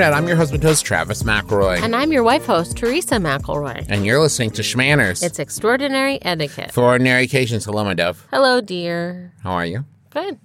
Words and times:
internet. 0.00 0.16
I'm 0.18 0.26
your 0.26 0.36
husband 0.36 0.62
host, 0.62 0.84
Travis 0.86 1.22
McElroy. 1.24 1.82
And 1.82 1.94
I'm 1.94 2.10
your 2.10 2.22
wife 2.22 2.46
host, 2.46 2.76
Teresa 2.76 3.16
McElroy. 3.16 3.84
And 3.90 4.06
you're 4.06 4.18
listening 4.20 4.50
to 4.52 4.62
Shmanners. 4.62 5.22
It's 5.22 5.38
extraordinary 5.38 6.18
etiquette. 6.24 6.72
For 6.72 6.84
ordinary 6.84 7.24
occasions. 7.24 7.66
Hello, 7.66 7.84
my 7.84 7.92
dove. 7.92 8.26
Hello, 8.30 8.62
dear. 8.62 9.34
How 9.42 9.52
are 9.52 9.66
you? 9.66 9.84
Good. 10.08 10.38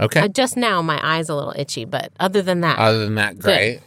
Okay. 0.00 0.20
Uh, 0.20 0.28
just 0.28 0.56
now, 0.56 0.80
my 0.80 0.98
eye's 1.02 1.28
a 1.28 1.34
little 1.34 1.52
itchy, 1.56 1.84
but 1.84 2.12
other 2.18 2.40
than 2.40 2.62
that, 2.62 2.78
Other 2.78 3.00
than 3.00 3.16
that, 3.16 3.38
great. 3.38 3.80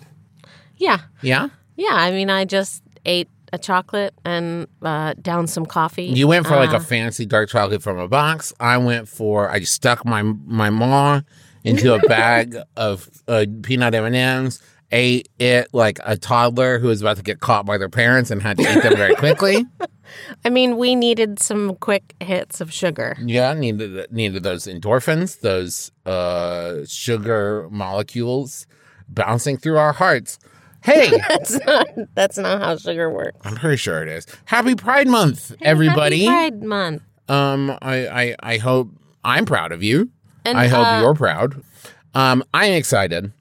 yeah. 0.77 0.99
Yeah? 1.23 1.49
Yeah, 1.75 1.93
I 1.93 2.11
mean, 2.11 2.29
I 2.29 2.45
just 2.45 2.83
ate 3.05 3.27
a 3.51 3.57
chocolate 3.57 4.13
and 4.23 4.67
uh, 4.83 5.15
down 5.19 5.47
some 5.47 5.65
coffee. 5.65 6.03
You 6.05 6.27
went 6.27 6.45
for 6.45 6.55
like 6.55 6.73
Uh, 6.73 6.77
a 6.77 6.79
fancy 6.79 7.25
dark 7.25 7.49
chocolate 7.49 7.81
from 7.81 7.97
a 7.97 8.07
box. 8.07 8.53
I 8.59 8.77
went 8.77 9.07
for 9.07 9.49
I 9.49 9.61
stuck 9.61 10.05
my 10.05 10.21
my 10.21 10.69
maw 10.69 11.21
into 11.69 11.93
a 11.93 11.99
bag 12.07 12.57
of 12.75 13.09
uh, 13.27 13.45
peanut 13.63 13.93
M 13.95 14.05
and 14.05 14.15
M's. 14.15 14.61
Ate 14.91 15.29
it 15.37 15.67
like 15.71 15.99
a 16.03 16.17
toddler 16.17 16.79
who 16.79 16.87
was 16.87 16.99
about 17.01 17.17
to 17.17 17.23
get 17.23 17.41
caught 17.41 17.63
by 17.63 17.77
their 17.77 17.89
parents 17.89 18.31
and 18.31 18.41
had 18.41 18.57
to 18.57 18.63
eat 18.63 18.81
them 18.81 18.95
very 18.95 19.13
quickly. 19.13 19.63
I 20.45 20.49
mean, 20.49 20.77
we 20.77 20.95
needed 20.95 21.39
some 21.39 21.75
quick 21.75 22.15
hits 22.19 22.59
of 22.59 22.73
sugar. 22.73 23.15
Yeah, 23.21 23.53
needed 23.53 24.11
needed 24.11 24.41
those 24.41 24.65
endorphins, 24.65 25.41
those 25.41 25.91
uh, 26.07 26.85
sugar 26.87 27.67
molecules 27.69 28.65
bouncing 29.07 29.57
through 29.57 29.77
our 29.77 29.93
hearts. 29.93 30.39
Hey, 30.83 31.09
That's 31.27 31.65
not, 31.65 31.87
that's 32.15 32.37
not 32.37 32.61
how 32.61 32.77
sugar 32.77 33.11
works. 33.11 33.37
I'm 33.43 33.55
pretty 33.55 33.77
sure 33.77 34.01
it 34.01 34.07
is. 34.07 34.25
Happy 34.45 34.75
Pride 34.75 35.07
Month, 35.07 35.53
everybody. 35.61 36.23
Happy 36.25 36.51
Pride 36.51 36.63
Month. 36.63 37.01
Um, 37.27 37.77
I, 37.81 38.07
I, 38.07 38.35
I 38.41 38.57
hope 38.57 38.89
I'm 39.23 39.45
proud 39.45 39.71
of 39.71 39.83
you. 39.83 40.09
And, 40.49 40.57
I 40.57 40.67
hope 40.67 40.85
uh, 40.85 40.99
you're 41.01 41.13
proud. 41.13 41.61
Um, 42.13 42.43
I'm 42.53 42.73
excited 42.73 43.31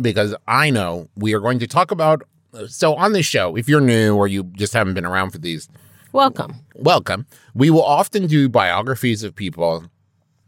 because 0.00 0.34
I 0.48 0.70
know 0.70 1.08
we 1.16 1.34
are 1.34 1.40
going 1.40 1.58
to 1.58 1.66
talk 1.66 1.90
about. 1.90 2.22
So 2.68 2.94
on 2.94 3.12
this 3.12 3.26
show, 3.26 3.56
if 3.56 3.68
you're 3.68 3.80
new 3.80 4.16
or 4.16 4.26
you 4.26 4.44
just 4.44 4.72
haven't 4.72 4.94
been 4.94 5.04
around 5.04 5.30
for 5.30 5.38
these, 5.38 5.68
Welcome. 6.12 6.56
welcome. 6.74 7.26
We 7.54 7.70
will 7.70 7.84
often 7.84 8.26
do 8.26 8.48
biographies 8.48 9.22
of 9.22 9.36
people 9.36 9.84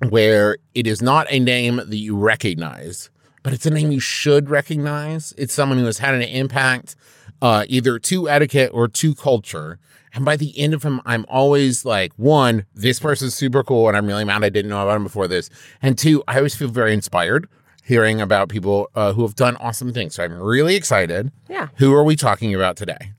where 0.09 0.57
it 0.75 0.87
is 0.87 1.01
not 1.01 1.27
a 1.31 1.39
name 1.39 1.77
that 1.77 1.97
you 1.97 2.17
recognize, 2.17 3.11
but 3.45 3.53
it's 3.53 3.67
a 3.67 3.71
name 3.71 3.93
you 3.93 4.01
should 4.01 4.51
recognize. 4.51 5.33
It's 5.39 5.55
someone 5.55 5.79
who 5.79 5.85
has 5.85 5.99
had 5.99 6.15
an 6.15 6.23
impact 6.23 6.97
uh, 7.41 7.65
either 7.69 7.99
to 8.01 8.29
etiquette 8.29 8.71
or 8.73 8.89
to 8.89 9.15
culture. 9.15 9.79
And 10.15 10.25
by 10.25 10.37
the 10.37 10.59
end 10.59 10.75
of 10.75 10.83
him, 10.83 11.01
I'm 11.07 11.25
always 11.29 11.85
like, 11.85 12.13
one, 12.17 12.67
this 12.75 13.01
person's 13.01 13.35
super 13.35 13.63
cool, 13.65 13.89
and 13.89 13.97
I'm 13.97 14.07
really 14.07 14.25
mad 14.25 14.45
I 14.45 14.51
didn't 14.51 14.69
know 14.69 14.83
about 14.83 14.97
him 14.97 15.05
before 15.05 15.27
this. 15.27 15.49
And 15.81 15.97
two, 15.97 16.23
I 16.29 16.37
always 16.37 16.55
feel 16.55 16.69
very 16.69 16.93
inspired 16.93 17.49
hearing 17.85 18.21
about 18.21 18.49
people 18.49 18.91
uh, 18.95 19.13
who 19.13 19.23
have 19.23 19.35
done 19.35 19.57
awesome 19.57 19.93
things. 19.93 20.15
So 20.15 20.25
I'm 20.25 20.35
really 20.35 20.77
excited. 20.77 21.33
Yeah. 21.49 21.69
Who 21.77 21.95
are 21.95 22.05
we 22.05 22.15
talking 22.15 22.55
about 22.55 22.77
today? 22.77 23.13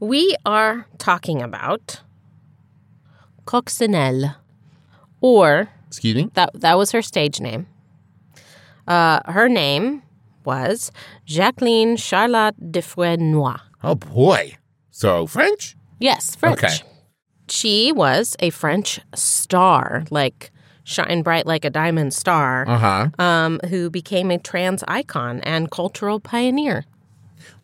We 0.00 0.34
are 0.44 0.86
talking 0.98 1.40
about 1.40 2.00
Coccinelle, 3.46 4.36
or 5.20 5.68
Excuse 5.86 6.16
me? 6.16 6.30
that 6.34 6.50
that 6.54 6.76
was 6.76 6.90
her 6.92 7.02
stage 7.02 7.40
name. 7.40 7.66
Uh, 8.86 9.20
her 9.30 9.48
name 9.48 10.02
was 10.44 10.90
Jacqueline 11.24 11.96
Charlotte 11.96 12.72
Dufresnoy. 12.72 13.60
Oh 13.84 13.94
boy. 13.94 14.56
So 14.90 15.26
French? 15.26 15.76
Yes, 16.02 16.34
French. 16.36 16.58
Okay. 16.62 16.74
She 17.48 17.92
was 17.92 18.36
a 18.40 18.50
French 18.50 19.00
star, 19.14 20.04
like 20.10 20.50
shine 20.84 21.22
bright 21.22 21.46
like 21.46 21.64
a 21.64 21.70
diamond 21.70 22.12
star, 22.14 22.64
Uh 22.68 22.78
huh. 22.78 23.08
um, 23.24 23.60
who 23.68 23.88
became 23.90 24.30
a 24.30 24.38
trans 24.38 24.82
icon 24.88 25.40
and 25.42 25.70
cultural 25.70 26.18
pioneer. 26.20 26.84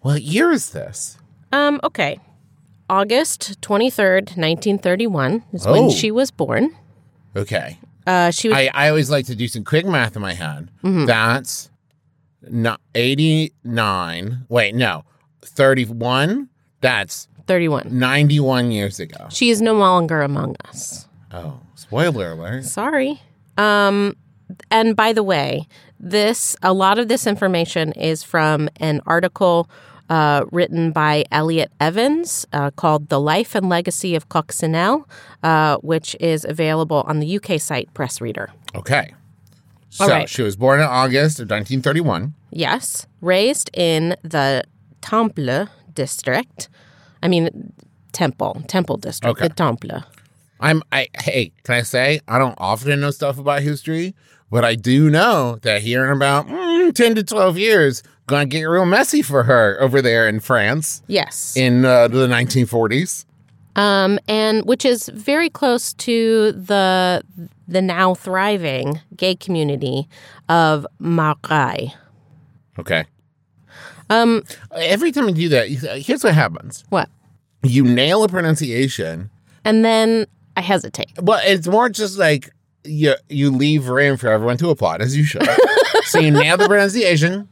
What 0.00 0.22
year 0.22 0.53
is 0.53 0.71
this? 0.71 1.19
Um, 1.53 1.81
okay. 1.82 2.19
August 2.91 3.60
23rd, 3.60 4.37
1931 4.37 5.43
is 5.53 5.66
Oh. 5.66 5.72
when 5.72 5.91
she 5.91 6.10
was 6.10 6.31
born. 6.31 6.71
Okay. 7.37 7.78
Uh, 8.06 8.31
she 8.31 8.48
was 8.48 8.56
I, 8.56 8.71
I 8.72 8.88
always 8.88 9.10
like 9.10 9.27
to 9.27 9.34
do 9.34 9.48
some 9.48 9.65
quick 9.65 9.84
math 9.87 10.16
in 10.16 10.22
my 10.22 10.32
head. 10.34 10.71
That's 10.82 11.71
not 12.43 12.81
89. 12.94 14.47
Wait, 14.48 14.75
no. 14.75 15.04
31. 15.43 16.48
That's 16.81 17.28
31. 17.48 17.88
91 17.91 18.70
years 18.70 19.00
ago. 19.00 19.26
She 19.31 19.50
is 19.50 19.60
no 19.60 19.75
longer 19.75 20.22
among 20.22 20.54
us. 20.66 21.09
Oh, 21.32 21.60
spoiler 21.75 22.32
alert. 22.32 22.64
Sorry. 22.64 23.20
Um, 23.56 24.16
and 24.70 24.94
by 24.94 25.12
the 25.12 25.22
way, 25.22 25.66
this 25.98 26.56
a 26.62 26.72
lot 26.72 26.98
of 26.98 27.09
this 27.09 27.26
information 27.26 27.92
is 27.92 28.22
from 28.22 28.69
an 28.76 29.00
article 29.06 29.69
uh, 30.09 30.44
written 30.53 30.92
by 30.92 31.25
Elliot 31.31 31.70
Evans 31.81 32.47
uh, 32.53 32.70
called 32.70 33.09
"The 33.09 33.20
Life 33.20 33.54
and 33.54 33.69
Legacy 33.69 34.15
of 34.15 34.28
Coccinelle," 34.28 35.04
uh, 35.42 35.76
which 35.78 36.16
is 36.20 36.44
available 36.44 37.03
on 37.06 37.20
the 37.20 37.36
UK 37.36 37.60
site 37.60 37.92
PressReader. 37.94 38.48
Okay. 38.75 39.15
So 39.91 40.04
All 40.04 40.10
right. 40.10 40.28
she 40.28 40.42
was 40.42 40.54
born 40.54 40.80
in 40.80 40.86
August 40.86 41.41
of 41.41 41.44
1931. 41.44 42.34
Yes, 42.50 43.06
raised 43.20 43.70
in 43.75 44.16
the 44.22 44.65
Temple 45.00 45.69
district. 45.94 46.69
I 47.22 47.28
mean, 47.28 47.72
Temple, 48.12 48.62
Temple 48.68 48.96
district, 48.96 49.38
Okay. 49.38 49.48
the 49.48 49.54
Temple. 49.54 50.02
I'm 50.60 50.82
I 50.90 51.08
hey, 51.20 51.52
can 51.62 51.76
I 51.76 51.82
say 51.82 52.20
I 52.26 52.38
don't 52.38 52.56
often 52.58 53.00
know 53.00 53.10
stuff 53.12 53.38
about 53.38 53.62
history, 53.62 54.14
but 54.50 54.64
I 54.64 54.74
do 54.74 55.08
know 55.10 55.58
that 55.62 55.82
here 55.82 56.04
in 56.04 56.10
about 56.16 56.48
mm, 56.48 56.92
10 56.94 57.14
to 57.14 57.22
12 57.22 57.58
years 57.58 58.02
gonna 58.26 58.44
get 58.46 58.64
real 58.64 58.84
messy 58.84 59.22
for 59.22 59.44
her 59.44 59.76
over 59.80 60.02
there 60.02 60.28
in 60.28 60.40
France 60.40 61.02
Yes. 61.06 61.56
in 61.56 61.84
uh, 61.84 62.08
the 62.08 62.26
1940s. 62.26 63.24
um, 63.76 64.18
and 64.26 64.64
which 64.64 64.84
is 64.84 65.08
very 65.14 65.48
close 65.48 65.94
to 65.94 66.50
the 66.52 67.22
the 67.68 67.80
now 67.82 68.14
thriving 68.14 69.00
gay 69.16 69.36
community 69.36 70.08
of 70.48 70.86
Marais. 70.98 71.94
Okay. 72.78 73.04
Um, 74.10 74.42
Every 74.74 75.12
time 75.12 75.28
you 75.28 75.34
do 75.34 75.48
that, 75.50 75.68
here's 75.68 76.24
what 76.24 76.34
happens. 76.34 76.84
what? 76.88 77.08
You 77.62 77.82
nail 77.84 78.22
a 78.22 78.28
pronunciation. 78.28 79.30
And 79.64 79.84
then 79.84 80.26
I 80.56 80.60
hesitate. 80.60 81.10
Well, 81.20 81.40
it's 81.44 81.66
more 81.66 81.88
just 81.88 82.18
like 82.18 82.50
you 82.84 83.14
you 83.28 83.50
leave 83.50 83.88
room 83.88 84.16
for 84.16 84.28
everyone 84.28 84.56
to 84.58 84.70
applaud 84.70 85.02
as 85.02 85.16
you 85.16 85.24
should. 85.24 85.46
so 86.04 86.20
you 86.20 86.30
nail 86.30 86.56
the 86.56 86.66
pronunciation, 86.68 87.48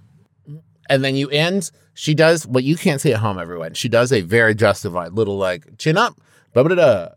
and 0.88 1.04
then 1.04 1.16
you 1.16 1.28
end. 1.30 1.70
She 1.94 2.14
does 2.14 2.46
what 2.46 2.62
you 2.62 2.76
can't 2.76 3.00
see 3.00 3.12
at 3.12 3.18
home, 3.18 3.38
everyone. 3.38 3.74
She 3.74 3.88
does 3.88 4.12
a 4.12 4.20
very 4.20 4.54
justified 4.54 5.12
little 5.12 5.36
like 5.36 5.76
chin 5.78 5.96
up, 5.98 6.18
blah 6.52 6.62
blah 6.62 6.74
blah. 6.76 7.08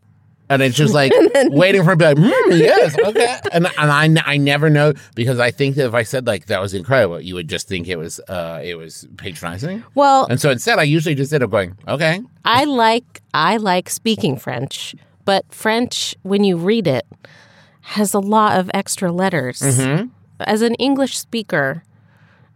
And 0.50 0.62
it's 0.64 0.76
just 0.76 0.94
like 0.94 1.12
waiting 1.50 1.84
for 1.84 1.92
him 1.92 2.00
to 2.00 2.16
be 2.16 2.22
like, 2.22 2.34
"Hmm, 2.34 2.52
yes, 2.54 2.98
okay. 2.98 3.38
And, 3.52 3.68
and 3.78 4.20
I, 4.20 4.34
I 4.34 4.38
never 4.38 4.70
know 4.70 4.94
because 5.14 5.40
I 5.40 5.52
think 5.52 5.76
that 5.76 5.86
if 5.86 5.94
I 5.94 6.04
said 6.04 6.26
like 6.26 6.48
that 6.48 6.60
was 6.60 6.74
incredible, 6.74 7.22
you 7.22 7.36
would 7.36 7.48
just 7.48 7.68
think 7.68 7.88
it 7.88 7.98
was 7.98 8.20
uh 8.28 8.60
it 8.64 8.76
was 8.76 9.08
patronizing. 9.18 9.84
Well, 9.94 10.26
And 10.30 10.42
so 10.42 10.50
instead, 10.50 10.80
I 10.80 10.84
usually 10.84 11.14
just 11.16 11.32
end 11.34 11.44
up 11.44 11.52
going, 11.52 11.78
okay, 11.88 12.22
I 12.46 12.64
like 12.66 13.22
I 13.34 13.58
like 13.58 13.90
speaking 13.90 14.38
French, 14.38 14.96
but 15.24 15.46
French 15.54 16.16
when 16.24 16.44
you 16.44 16.58
read 16.58 16.88
it 16.88 17.06
has 17.82 18.14
a 18.14 18.20
lot 18.20 18.58
of 18.60 18.70
extra 18.74 19.12
letters. 19.12 19.62
As 20.42 20.62
an 20.62 20.74
English 20.76 21.18
speaker, 21.18 21.84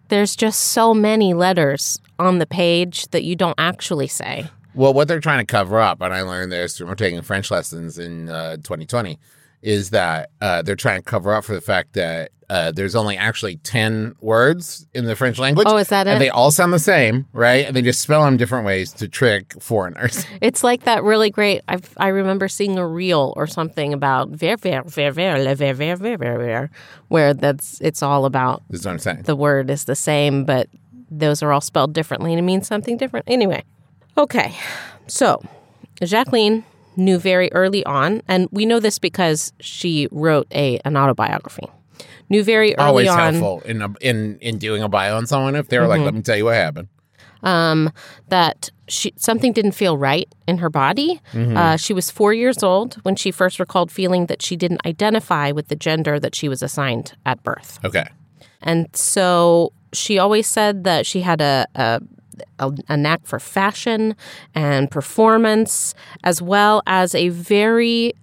there's 0.08 0.36
just 0.36 0.60
so 0.60 0.94
many 0.94 1.34
letters 1.34 2.00
on 2.20 2.40
the 2.40 2.46
page 2.46 3.08
that 3.10 3.24
you 3.24 3.36
don't 3.36 3.56
actually 3.58 4.08
say. 4.08 4.48
Well, 4.76 4.94
what 4.94 5.08
they're 5.08 5.20
trying 5.20 5.46
to 5.46 5.52
cover 5.52 5.80
up, 5.80 6.02
and 6.02 6.14
I 6.14 6.22
learned 6.22 6.52
this 6.52 6.78
from 6.78 6.96
taking 6.96 7.22
French 7.22 7.52
lessons 7.52 7.98
in 8.00 8.30
uh, 8.30 8.58
2020, 8.58 9.20
is 9.62 9.92
that 9.92 10.30
uh, 10.42 10.62
they're 10.62 10.76
trying 10.76 11.00
to 11.00 11.04
cover 11.06 11.34
up 11.34 11.44
for 11.46 11.54
the 11.54 11.62
fact 11.62 11.94
that 11.94 12.32
uh, 12.50 12.72
there's 12.72 12.94
only 12.96 13.16
actually 13.18 13.56
10 13.58 14.16
words 14.20 14.86
in 14.94 15.06
the 15.06 15.16
French 15.16 15.40
language. 15.40 15.66
Oh, 15.70 15.78
is 15.78 15.88
that 15.88 16.06
And 16.08 16.18
it? 16.18 16.20
they 16.20 16.30
all 16.30 16.52
sound 16.52 16.74
the 16.74 16.80
same, 16.80 17.26
right? 17.34 17.66
And 17.66 17.76
they 17.76 17.82
just 17.82 18.02
spell 18.02 18.24
them 18.26 18.36
different 18.36 18.66
ways 18.66 18.92
to 18.94 19.08
trick 19.08 19.54
foreigners. 19.62 20.26
It's 20.42 20.64
like 20.64 20.84
that 20.84 21.04
really 21.04 21.30
great. 21.32 21.62
I 21.70 21.80
I 21.98 22.10
remember 22.10 22.48
seeing 22.50 22.78
a 22.78 22.86
reel 22.86 23.34
or 23.38 23.48
something 23.48 23.94
about 23.94 24.30
ver 24.30 24.58
ver 24.58 24.84
ver 24.84 25.12
ver 25.12 25.38
le 25.40 25.56
ver 25.56 25.74
ver 25.74 25.96
ver 25.96 26.18
ver 26.18 26.38
ver, 26.38 26.70
where 27.08 27.34
that's 27.34 27.80
it's 27.80 28.04
all 28.04 28.26
about 28.26 28.62
This 28.70 28.82
is 28.82 28.86
what 28.86 28.92
I'm 28.92 29.00
saying. 29.00 29.22
the 29.24 29.38
word 29.38 29.70
is 29.70 29.86
the 29.86 29.96
same, 29.96 30.44
but 30.44 30.68
those 31.10 31.42
are 31.42 31.54
all 31.54 31.62
spelled 31.62 31.94
differently 31.94 32.34
and 32.34 32.40
it 32.40 32.44
means 32.44 32.68
something 32.68 32.98
different. 32.98 33.26
Anyway, 33.30 33.64
okay. 34.18 34.56
So, 35.08 35.42
Jacqueline 36.02 36.64
knew 36.96 37.18
very 37.18 37.52
early 37.54 37.86
on, 37.86 38.22
and 38.28 38.48
we 38.52 38.66
know 38.66 38.80
this 38.80 39.00
because 39.00 39.54
she 39.60 40.08
wrote 40.12 40.48
a 40.54 40.80
an 40.86 40.96
autobiography. 40.98 41.68
Knew 42.30 42.44
very 42.44 42.76
early 42.78 42.84
on. 42.84 42.88
Always 42.88 43.10
on 43.10 43.34
helpful 43.34 43.62
in, 43.70 43.82
a, 43.82 43.94
in 44.02 44.38
in 44.40 44.58
doing 44.58 44.82
a 44.82 44.90
bio 44.90 45.18
on 45.18 45.28
someone 45.28 45.56
if 45.56 45.68
they're 45.68 45.88
like, 45.88 45.98
Mm-hmm. 46.00 46.06
let 46.06 46.14
me 46.14 46.22
tell 46.22 46.38
you 46.38 46.46
what 46.46 46.56
happened. 46.56 46.88
um, 47.44 47.92
that 48.30 48.70
she 48.88 49.14
something 49.18 49.52
didn't 49.54 49.74
feel 49.74 49.98
right 49.98 50.28
in 50.48 50.58
her 50.60 50.70
body. 50.70 51.20
Mm-hmm. 51.34 51.58
Uh, 51.58 51.78
she 51.78 51.94
was 51.94 52.10
four 52.10 52.34
years 52.34 52.64
old 52.64 52.96
when 53.04 53.16
she 53.16 53.32
first 53.32 53.60
recalled 53.60 53.92
feeling 53.92 54.28
that 54.28 54.42
she 54.42 54.56
didn't 54.56 54.86
identify 54.86 55.52
with 55.52 55.68
the 55.68 55.76
gender 55.76 56.20
that 56.20 56.34
she 56.36 56.48
was 56.50 56.62
assigned 56.64 57.14
at 57.26 57.44
birth. 57.44 57.80
Okay. 57.84 58.08
And 58.62 58.88
so 58.96 59.74
she 59.92 60.18
always 60.18 60.48
said 60.48 60.86
that 60.86 61.06
she 61.06 61.22
had 61.22 61.42
a, 61.42 61.68
a 61.76 62.02
a, 62.60 62.72
a 62.88 62.98
knack 62.98 63.26
for 63.26 63.40
fashion 63.40 64.16
and 64.54 64.90
performance, 64.90 65.94
as 66.24 66.42
well 66.42 66.82
as 66.86 67.16
a 67.16 67.30
very 67.30 68.14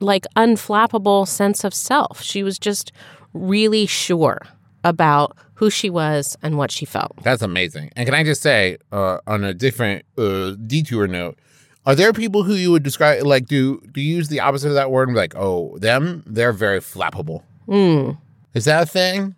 like 0.00 0.26
unflappable 0.36 1.26
sense 1.26 1.64
of 1.64 1.72
self. 1.72 2.22
She 2.22 2.42
was 2.42 2.58
just 2.58 2.92
really 3.32 3.86
sure 3.86 4.40
about 4.84 5.36
who 5.54 5.70
she 5.70 5.88
was 5.88 6.36
and 6.42 6.58
what 6.58 6.70
she 6.70 6.84
felt. 6.84 7.12
That's 7.22 7.42
amazing. 7.42 7.92
And 7.94 8.06
can 8.06 8.14
I 8.14 8.24
just 8.24 8.42
say, 8.42 8.78
uh, 8.90 9.18
on 9.26 9.44
a 9.44 9.54
different 9.54 10.04
uh, 10.18 10.56
detour 10.66 11.06
note, 11.06 11.38
are 11.86 11.94
there 11.94 12.12
people 12.12 12.42
who 12.42 12.54
you 12.54 12.70
would 12.70 12.82
describe 12.82 13.22
like 13.24 13.46
do 13.46 13.80
do 13.92 14.00
you 14.00 14.16
use 14.16 14.28
the 14.28 14.40
opposite 14.40 14.68
of 14.68 14.74
that 14.74 14.90
word 14.90 15.08
and 15.08 15.14
be 15.14 15.20
like, 15.20 15.34
oh, 15.36 15.78
them, 15.78 16.22
they're 16.26 16.52
very 16.52 16.80
flappable. 16.80 17.42
Mm. 17.68 18.18
Is 18.54 18.64
that 18.66 18.82
a 18.82 18.86
thing? 18.86 19.34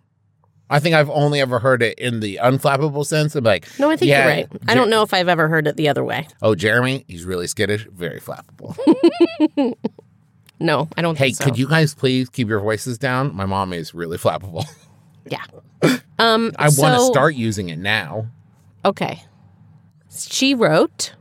I 0.69 0.79
think 0.79 0.95
I've 0.95 1.09
only 1.09 1.41
ever 1.41 1.59
heard 1.59 1.83
it 1.83 1.99
in 1.99 2.21
the 2.21 2.39
unflappable 2.41 3.05
sense 3.05 3.35
of 3.35 3.43
like, 3.43 3.67
No, 3.79 3.91
I 3.91 3.97
think 3.97 4.09
yeah, 4.09 4.19
you're 4.25 4.35
right. 4.35 4.47
I 4.67 4.73
don't 4.73 4.89
know 4.89 5.03
if 5.03 5.13
I've 5.13 5.29
ever 5.29 5.47
heard 5.47 5.67
it 5.67 5.75
the 5.75 5.87
other 5.89 6.03
way. 6.03 6.27
Oh, 6.41 6.55
Jeremy, 6.55 7.05
he's 7.07 7.23
really 7.23 7.47
skittish, 7.47 7.87
very 7.91 8.19
flappable. 8.19 8.75
No, 10.59 10.87
I 10.95 11.01
don't 11.01 11.17
hey, 11.17 11.25
think 11.25 11.35
so. 11.37 11.43
could 11.43 11.57
you 11.57 11.67
guys 11.67 11.93
please 11.93 12.29
keep 12.29 12.47
your 12.47 12.59
voices 12.59 12.97
down? 12.97 13.35
My 13.35 13.45
mom 13.45 13.73
is 13.73 13.93
really 13.93 14.17
flappable. 14.17 14.65
Yeah. 15.27 15.43
Um, 16.19 16.51
I 16.59 16.69
want 16.77 16.99
to 16.99 17.05
start 17.07 17.33
using 17.33 17.69
it 17.69 17.79
now. 17.79 18.27
Okay. 18.85 19.23
She 20.15 20.53
wrote, 20.53 21.15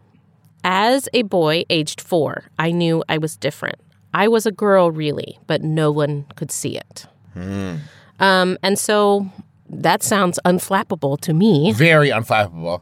As 0.62 1.08
a 1.14 1.23
boy 1.23 1.64
aged 1.70 2.02
four, 2.02 2.44
I 2.58 2.70
knew 2.70 3.02
I 3.08 3.17
was 3.17 3.35
different. 3.35 3.76
I 4.12 4.29
was 4.29 4.44
a 4.44 4.52
girl, 4.52 4.90
really, 4.90 5.38
but 5.47 5.62
no 5.62 5.90
one 5.90 6.26
could 6.37 6.50
see 6.50 6.76
it. 6.76 7.06
Hmm. 7.32 7.76
Um, 8.20 8.58
and 8.62 8.78
so 8.78 9.28
that 9.69 10.02
sounds 10.02 10.38
unflappable 10.44 11.20
to 11.20 11.32
me. 11.34 11.72
Very 11.72 12.11
unflappable. 12.11 12.81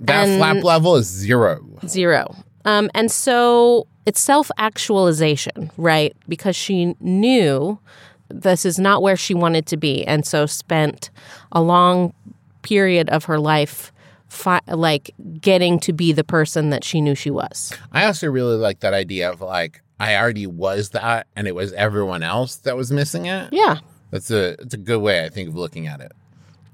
That 0.00 0.28
And- 0.28 0.38
flap 0.38 0.62
level 0.64 0.96
is 0.96 1.06
zero. 1.06 1.60
Zero. 1.86 2.34
Um, 2.64 2.90
and 2.94 3.10
so 3.10 3.86
it's 4.06 4.20
self 4.20 4.50
actualization, 4.58 5.70
right? 5.76 6.14
Because 6.28 6.56
she 6.56 6.94
knew 7.00 7.78
this 8.28 8.64
is 8.66 8.78
not 8.78 9.02
where 9.02 9.16
she 9.16 9.32
wanted 9.34 9.66
to 9.66 9.76
be. 9.76 10.04
And 10.06 10.26
so 10.26 10.44
spent 10.46 11.10
a 11.52 11.62
long 11.62 12.12
period 12.62 13.08
of 13.10 13.24
her 13.24 13.38
life 13.38 13.90
fi- 14.28 14.60
like 14.68 15.10
getting 15.40 15.80
to 15.80 15.92
be 15.92 16.12
the 16.12 16.24
person 16.24 16.68
that 16.70 16.84
she 16.84 17.00
knew 17.00 17.14
she 17.14 17.30
was. 17.30 17.72
I 17.92 18.04
also 18.04 18.26
really 18.28 18.56
like 18.56 18.80
that 18.80 18.92
idea 18.92 19.30
of 19.30 19.40
like 19.40 19.80
I 19.98 20.14
already 20.16 20.46
was 20.46 20.90
that, 20.90 21.26
and 21.34 21.48
it 21.48 21.54
was 21.54 21.72
everyone 21.72 22.22
else 22.22 22.56
that 22.56 22.76
was 22.76 22.92
missing 22.92 23.26
it. 23.26 23.48
Yeah. 23.52 23.78
That's 24.10 24.30
a 24.30 24.50
it's 24.60 24.74
a 24.74 24.78
good 24.78 25.00
way 25.00 25.24
I 25.24 25.28
think 25.28 25.48
of 25.48 25.56
looking 25.56 25.86
at 25.86 26.00
it. 26.00 26.12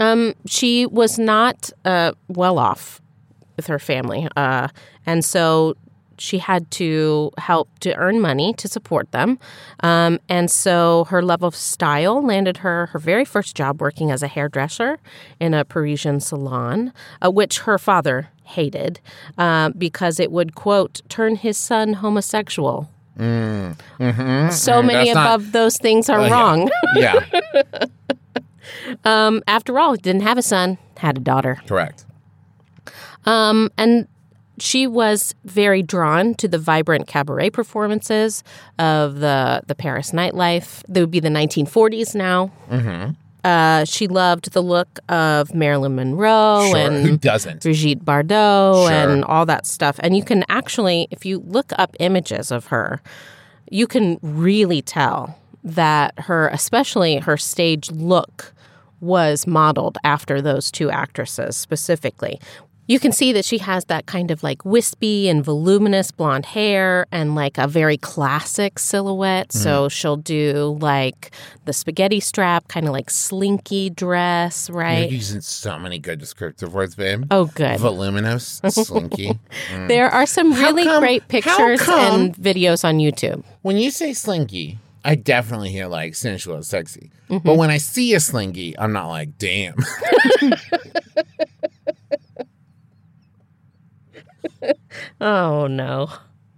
Um, 0.01 0.35
she 0.47 0.87
was 0.87 1.19
not 1.19 1.71
uh, 1.85 2.13
well 2.29 2.59
off 2.59 3.01
with 3.57 3.67
her 3.69 3.79
family. 3.79 4.29
Uh, 4.37 4.69
and 5.07 5.25
so 5.25 5.77
she 6.19 6.39
had 6.39 6.71
to 6.71 7.33
help 7.39 7.69
to 7.81 7.95
earn 7.97 8.21
money 8.21 8.53
to 8.55 8.69
support 8.69 9.11
them. 9.11 9.39
Um, 9.81 10.21
and 10.29 10.51
so 10.51 11.05
her 11.07 11.23
love 11.23 11.43
of 11.43 11.57
style 11.57 12.23
landed 12.25 12.59
her 12.59 12.87
her 12.87 12.99
very 12.99 13.25
first 13.25 13.57
job 13.57 13.81
working 13.81 14.11
as 14.11 14.23
a 14.23 14.29
hairdresser 14.29 14.99
in 15.41 15.55
a 15.55 15.65
Parisian 15.65 16.21
salon, 16.21 16.93
uh, 17.25 17.31
which 17.31 17.61
her 17.61 17.79
father 17.79 18.29
hated 18.45 19.01
uh, 19.39 19.71
because 19.71 20.21
it 20.21 20.31
would, 20.31 20.55
quote, 20.55 21.01
turn 21.09 21.37
his 21.37 21.57
son 21.57 21.95
homosexual. 21.95 22.89
So 23.17 24.83
many 24.83 25.11
That's 25.11 25.15
not- 25.15 25.27
above 25.27 25.53
those 25.53 25.77
things 25.77 26.09
are 26.09 26.21
yeah. 26.23 26.31
wrong. 26.33 26.71
Yeah, 26.97 27.25
um, 29.05 29.43
after 29.47 29.79
all, 29.79 29.97
didn't 29.97 30.23
have 30.23 30.39
a 30.39 30.43
son, 30.43 30.79
had 30.97 31.17
a 31.19 31.21
daughter. 31.21 31.59
correct. 31.67 32.05
Um, 33.27 33.71
and 33.79 34.07
she 34.59 34.87
was 34.87 35.35
very 35.45 35.83
drawn 35.83 36.35
to 36.35 36.47
the 36.47 36.59
vibrant 36.59 37.07
cabaret 37.09 37.51
performances 37.51 38.45
of 38.79 39.19
the 39.21 39.63
the 39.67 39.75
Paris 39.75 40.13
nightlife. 40.13 40.83
That 40.89 41.01
would 41.01 41.11
be 41.11 41.21
the 41.21 41.29
1940s 41.31 42.15
now. 42.15 42.53
Mm-hmm. 42.71 43.13
Uh, 43.44 43.85
she 43.85 44.08
loved 44.08 44.52
the 44.52 44.62
look 44.62 44.99
of 45.08 45.55
Marilyn 45.55 45.94
Monroe 45.96 46.67
Sure. 46.70 46.76
and 46.79 47.06
Who 47.06 47.17
doesn't? 47.19 47.62
Brigitte 47.62 48.05
Bardot 48.05 48.88
Sure. 48.88 49.11
and 49.11 49.25
all 49.25 49.44
that 49.46 49.67
stuff. 49.67 50.00
And 50.02 50.17
you 50.17 50.25
can 50.25 50.44
actually, 50.49 51.08
if 51.11 51.26
you 51.26 51.41
look 51.41 51.73
up 51.79 51.94
images 52.00 52.50
of 52.50 52.67
her, 52.67 53.02
you 53.70 53.87
can 53.87 54.19
really 54.23 54.81
tell 54.82 55.38
that 55.62 56.14
her, 56.20 56.49
especially 56.49 57.17
her 57.19 57.37
stage 57.37 57.91
look, 57.91 58.52
was 59.00 59.46
modeled 59.46 59.99
after 60.05 60.41
those 60.41 60.70
two 60.70 60.91
actresses 60.91 61.56
specifically. 61.56 62.41
You 62.87 63.01
can 63.01 63.13
see 63.13 63.33
that 63.33 63.45
she 63.47 63.59
has 63.59 63.87
that 63.87 64.05
kind 64.07 64.31
of 64.31 64.43
like 64.43 64.65
wispy 64.65 65.29
and 65.29 65.43
voluminous 65.43 66.11
blonde 66.11 66.45
hair 66.45 67.07
and 67.11 67.35
like 67.35 67.57
a 67.57 67.67
very 67.67 67.97
classic 67.97 68.79
silhouette. 68.79 69.53
So 69.53 69.89
she'll 69.89 70.17
do 70.19 70.77
like 70.81 71.31
the 71.65 71.73
spaghetti 71.73 72.21
strap, 72.21 72.69
kind 72.69 72.87
of 72.87 72.93
like 72.93 73.09
slinky 73.09 73.89
dress, 73.89 74.69
right? 74.69 75.05
You're 75.11 75.13
using 75.13 75.41
so 75.41 75.79
many 75.79 75.99
good 75.99 76.19
descriptive 76.19 76.75
words, 76.75 76.95
babe. 76.95 77.25
Oh, 77.31 77.47
good. 77.47 77.81
Voluminous, 77.81 78.61
slinky. 78.69 79.39
There 79.71 80.09
are 80.11 80.27
some 80.27 80.53
really 80.53 80.85
come- 80.85 81.01
great 81.01 81.27
pictures 81.29 81.81
and 81.89 82.35
videos 82.37 82.85
on 82.85 82.99
YouTube. 82.99 83.43
when 83.63 83.79
you 83.79 83.91
say 83.91 84.13
slinky, 84.13 84.79
I 85.07 85.15
definitely 85.15 85.71
hear 85.71 85.87
like 85.87 86.15
sensual, 86.15 86.57
and 86.57 86.67
sexy. 86.67 87.11
Mm-hmm. 87.31 87.47
But 87.47 87.57
when 87.57 87.71
I 87.71 87.79
see 87.79 88.15
a 88.15 88.21
slinky, 88.21 88.79
I'm 88.79 88.93
not 88.93 89.09
like, 89.09 89.39
damn. 89.39 89.75
Oh, 95.21 95.67
no. 95.67 96.09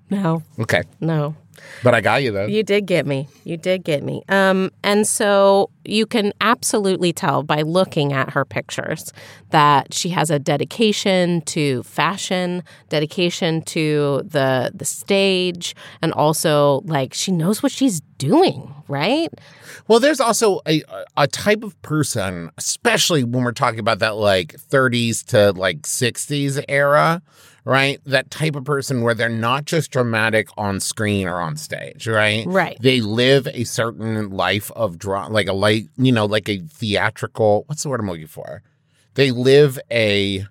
No, 0.09 0.45
okay, 0.61 0.83
no. 1.01 1.35
but 1.83 1.93
I 1.93 2.01
got 2.01 2.23
you 2.23 2.31
though. 2.31 2.47
You 2.47 2.63
did 2.63 2.87
get 2.87 3.07
me. 3.09 3.29
You 3.43 3.57
did 3.57 3.83
get 3.83 4.05
me. 4.05 4.23
Um, 4.29 4.71
and 4.85 5.05
so 5.05 5.69
you 5.85 6.07
can 6.07 6.33
absolutely 6.41 7.13
tell 7.13 7.43
by 7.43 7.63
looking 7.63 8.13
at 8.13 8.31
her 8.31 8.45
pictures 8.45 9.13
that 9.51 9.93
she 9.93 10.11
has 10.11 10.31
a 10.31 10.39
dedication 10.39 11.41
to 11.47 11.83
fashion, 11.83 12.63
dedication 12.89 13.63
to 13.63 14.23
the 14.25 14.71
the 14.73 14.85
stage, 14.85 15.75
and 16.03 16.13
also 16.13 16.83
like 16.85 17.13
she 17.13 17.33
knows 17.33 17.61
what 17.61 17.73
she's 17.73 18.01
doing, 18.17 18.73
right? 18.87 19.29
Well, 19.89 19.99
there's 19.99 20.21
also 20.21 20.61
a 20.69 20.85
a 21.17 21.27
type 21.27 21.65
of 21.65 21.83
person, 21.83 22.51
especially 22.59 23.25
when 23.25 23.43
we're 23.43 23.51
talking 23.51 23.81
about 23.81 23.99
that 23.99 24.15
like 24.15 24.55
30s 24.55 25.25
to 25.27 25.51
like 25.59 25.83
60s 25.83 26.65
era, 26.69 27.23
right? 27.67 28.01
That 28.07 28.31
type 28.31 28.55
of 28.55 28.65
person 28.65 29.03
where 29.03 29.13
they're 29.13 29.29
not 29.29 29.65
just 29.65 29.91
dramatic 29.91 30.49
on 30.57 30.79
screen 30.81 31.27
or 31.27 31.41
on 31.41 31.57
stage, 31.57 32.07
right? 32.07 32.47
Right. 32.47 32.79
They 32.81 33.01
live 33.01 33.49
a 33.53 33.65
certain 33.65 34.31
life 34.31 34.71
of 34.77 34.99
draw, 34.99 35.27
like 35.27 35.49
a 35.49 35.53
light, 35.53 35.89
you 35.99 36.13
know, 36.13 36.27
like 36.27 36.49
a 36.49 36.59
theatrical. 36.61 37.65
What's 37.67 37.83
the 37.83 37.89
word 37.89 37.99
I'm 38.01 38.07
looking 38.09 38.29
for? 38.29 38.63
They 39.15 39.33
live 39.33 39.79
a 39.91 40.47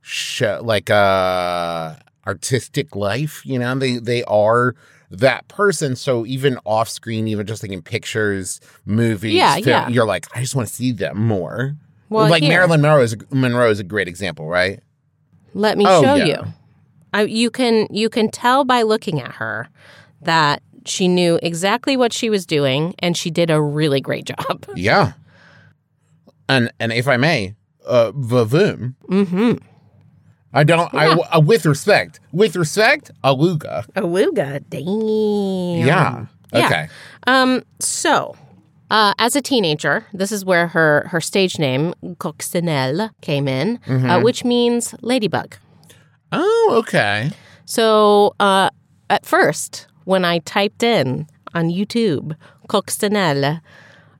show, 0.00 0.60
like 0.64 0.90
a 0.90 2.02
artistic 2.26 2.96
life. 2.96 3.46
You 3.46 3.58
know, 3.60 3.74
they 3.76 3.98
they 3.98 4.24
are 4.24 4.74
that 5.10 5.46
person. 5.48 5.94
So 5.94 6.26
even 6.26 6.58
off 6.64 6.88
screen, 6.88 7.28
even 7.28 7.46
just 7.46 7.62
like 7.62 7.70
in 7.72 7.82
pictures, 7.82 8.60
movies, 8.84 9.34
Yeah, 9.34 9.54
film, 9.54 9.66
yeah. 9.66 9.88
you're 9.88 10.06
like, 10.06 10.26
I 10.34 10.40
just 10.40 10.56
want 10.56 10.66
to 10.68 10.74
see 10.74 10.90
them 10.90 11.18
more. 11.24 11.76
Well, 12.08 12.28
like 12.28 12.42
here. 12.42 12.50
Marilyn 12.50 12.80
Monroe 12.82 13.02
is 13.02 13.16
Monroe 13.30 13.70
is 13.70 13.78
a 13.78 13.84
great 13.84 14.08
example, 14.08 14.46
right? 14.48 14.80
Let 15.54 15.76
me 15.78 15.84
Oh, 15.86 16.02
show 16.02 16.14
yeah. 16.16 16.24
you. 16.24 16.44
I, 17.14 17.22
you 17.22 17.50
can 17.50 17.86
you 17.90 18.08
can 18.08 18.30
tell 18.30 18.64
by 18.64 18.82
looking 18.82 19.20
at 19.20 19.32
her 19.32 19.68
that 20.22 20.62
she 20.86 21.08
knew 21.08 21.38
exactly 21.42 21.96
what 21.96 22.12
she 22.12 22.30
was 22.30 22.46
doing, 22.46 22.94
and 23.00 23.16
she 23.16 23.30
did 23.30 23.50
a 23.50 23.60
really 23.60 24.00
great 24.00 24.24
job. 24.32 24.64
Yeah. 24.74 25.12
And 26.48 26.70
and 26.80 26.92
if 26.92 27.06
I 27.08 27.16
may, 27.16 27.54
uh, 27.86 28.12
vavoom. 28.12 28.94
Mm-hmm. 29.08 29.52
I 30.54 30.64
don't. 30.64 30.92
I 30.94 31.08
uh, 31.08 31.40
with 31.40 31.64
respect, 31.66 32.20
with 32.32 32.56
respect, 32.56 33.10
Aluga. 33.24 33.86
Aluga. 33.94 34.62
damn. 34.68 35.86
Yeah. 35.86 36.26
Yeah. 36.52 36.66
Okay. 36.66 36.88
Um. 37.26 37.62
So, 37.78 38.36
uh, 38.92 39.12
as 39.18 39.34
a 39.34 39.40
teenager, 39.40 40.04
this 40.12 40.30
is 40.30 40.44
where 40.44 40.68
her 40.68 41.08
her 41.10 41.20
stage 41.20 41.58
name 41.58 41.94
Coccinelle 42.22 43.10
came 43.20 43.48
in, 43.48 43.78
Mm-hmm. 43.86 44.10
uh, 44.10 44.20
which 44.20 44.44
means 44.44 44.94
ladybug. 45.02 45.56
Oh, 46.30 46.74
okay. 46.80 47.30
So, 47.64 48.34
uh, 48.40 48.70
at 49.10 49.26
first, 49.26 49.86
when 50.04 50.24
I 50.24 50.38
typed 50.40 50.82
in 50.82 51.26
on 51.54 51.68
YouTube 51.70 52.36
Coccinelle, 52.68 53.60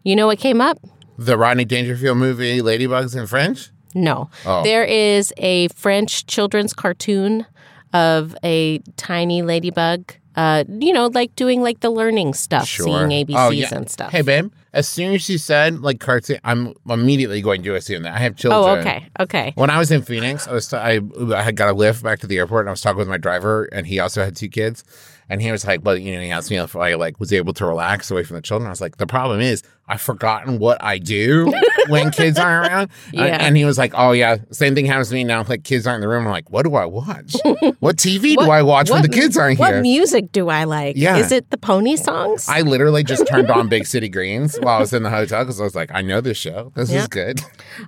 you 0.05 0.17
know 0.17 0.27
what 0.27 0.39
came 0.39 0.61
up? 0.61 0.79
The 1.19 1.37
Rodney 1.39 1.65
Dangerfield 1.65 2.19
movie 2.19 2.61
Ladybugs 2.61 3.17
in 3.17 3.27
French. 3.27 3.71
No. 3.95 4.31
Oh. 4.47 4.63
There 4.65 4.85
is 4.85 5.33
a 5.37 5.69
French 5.69 6.27
children's 6.27 6.73
cartoon 6.73 7.47
of 7.93 8.35
a 8.43 8.79
tiny 8.97 9.43
ladybug, 9.43 10.13
uh, 10.35 10.65
you 10.69 10.93
know, 10.93 11.09
like 11.09 11.35
doing 11.37 11.61
like 11.63 11.81
the 11.81 11.91
learning 11.91 12.33
stuff, 12.35 12.67
seeing 12.69 13.11
ABCs 13.11 13.35
Oh, 13.37 13.51
yeah. 13.51 13.69
and 13.75 13.91
stuff. 13.91 14.11
Hey, 14.13 14.23
babe. 14.23 14.51
As 14.73 14.89
soon 14.89 15.15
as 15.15 15.23
she 15.23 15.39
said 15.39 15.81
like 15.81 16.01
cartoon, 16.01 16.39
I'm 16.45 16.75
immediately 16.89 17.43
going 17.43 17.63
to 17.65 17.75
assume 17.75 18.03
that 18.05 18.15
I 18.15 18.19
have 18.19 18.37
children. 18.37 18.79
Oh, 18.79 18.81
okay. 18.81 19.07
Okay. 19.21 19.53
When 19.55 19.71
I 19.71 19.79
was 19.79 19.91
in 19.91 20.03
Phoenix, 20.03 20.49
I 20.49 20.53
was 20.53 20.73
I, 20.73 21.01
I 21.35 21.43
had 21.43 21.57
got 21.57 21.69
a 21.69 21.73
lift 21.73 22.03
back 22.03 22.21
to 22.21 22.27
the 22.27 22.39
airport, 22.39 22.63
and 22.63 22.71
I 22.71 22.73
was 22.73 22.81
talking 22.81 22.99
with 22.99 23.09
my 23.09 23.19
driver, 23.19 23.65
and 23.65 23.87
he 23.87 23.99
also 23.99 24.25
had 24.25 24.35
two 24.35 24.49
kids, 24.49 24.83
and 25.29 25.43
he 25.43 25.53
was 25.53 25.67
like, 25.67 25.85
"Well, 25.85 25.97
you 25.97 26.15
know," 26.15 26.21
he 26.21 26.31
asked 26.31 26.51
me 26.51 26.59
if 26.59 26.75
I 26.75 26.95
like 26.95 27.21
was 27.21 27.33
able 27.33 27.53
to 27.55 27.67
relax 27.67 28.11
away 28.11 28.25
from 28.25 28.37
the 28.37 28.43
children. 28.43 28.67
I 28.67 28.71
was 28.71 28.81
like, 28.81 28.97
"The 28.97 29.07
problem 29.07 29.41
is 29.41 29.63
I've 29.89 30.01
forgotten 30.01 30.59
what 30.59 30.83
I 30.83 30.99
do 30.99 31.53
when 31.89 32.11
kids 32.11 32.39
aren't 32.39 32.69
around." 32.69 32.91
Yeah. 33.13 33.25
And, 33.25 33.43
and 33.43 33.57
he 33.57 33.65
was 33.65 33.77
like, 33.79 33.93
"Oh 33.95 34.13
yeah, 34.13 34.37
same 34.51 34.75
thing 34.75 34.87
happens 34.87 35.09
to 35.09 35.15
me 35.15 35.25
now. 35.25 35.43
Like 35.47 35.65
kids 35.65 35.87
aren't 35.87 35.97
in 35.97 36.01
the 36.03 36.09
room. 36.09 36.25
I'm 36.27 36.31
like, 36.33 36.51
what 36.51 36.63
do 36.63 36.75
I 36.77 36.87
watch? 36.87 37.35
what 37.81 37.97
TV 37.97 38.37
do 38.37 38.51
I 38.51 38.63
watch 38.63 38.91
when 38.91 39.03
the 39.03 39.09
kids 39.09 39.37
aren't 39.37 39.59
What 39.59 39.69
here?" 39.69 39.77
What 39.79 39.83
music 39.83 40.33
do 40.33 40.49
I 40.49 40.65
like? 40.65 40.97
Yeah. 40.97 41.17
Is 41.19 41.31
it 41.33 41.51
the 41.51 41.59
pony 41.59 41.97
songs? 41.97 42.49
I 42.49 42.61
literally 42.63 43.05
just 43.05 43.27
turned 43.27 43.51
on 43.51 43.69
Big 43.69 43.87
City 43.93 44.09
Greens 44.09 44.57
while 44.59 44.77
I 44.77 44.81
was 44.81 44.93
in 44.93 45.03
the 45.03 45.11
hotel 45.11 45.43
because 45.45 45.61
I 45.61 45.65
was 45.65 45.75
like, 45.75 45.91
I 45.93 46.01
know 46.01 46.21
this 46.21 46.39
show. 46.39 46.73
This 46.75 46.91
Yeah. 46.91 47.01
is 47.01 47.09
good. 47.09 47.41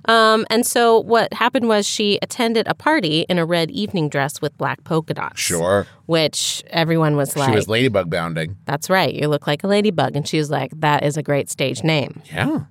Um, 0.05 0.45
and 0.49 0.65
so 0.65 0.99
what 0.99 1.33
happened 1.33 1.67
was 1.67 1.87
she 1.87 2.19
attended 2.21 2.67
a 2.67 2.73
party 2.75 3.25
in 3.29 3.39
a 3.39 3.45
red 3.45 3.71
evening 3.71 4.09
dress 4.09 4.41
with 4.41 4.55
black 4.57 4.83
polka 4.83 5.13
dots. 5.13 5.39
Sure. 5.39 5.87
Which 6.05 6.63
everyone 6.69 7.15
was 7.15 7.35
like, 7.35 7.49
she 7.49 7.55
was 7.55 7.67
ladybug 7.67 8.09
bounding. 8.11 8.57
that's 8.65 8.89
right, 8.91 9.11
you 9.13 9.27
look 9.27 9.47
like 9.47 9.63
a 9.63 9.67
ladybug. 9.67 10.15
And 10.15 10.27
she 10.27 10.37
was 10.37 10.51
like, 10.51 10.71
that 10.81 11.03
is 11.03 11.17
a 11.17 11.23
great 11.23 11.49
stage 11.49 11.83
name. 11.85 12.21
Yeah. 12.25 12.65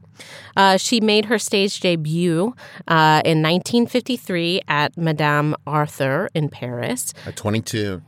Uh, 0.56 0.76
she 0.76 1.00
made 1.00 1.24
her 1.26 1.38
stage 1.38 1.80
debut 1.80 2.54
uh, 2.86 3.22
in 3.24 3.42
1953 3.42 4.62
at 4.68 4.96
Madame 4.96 5.56
Arthur 5.66 6.28
in 6.34 6.48
Paris. 6.48 7.12
At 7.26 7.36
22. 7.36 8.02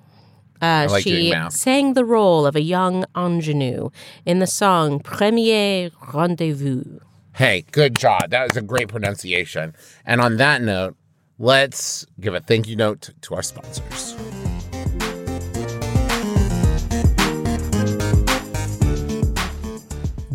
Uh, 0.63 0.87
like 0.91 1.03
she 1.03 1.35
sang 1.51 1.95
the 1.95 2.05
role 2.05 2.47
of 2.47 2.57
a 2.57 2.63
young 2.63 3.05
ingenue 3.15 3.91
in 4.25 4.39
the 4.39 4.47
song 4.47 5.01
Premier 5.01 5.91
Rendezvous. 6.15 6.99
Hey, 7.35 7.67
good 7.73 7.99
job. 7.99 8.31
That 8.31 8.49
was 8.49 8.57
a 8.57 8.63
great 8.63 8.89
pronunciation. 8.89 9.75
And 10.07 10.23
on 10.23 10.39
that 10.39 10.63
note, 10.63 10.97
let's 11.39 12.07
give 12.19 12.35
a 12.35 12.41
thank 12.41 12.67
you 12.69 12.77
note 12.77 13.11
to 13.21 13.35
our 13.35 13.43
sponsors. 13.43 14.17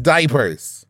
Diapers. 0.02 0.86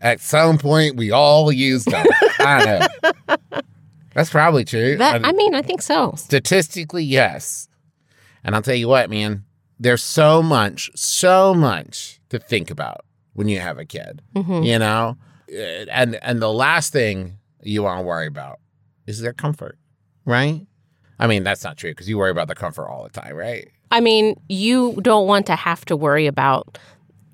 At 0.00 0.20
some 0.20 0.58
point, 0.58 0.96
we 0.96 1.10
all 1.10 1.50
used 1.50 1.90
them. 1.90 2.06
I 2.40 2.86
know. 2.98 3.60
That's 4.14 4.30
probably 4.30 4.64
true. 4.64 4.96
That 4.96 5.24
I- 5.24 5.28
I 5.30 5.32
mean, 5.32 5.54
I 5.54 5.62
think 5.62 5.82
so. 5.82 6.14
Statistically, 6.16 7.04
yes. 7.04 7.68
And 8.44 8.54
I'll 8.54 8.62
tell 8.62 8.74
you 8.74 8.88
what, 8.88 9.08
man, 9.10 9.44
there's 9.80 10.02
so 10.02 10.42
much, 10.42 10.90
so 10.94 11.54
much 11.54 12.20
to 12.28 12.38
think 12.38 12.70
about 12.70 13.04
when 13.32 13.48
you 13.48 13.58
have 13.60 13.78
a 13.78 13.84
kid. 13.84 14.22
You 14.34 14.78
know? 14.78 15.16
Uh, 15.50 15.86
And 15.90 16.16
and 16.22 16.40
the 16.42 16.52
last 16.52 16.92
thing 16.92 17.38
you 17.62 17.82
want 17.82 17.98
to 18.00 18.02
worry 18.04 18.26
about 18.26 18.60
is 19.06 19.20
their 19.20 19.32
comfort, 19.32 19.78
right? 20.26 20.66
I 21.18 21.26
mean, 21.26 21.44
that's 21.44 21.64
not 21.64 21.76
true 21.76 21.90
because 21.92 22.08
you 22.08 22.18
worry 22.18 22.30
about 22.30 22.48
the 22.48 22.54
comfort 22.54 22.86
all 22.88 23.04
the 23.04 23.08
time, 23.20 23.34
right? 23.34 23.68
I 23.90 24.00
mean, 24.00 24.38
you 24.48 24.98
don't 25.02 25.26
want 25.26 25.46
to 25.46 25.54
have 25.56 25.84
to 25.86 25.96
worry 25.96 26.26
about 26.26 26.78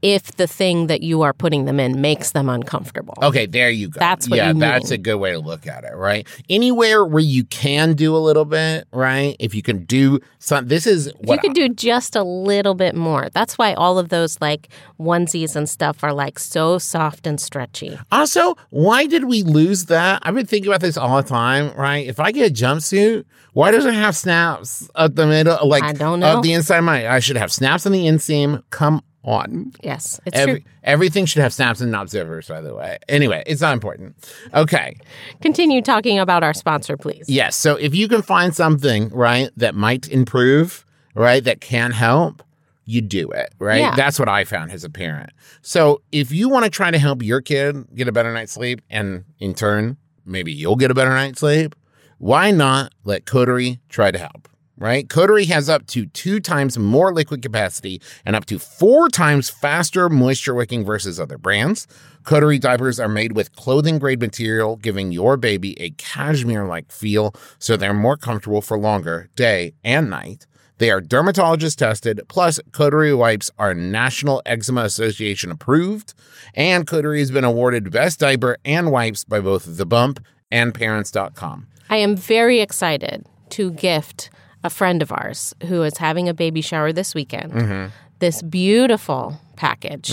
if 0.02 0.36
the 0.36 0.46
thing 0.46 0.86
that 0.86 1.02
you 1.02 1.22
are 1.22 1.32
putting 1.32 1.64
them 1.66 1.78
in 1.78 2.00
makes 2.00 2.32
them 2.32 2.48
uncomfortable. 2.48 3.14
Okay, 3.22 3.46
there 3.46 3.70
you 3.70 3.88
go. 3.88 3.98
That's 3.98 4.28
what 4.28 4.36
yeah, 4.36 4.52
that's 4.52 4.90
a 4.90 4.98
good 4.98 5.16
way 5.16 5.32
to 5.32 5.38
look 5.38 5.66
at 5.66 5.84
it, 5.84 5.94
right? 5.94 6.26
Anywhere 6.48 7.04
where 7.04 7.22
you 7.22 7.44
can 7.44 7.94
do 7.94 8.16
a 8.16 8.18
little 8.18 8.44
bit, 8.44 8.86
right? 8.92 9.36
If 9.38 9.54
you 9.54 9.62
can 9.62 9.84
do 9.84 10.20
some, 10.38 10.68
this 10.68 10.86
is 10.86 11.12
You 11.22 11.38
could 11.38 11.54
do 11.54 11.68
just 11.68 12.16
a 12.16 12.22
little 12.22 12.74
bit 12.74 12.94
more. 12.94 13.28
That's 13.32 13.58
why 13.58 13.74
all 13.74 13.98
of 13.98 14.08
those 14.08 14.40
like 14.40 14.68
onesies 14.98 15.56
and 15.56 15.68
stuff 15.68 16.02
are 16.02 16.12
like 16.12 16.38
so 16.38 16.78
soft 16.78 17.26
and 17.26 17.40
stretchy. 17.40 17.98
Also, 18.10 18.56
why 18.70 19.06
did 19.06 19.24
we 19.24 19.42
lose 19.42 19.86
that? 19.86 20.22
I've 20.22 20.34
been 20.34 20.46
thinking 20.46 20.70
about 20.70 20.80
this 20.80 20.96
all 20.96 21.16
the 21.16 21.28
time, 21.28 21.72
right? 21.76 22.06
If 22.06 22.20
I 22.20 22.32
get 22.32 22.50
a 22.50 22.54
jumpsuit, 22.54 23.24
why 23.52 23.70
does 23.70 23.84
it 23.84 23.94
have 23.94 24.16
snaps 24.16 24.88
at 24.94 25.16
the 25.16 25.26
middle, 25.26 25.66
like 25.66 25.82
I 25.82 25.92
don't 25.92 26.20
know. 26.20 26.38
of 26.38 26.42
the 26.42 26.52
inside 26.52 26.78
of 26.78 26.84
my? 26.84 27.08
I 27.08 27.18
should 27.18 27.36
have 27.36 27.52
snaps 27.52 27.84
on 27.84 27.92
the 27.92 28.06
inseam. 28.06 28.62
Come 28.70 29.02
on, 29.22 29.72
Yes, 29.82 30.18
it's 30.24 30.38
Every, 30.38 30.60
true. 30.60 30.70
everything 30.82 31.26
should 31.26 31.42
have 31.42 31.52
snaps 31.52 31.80
and 31.80 31.92
not 31.92 32.06
zippers. 32.06 32.48
By 32.48 32.60
the 32.60 32.74
way, 32.74 32.98
anyway, 33.08 33.42
it's 33.46 33.60
not 33.60 33.74
important. 33.74 34.16
Okay, 34.54 34.96
Continue 35.42 35.82
talking 35.82 36.18
about 36.18 36.42
our 36.42 36.54
sponsor, 36.54 36.96
please. 36.96 37.28
yes. 37.28 37.54
So 37.56 37.76
if 37.76 37.94
you 37.94 38.08
can 38.08 38.22
find 38.22 38.54
something 38.54 39.10
right 39.10 39.50
that 39.56 39.74
might 39.74 40.08
improve, 40.08 40.84
right, 41.14 41.44
that 41.44 41.60
can 41.60 41.90
help. 41.92 42.42
You 42.86 43.00
do 43.02 43.30
it, 43.30 43.54
right? 43.60 43.78
Yeah. 43.80 43.94
That's 43.94 44.18
what 44.18 44.28
I 44.28 44.42
found 44.44 44.72
as 44.72 44.82
a 44.82 44.90
parent. 44.90 45.30
So, 45.62 46.02
if 46.10 46.32
you 46.32 46.48
want 46.48 46.64
to 46.64 46.70
try 46.70 46.90
to 46.90 46.98
help 46.98 47.22
your 47.22 47.40
kid 47.40 47.76
get 47.94 48.08
a 48.08 48.12
better 48.12 48.32
night's 48.32 48.50
sleep, 48.50 48.80
and 48.90 49.24
in 49.38 49.54
turn, 49.54 49.96
maybe 50.24 50.50
you'll 50.52 50.74
get 50.74 50.90
a 50.90 50.94
better 50.94 51.10
night's 51.10 51.38
sleep, 51.38 51.76
why 52.18 52.50
not 52.50 52.92
let 53.04 53.26
Coterie 53.26 53.78
try 53.90 54.10
to 54.10 54.18
help? 54.18 54.48
Right? 54.80 55.08
Coterie 55.10 55.44
has 55.44 55.68
up 55.68 55.86
to 55.88 56.06
two 56.06 56.40
times 56.40 56.78
more 56.78 57.12
liquid 57.12 57.42
capacity 57.42 58.00
and 58.24 58.34
up 58.34 58.46
to 58.46 58.58
four 58.58 59.10
times 59.10 59.50
faster 59.50 60.08
moisture 60.08 60.54
wicking 60.54 60.86
versus 60.86 61.20
other 61.20 61.36
brands. 61.36 61.86
Coterie 62.24 62.58
diapers 62.58 62.98
are 62.98 63.08
made 63.08 63.32
with 63.32 63.54
clothing 63.54 63.98
grade 63.98 64.20
material, 64.20 64.76
giving 64.76 65.12
your 65.12 65.36
baby 65.36 65.78
a 65.78 65.90
cashmere 65.90 66.66
like 66.66 66.90
feel 66.90 67.34
so 67.58 67.76
they're 67.76 67.92
more 67.92 68.16
comfortable 68.16 68.62
for 68.62 68.78
longer, 68.78 69.28
day 69.36 69.74
and 69.84 70.08
night. 70.08 70.46
They 70.78 70.90
are 70.90 71.02
dermatologist 71.02 71.78
tested, 71.78 72.22
plus 72.28 72.58
Coterie 72.72 73.12
wipes 73.12 73.50
are 73.58 73.74
National 73.74 74.40
Eczema 74.46 74.84
Association 74.84 75.50
approved, 75.50 76.14
and 76.54 76.86
Coterie 76.86 77.18
has 77.18 77.30
been 77.30 77.44
awarded 77.44 77.90
Best 77.90 78.18
Diaper 78.18 78.56
and 78.64 78.90
Wipes 78.90 79.24
by 79.24 79.40
both 79.40 79.76
The 79.76 79.84
Bump 79.84 80.24
and 80.50 80.74
Parents.com. 80.74 81.66
I 81.90 81.96
am 81.98 82.16
very 82.16 82.60
excited 82.60 83.26
to 83.50 83.72
gift 83.72 84.30
a 84.64 84.70
friend 84.70 85.02
of 85.02 85.10
ours 85.12 85.54
who 85.66 85.82
is 85.82 85.96
having 85.98 86.28
a 86.28 86.34
baby 86.34 86.60
shower 86.60 86.92
this 86.92 87.14
weekend 87.14 87.52
Mm-hmm. 87.52 87.86
this 88.18 88.42
beautiful 88.42 89.40
package 89.56 90.12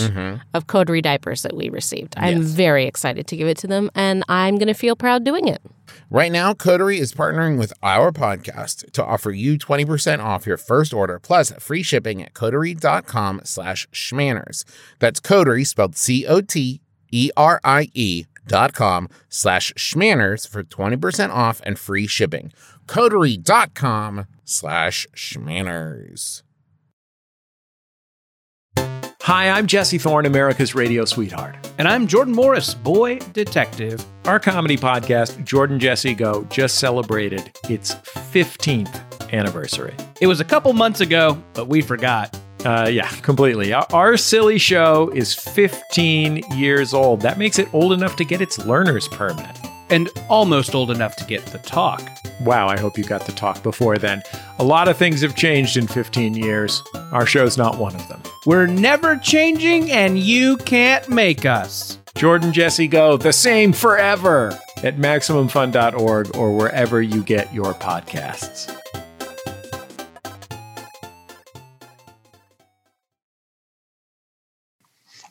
of 0.54 0.66
Coterie 0.66 1.00
diapers 1.02 1.42
that 1.42 1.54
we 1.56 1.68
received. 1.70 2.14
I'm 2.18 2.38
Yes. 2.42 2.50
very 2.50 2.84
excited 2.86 3.26
to 3.28 3.36
give 3.36 3.48
it 3.48 3.56
to 3.58 3.66
them, 3.66 3.90
and 3.94 4.22
I'm 4.28 4.56
going 4.56 4.68
to 4.68 4.74
feel 4.74 4.94
proud 4.96 5.24
doing 5.24 5.48
it. 5.48 5.60
Right 6.10 6.30
now, 6.32 6.52
Coterie 6.54 6.98
is 6.98 7.12
partnering 7.14 7.58
with 7.58 7.72
our 7.82 8.10
podcast 8.12 8.90
to 8.92 9.04
offer 9.04 9.30
you 9.30 9.58
20% 9.58 10.20
off 10.22 10.46
your 10.46 10.56
first 10.58 10.92
order 10.94 11.18
plus 11.18 11.50
free 11.52 11.82
shipping 11.82 12.22
at 12.22 12.32
coterie.com 12.34 13.40
slash 13.44 13.86
shmanners. 13.92 14.64
That's 14.98 15.20
Coterie 15.20 15.64
spelled 15.64 15.96
C-O-T-E-R-I-E 15.96 17.90
E 17.94 18.26
dot 18.46 18.72
com 18.74 19.08
slash 19.28 19.72
shmanners 19.74 20.48
for 20.48 20.62
20% 20.62 21.30
off 21.30 21.60
and 21.64 21.78
free 21.78 22.06
shipping. 22.06 22.52
Coterie.com 22.86 24.26
slash 24.48 25.06
shmanners. 25.14 26.42
Hi, 29.22 29.50
I'm 29.50 29.66
Jesse 29.66 29.98
Thorne, 29.98 30.24
America's 30.24 30.74
radio 30.74 31.04
sweetheart. 31.04 31.54
And 31.76 31.86
I'm 31.86 32.06
Jordan 32.06 32.34
Morris, 32.34 32.72
boy 32.72 33.18
detective. 33.34 34.02
Our 34.24 34.40
comedy 34.40 34.78
podcast, 34.78 35.44
Jordan 35.44 35.78
Jesse 35.78 36.14
Go, 36.14 36.44
just 36.44 36.78
celebrated 36.78 37.52
its 37.68 37.94
15th 37.94 39.30
anniversary. 39.32 39.94
It 40.22 40.28
was 40.28 40.40
a 40.40 40.46
couple 40.46 40.72
months 40.72 41.02
ago, 41.02 41.42
but 41.52 41.68
we 41.68 41.82
forgot. 41.82 42.34
Uh, 42.64 42.88
yeah, 42.90 43.08
completely. 43.20 43.74
Our, 43.74 43.86
our 43.92 44.16
silly 44.16 44.56
show 44.56 45.10
is 45.10 45.34
15 45.34 46.42
years 46.54 46.94
old. 46.94 47.20
That 47.20 47.38
makes 47.38 47.58
it 47.58 47.68
old 47.74 47.92
enough 47.92 48.16
to 48.16 48.24
get 48.24 48.40
its 48.40 48.58
learner's 48.58 49.08
permit. 49.08 49.58
And 49.90 50.10
almost 50.28 50.74
old 50.74 50.90
enough 50.90 51.16
to 51.16 51.24
get 51.24 51.46
the 51.46 51.58
talk. 51.58 52.02
Wow, 52.40 52.68
I 52.68 52.78
hope 52.78 52.98
you 52.98 53.04
got 53.04 53.26
the 53.26 53.32
talk 53.32 53.62
before 53.62 53.98
then. 53.98 54.22
A 54.58 54.64
lot 54.64 54.88
of 54.88 54.96
things 54.96 55.22
have 55.22 55.34
changed 55.34 55.76
in 55.76 55.86
15 55.86 56.34
years. 56.34 56.82
Our 57.12 57.26
show's 57.26 57.56
not 57.56 57.78
one 57.78 57.94
of 57.94 58.06
them. 58.08 58.22
We're 58.46 58.66
never 58.66 59.16
changing, 59.16 59.90
and 59.90 60.18
you 60.18 60.56
can't 60.58 61.08
make 61.08 61.46
us. 61.46 61.98
Jordan 62.14 62.52
Jesse 62.52 62.88
Go, 62.88 63.16
the 63.16 63.32
same 63.32 63.72
forever 63.72 64.58
at 64.82 64.96
MaximumFun.org 64.96 66.36
or 66.36 66.56
wherever 66.56 67.02
you 67.02 67.22
get 67.22 67.52
your 67.52 67.74
podcasts. 67.74 68.74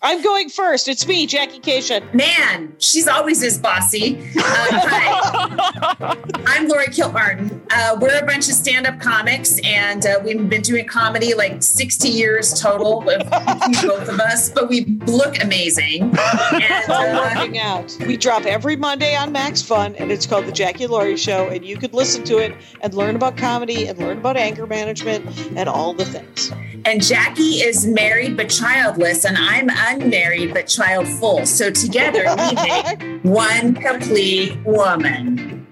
I'm 0.01 0.21
going 0.21 0.49
first. 0.49 0.87
It's 0.87 1.07
me, 1.07 1.25
Jackie 1.25 1.59
Kashian. 1.59 2.13
Man, 2.13 2.75
she's 2.79 3.07
always 3.07 3.41
this 3.41 3.57
bossy. 3.57 4.17
Uh, 4.37 4.41
Hi. 4.43 5.46
I'm 5.59 6.67
Laurie 6.67 6.87
Kilmartin. 6.87 7.61
Uh, 7.71 7.97
we're 7.99 8.17
a 8.17 8.25
bunch 8.25 8.47
of 8.47 8.55
stand-up 8.55 8.99
comics, 8.99 9.59
and 9.63 10.05
uh, 10.05 10.19
we've 10.23 10.49
been 10.49 10.61
doing 10.61 10.85
comedy 10.87 11.33
like 11.33 11.61
60 11.61 12.07
years 12.07 12.59
total 12.59 13.01
with 13.01 13.29
both 13.29 14.07
of 14.09 14.19
us. 14.19 14.49
But 14.49 14.69
we 14.69 14.85
look 15.05 15.41
amazing. 15.41 16.15
And, 16.57 16.89
uh, 16.89 17.33
working 17.35 17.59
out. 17.59 17.95
We 18.07 18.17
drop 18.17 18.45
every 18.45 18.75
Monday 18.75 19.15
on 19.15 19.31
Max 19.31 19.61
Fun, 19.61 19.95
and 19.95 20.11
it's 20.11 20.25
called 20.25 20.45
the 20.45 20.51
Jackie 20.51 20.87
Laurie 20.87 21.17
Show. 21.17 21.47
And 21.49 21.63
you 21.65 21.77
could 21.77 21.93
listen 21.93 22.23
to 22.25 22.37
it 22.37 22.55
and 22.81 22.93
learn 22.93 23.15
about 23.15 23.37
comedy 23.37 23.87
and 23.87 23.97
learn 23.99 24.17
about 24.17 24.37
anger 24.37 24.65
management 24.65 25.25
and 25.55 25.69
all 25.69 25.93
the 25.93 26.05
things. 26.05 26.51
and 26.85 27.03
Jackie 27.03 27.61
is 27.61 27.85
married 27.85 28.37
but 28.37 28.49
childless, 28.49 29.25
and 29.25 29.37
I'm 29.37 29.69
unmarried 29.69 30.53
but 30.53 30.67
childful. 30.67 31.45
So 31.45 31.69
together 31.69 32.23
we 32.37 32.53
make 32.55 33.16
one 33.27 33.75
complete 33.75 34.57
woman. 34.65 35.67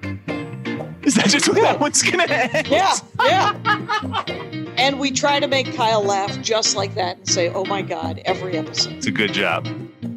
Is 1.03 1.15
that 1.15 1.29
just 1.29 1.47
what 1.47 1.57
that 1.61 1.79
one's 1.79 2.01
gonna 2.01 2.23
end? 2.23 2.67
Yeah, 2.67 2.95
yeah. 3.23 4.23
and 4.77 4.99
we 4.99 5.11
try 5.11 5.39
to 5.39 5.47
make 5.47 5.73
Kyle 5.73 6.03
laugh 6.03 6.39
just 6.41 6.75
like 6.75 6.95
that 6.95 7.17
and 7.17 7.29
say, 7.29 7.49
"Oh 7.49 7.63
my 7.65 7.81
God!" 7.81 8.21
every 8.25 8.57
episode. 8.57 8.93
It's 8.93 9.05
a 9.05 9.11
good 9.11 9.31
job. 9.33 9.67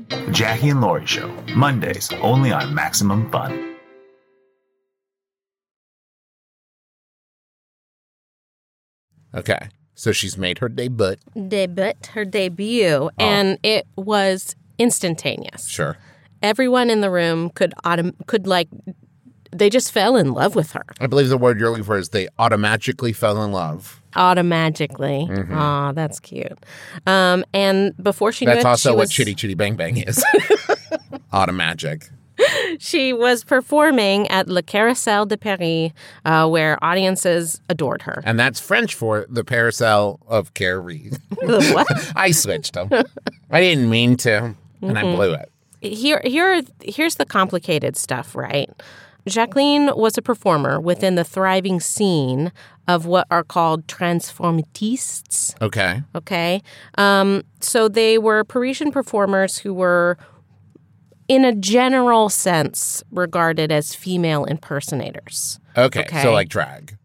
The 0.09 0.31
Jackie 0.33 0.71
and 0.71 0.81
Laurie 0.81 1.07
Show, 1.07 1.29
Mondays 1.55 2.11
only 2.23 2.51
on 2.51 2.75
Maximum 2.75 3.31
Fun. 3.31 3.77
Okay. 9.35 9.69
So 9.95 10.13
she's 10.13 10.39
made 10.39 10.59
her 10.59 10.69
debut. 10.69 11.17
Debut, 11.49 11.93
her 12.13 12.25
debut, 12.25 12.89
oh. 12.89 13.11
and 13.19 13.59
it 13.63 13.87
was 13.97 14.55
instantaneous. 14.79 15.69
Sure. 15.69 15.99
Everyone 16.43 16.91
in 16.91 17.01
the 17.01 17.11
room 17.11 17.51
could 17.51 17.75
autom- 17.85 18.15
could 18.27 18.47
like 18.47 18.69
they 19.51 19.71
just 19.71 19.91
fell 19.93 20.15
in 20.17 20.33
love 20.35 20.55
with 20.55 20.73
her 20.73 20.85
I 21.01 21.07
believe 21.07 21.31
the 21.31 21.39
word 21.39 21.59
you're 21.59 21.71
looking 21.71 21.83
for 21.85 21.97
is 21.97 22.11
they 22.11 22.29
automatically 22.39 23.13
fell 23.15 23.43
in 23.45 23.51
love. 23.51 24.01
automatically. 24.15 25.27
Aw, 25.51 25.93
that's 25.93 26.21
cute. 26.21 26.53
Um, 27.07 27.45
and 27.55 27.95
before 28.03 28.31
she 28.31 28.45
knew 28.45 28.53
That's 28.53 28.65
it, 28.65 28.69
also 28.69 28.91
she 28.91 28.97
what 28.97 29.01
was, 29.05 29.11
Chitty 29.13 29.35
Chitty 29.35 29.55
Bang 29.55 29.75
Bang 29.77 29.97
is. 30.07 30.23
Automagic. 31.33 32.09
she 32.79 33.13
was 33.13 33.43
performing 33.43 34.29
at 34.29 34.49
Le 34.49 34.63
Carrousel 34.63 35.27
de 35.27 35.37
Paris, 35.37 35.91
uh, 36.25 36.49
where 36.49 36.83
audiences 36.85 37.61
adored 37.69 38.03
her. 38.03 38.23
And 38.25 38.39
that's 38.39 38.61
French 38.61 38.95
for 38.95 39.27
the 39.29 39.43
carousel 39.45 40.21
of 40.29 40.55
Carrie. 40.55 41.11
What? 41.43 42.13
I 42.15 42.31
switched 42.33 42.75
them. 42.75 42.91
I 43.51 43.61
didn't 43.61 43.89
mean 43.91 44.17
to, 44.19 44.55
and 44.83 44.99
I 44.99 45.03
blew 45.03 45.33
it. 45.33 45.51
Here 45.81 46.21
here 46.25 46.63
here's 46.83 47.17
the 47.17 47.27
complicated 47.27 47.97
stuff, 47.97 48.35
right? 48.35 48.71
Jacqueline 49.27 49.91
was 49.95 50.17
a 50.17 50.23
performer 50.23 50.81
within 50.81 51.15
the 51.15 51.25
thriving 51.25 51.81
scene 51.81 52.53
of 52.87 53.05
what 53.07 53.27
are 53.31 53.45
called 53.45 53.87
transformistes. 53.87 55.55
Okay. 55.61 56.03
Okay. 56.15 56.63
Um, 56.97 57.43
so 57.61 57.89
they 57.89 58.19
were 58.19 58.45
Parisian 58.45 58.91
performers 58.91 59.59
who 59.59 59.75
were, 59.75 60.17
in 61.29 61.45
a 61.45 61.55
general 61.55 62.31
sense, 62.31 63.03
regarded 63.11 63.71
as 63.71 63.95
female 63.95 64.45
impersonators. 64.45 65.61
Okay. 65.77 66.01
Okay. 66.01 66.23
So 66.23 66.33
like 66.33 66.49
drag. 66.49 66.97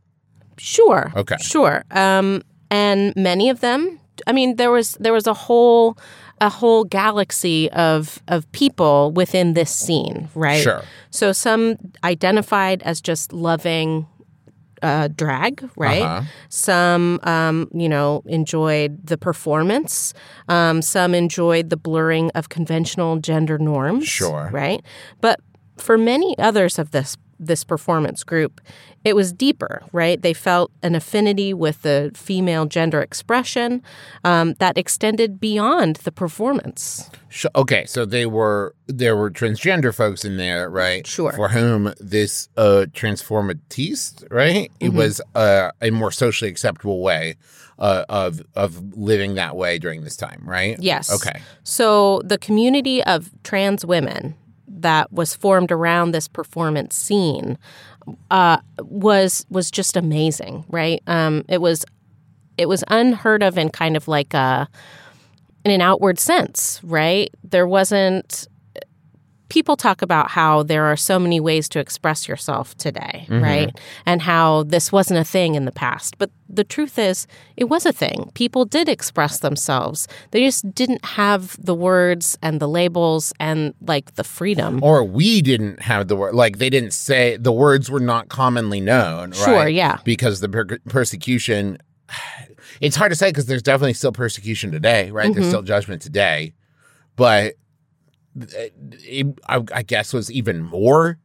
Sure. 0.58 1.12
Okay. 1.16 1.36
Sure. 1.42 1.84
Um, 1.92 2.44
and 2.72 3.14
many 3.16 3.50
of 3.50 3.60
them. 3.60 4.00
I 4.28 4.32
mean, 4.32 4.56
there 4.56 4.72
was 4.72 4.94
there 5.00 5.12
was 5.12 5.28
a 5.28 5.34
whole 5.34 5.98
a 6.42 6.50
whole 6.50 6.84
galaxy 6.84 7.70
of 7.72 8.22
of 8.28 8.52
people 8.52 9.12
within 9.12 9.54
this 9.54 9.72
scene, 9.72 10.30
right? 10.36 10.62
Sure. 10.62 10.84
So 11.10 11.32
some 11.32 11.78
identified 12.04 12.84
as 12.84 13.02
just 13.02 13.34
loving 13.34 14.08
uh, 14.84 15.08
drag, 15.08 15.68
right? 15.78 16.02
Uh-huh. 16.02 16.28
Some, 16.50 17.20
um, 17.24 17.70
you 17.74 17.88
know, 17.88 18.22
enjoyed 18.26 19.08
the 19.08 19.18
performance. 19.18 20.14
Um, 20.50 20.82
some 20.82 21.16
enjoyed 21.16 21.70
the 21.70 21.78
blurring 21.78 22.30
of 22.32 22.50
conventional 22.50 23.18
gender 23.18 23.58
norms. 23.58 24.08
Sure. 24.08 24.50
Right. 24.52 24.84
But 25.22 25.40
for 25.78 25.98
many 25.98 26.38
others 26.38 26.78
of 26.78 26.92
this 26.92 27.18
this 27.48 27.64
performance 27.64 28.24
group, 28.24 28.62
it 29.04 29.16
was 29.16 29.34
deeper, 29.34 29.84
right? 29.92 30.22
They 30.22 30.34
felt 30.34 30.72
an 30.82 30.96
affinity 30.96 31.54
with 31.54 31.82
the 31.82 32.12
female 32.16 32.66
gender 32.66 33.02
expression 33.02 33.82
um, 34.24 34.54
that 34.60 34.78
extended 34.78 35.40
beyond 35.40 35.98
the 35.98 36.12
performance. 36.12 37.10
Okay, 37.56 37.86
so 37.86 38.06
they 38.06 38.26
were 38.26 38.76
there 38.88 39.16
were 39.16 39.32
transgender 39.32 39.94
folks 39.94 40.24
in 40.24 40.38
there, 40.38 40.70
right? 40.70 41.06
Sure. 41.08 41.32
For 41.34 41.50
whom 41.50 41.94
this 42.00 42.48
uh 42.58 42.86
transformatiste, 42.94 44.26
right? 44.32 44.72
It 44.80 44.88
Mm-hmm. 44.90 44.98
was 44.98 45.22
uh, 45.36 45.72
a 45.82 45.90
more 45.90 46.12
socially 46.12 46.50
acceptable 46.52 47.02
way 47.02 47.36
uh, 47.80 48.06
of 48.10 48.42
of 48.56 48.96
living 48.98 49.36
that 49.36 49.56
way 49.56 49.80
during 49.80 50.04
this 50.04 50.16
time, 50.16 50.42
right? 50.46 50.78
Yes. 50.80 51.12
Okay. 51.12 51.42
So 51.64 52.22
the 52.24 52.38
community 52.38 53.04
of 53.04 53.32
trans 53.44 53.86
women 53.86 54.36
that 54.82 55.12
was 55.12 55.36
formed 55.36 55.72
around 55.72 56.12
this 56.12 56.28
performance 56.28 56.96
scene 56.96 57.58
uh, 58.32 58.58
was 58.80 59.46
was 59.50 59.72
just 59.72 59.96
amazing, 59.96 60.66
right? 60.70 61.02
Um, 61.08 61.44
it 61.48 61.62
was 61.62 61.86
it 62.58 62.68
was 62.68 62.84
unheard 62.88 63.44
of 63.44 63.58
in 63.58 63.70
kind 63.70 63.96
of 63.96 64.08
like 64.08 64.34
a 64.34 64.68
in 65.66 65.72
an 65.72 65.82
outward 65.82 66.20
sense, 66.20 66.80
right? 66.84 67.34
There 67.44 67.68
wasn't. 67.68 68.48
People 69.50 69.76
talk 69.76 70.02
about 70.02 70.32
how 70.32 70.64
there 70.64 70.86
are 70.86 70.96
so 70.96 71.20
many 71.20 71.40
ways 71.40 71.70
to 71.70 71.80
express 71.80 72.28
yourself 72.28 72.76
today, 72.78 73.28
right? 73.30 73.78
And 74.06 74.22
how 74.22 74.64
this 74.64 74.92
wasn't 74.92 75.20
a 75.20 75.24
thing 75.24 75.56
in 75.56 75.66
the 75.66 75.72
past. 75.72 76.18
But 76.18 76.32
the 76.50 76.64
truth 76.64 76.98
is, 76.98 77.28
it 77.58 77.66
was 77.66 77.86
a 77.86 77.94
thing. 77.94 78.32
People 78.34 78.66
did 78.66 78.90
express 78.90 79.40
themselves. 79.40 80.08
They 80.32 80.44
just 80.46 80.74
didn't 80.74 81.04
have 81.06 81.58
the 81.64 81.76
words 81.76 82.38
and 82.42 82.60
the 82.60 82.68
labels 82.68 83.34
and 83.40 83.74
like 83.82 84.16
the 84.16 84.24
freedom. 84.24 84.84
Or 84.84 85.04
we 85.04 85.42
didn't 85.42 85.82
have 85.82 86.08
the 86.08 86.16
word, 86.16 86.34
like 86.34 86.58
they 86.58 86.70
didn't 86.70 86.94
say 86.94 87.38
the 87.38 87.52
words 87.52 87.92
were 87.92 88.00
not 88.00 88.30
commonly 88.30 88.82
known, 88.82 89.32
right? 89.32 89.38
Sure, 89.38 89.68
yeah. 89.68 90.00
Because 90.04 90.40
the 90.40 90.50
per- 90.50 90.80
persecution, 90.90 91.78
it's 92.82 92.96
hard 92.96 93.12
to 93.12 93.16
say 93.16 93.30
because 93.30 93.46
there's 93.46 93.64
definitely 93.64 93.94
still 93.94 94.12
persecution 94.12 94.72
today, 94.72 95.12
right? 95.12 95.26
Mm-hmm. 95.26 95.34
There's 95.34 95.48
still 95.48 95.62
judgment 95.62 96.02
today, 96.02 96.54
but 97.16 97.56
it, 98.40 99.40
I, 99.48 99.64
I 99.74 99.84
guess 99.84 100.14
was 100.14 100.32
even 100.32 100.64
more 100.64 101.18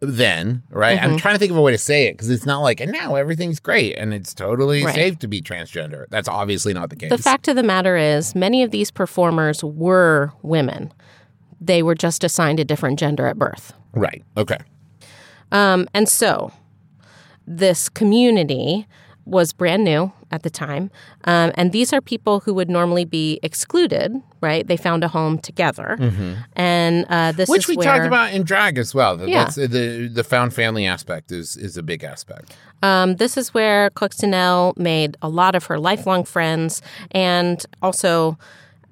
then, 0.00 0.62
right? 0.70 0.98
Mm-hmm. 0.98 1.10
I'm 1.12 1.18
trying 1.18 1.34
to 1.34 1.38
think 1.38 1.50
of 1.50 1.58
a 1.58 1.60
way 1.60 1.72
to 1.72 1.78
say 1.78 2.06
it 2.06 2.12
because 2.12 2.30
it's 2.30 2.46
not 2.46 2.60
like, 2.60 2.80
and 2.80 2.90
now 2.90 3.16
everything's 3.16 3.60
great 3.60 3.96
and 3.96 4.14
it's 4.14 4.32
totally 4.34 4.82
Right. 4.84 4.94
safe 4.94 5.18
to 5.18 5.28
be 5.28 5.42
transgender. 5.42 6.06
That's 6.08 6.26
obviously 6.28 6.72
not 6.72 6.88
the 6.90 6.96
case. 6.96 7.10
The 7.10 7.18
fact 7.18 7.48
of 7.48 7.56
the 7.56 7.62
matter 7.62 7.96
is, 7.96 8.34
many 8.34 8.62
of 8.62 8.70
these 8.70 8.90
performers 8.90 9.62
were 9.62 10.32
women. 10.42 10.92
They 11.60 11.82
were 11.82 11.94
just 11.94 12.24
assigned 12.24 12.58
a 12.60 12.64
different 12.64 12.98
gender 12.98 13.26
at 13.26 13.38
birth. 13.38 13.74
right. 13.92 14.24
Okay. 14.38 14.58
Um, 15.52 15.86
and 15.92 16.08
so 16.08 16.52
this 17.46 17.88
community 17.88 18.86
was 19.30 19.52
brand 19.52 19.84
new 19.84 20.12
at 20.32 20.42
the 20.42 20.50
time. 20.50 20.90
Um, 21.24 21.52
and 21.54 21.72
these 21.72 21.92
are 21.92 22.00
people 22.00 22.40
who 22.40 22.52
would 22.54 22.68
normally 22.68 23.04
be 23.04 23.38
excluded, 23.42 24.12
right? 24.40 24.66
They 24.66 24.76
found 24.76 25.04
a 25.04 25.08
home 25.08 25.38
together. 25.38 25.96
And 26.56 27.06
uh, 27.08 27.32
this 27.32 27.48
Mm-hmm. 27.48 27.52
Which 27.52 27.68
we 27.68 27.76
where, 27.76 27.86
talked 27.86 28.06
about 28.06 28.32
in 28.32 28.42
drag 28.42 28.76
as 28.78 28.94
well. 28.94 29.16
The- 29.16 29.28
Yeah. 29.28 29.44
That's, 29.44 29.56
the 29.56 30.08
the 30.12 30.24
found 30.24 30.52
family 30.52 30.86
aspect 30.86 31.32
is 31.32 31.56
is 31.56 31.76
a 31.76 31.82
big 31.82 32.04
aspect. 32.04 32.56
Um, 32.82 33.16
this 33.16 33.36
is 33.36 33.54
where 33.54 33.90
Coccinelle 33.90 34.76
made 34.76 35.16
a 35.22 35.28
lot 35.28 35.54
of 35.54 35.64
her 35.66 35.78
lifelong 35.78 36.24
friends 36.24 36.82
and 37.12 37.64
also 37.82 38.36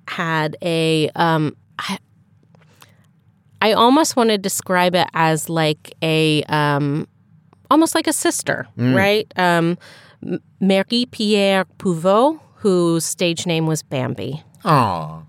had 0.07 0.57
a. 0.62 1.11
Um, 1.14 1.57
I, 1.79 1.98
I 3.61 3.72
almost 3.72 4.14
want 4.16 4.31
to 4.31 4.38
describe 4.38 4.94
it 4.94 5.09
as 5.14 5.48
like 5.48 5.94
a. 6.03 6.42
Um, 6.44 7.07
almost 7.70 7.94
like 7.94 8.07
a 8.07 8.12
sister, 8.14 8.66
right? 8.79 9.31
Marie 10.61 11.07
Pierre 11.07 11.64
Pruvot, 11.78 12.40
whose 12.57 13.04
stage 13.04 13.46
name 13.46 13.66
was 13.66 13.83
Bambi. 13.83 14.42
Aw. 14.64 15.22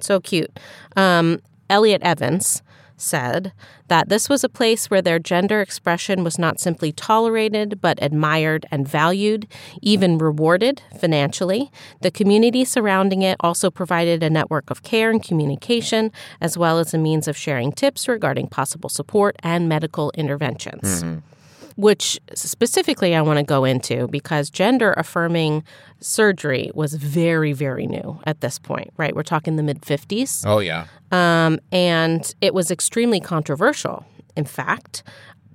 So 0.00 0.20
cute. 0.20 0.58
Um, 0.96 1.40
Elliot 1.70 2.02
Evans 2.02 2.62
said 2.96 3.52
that 3.88 4.08
this 4.08 4.28
was 4.28 4.44
a 4.44 4.48
place 4.48 4.90
where 4.90 5.02
their 5.02 5.18
gender 5.18 5.60
expression 5.60 6.24
was 6.24 6.38
not 6.38 6.60
simply 6.60 6.92
tolerated, 6.92 7.80
but 7.80 7.98
admired 8.00 8.66
and 8.70 8.86
valued, 8.86 9.46
even 9.82 10.18
rewarded 10.18 10.80
financially. 10.98 11.70
The 12.02 12.10
community 12.10 12.64
surrounding 12.64 13.22
it 13.22 13.36
also 13.40 13.70
provided 13.70 14.22
a 14.22 14.30
network 14.30 14.70
of 14.70 14.82
care 14.82 15.10
and 15.10 15.22
communication, 15.22 16.12
as 16.40 16.56
well 16.56 16.78
as 16.78 16.94
a 16.94 16.98
means 16.98 17.28
of 17.28 17.36
sharing 17.36 17.72
tips 17.72 18.08
regarding 18.08 18.48
possible 18.48 18.88
support 18.88 19.36
and 19.42 19.68
medical 19.68 20.10
interventions 20.14 21.04
which 21.76 22.20
specifically 22.34 23.14
I 23.14 23.22
want 23.22 23.38
to 23.38 23.44
go 23.44 23.64
into 23.64 24.06
because 24.08 24.50
gender 24.50 24.92
affirming 24.96 25.64
surgery 26.00 26.70
was 26.74 26.94
very, 26.94 27.52
very 27.52 27.86
new 27.86 28.20
at 28.24 28.40
this 28.40 28.58
point, 28.58 28.92
right? 28.96 29.14
We're 29.14 29.22
talking 29.22 29.56
the 29.56 29.62
mid 29.62 29.82
50s. 29.82 30.44
Oh 30.46 30.58
yeah. 30.60 30.86
Um, 31.10 31.58
and 31.72 32.34
it 32.40 32.54
was 32.54 32.70
extremely 32.70 33.20
controversial. 33.20 34.04
In 34.36 34.44
fact, 34.44 35.02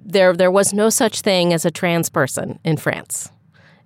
there 0.03 0.33
there 0.33 0.51
was 0.51 0.73
no 0.73 0.89
such 0.89 1.21
thing 1.21 1.53
as 1.53 1.65
a 1.65 1.71
trans 1.71 2.09
person 2.09 2.59
in 2.63 2.77
France. 2.77 3.31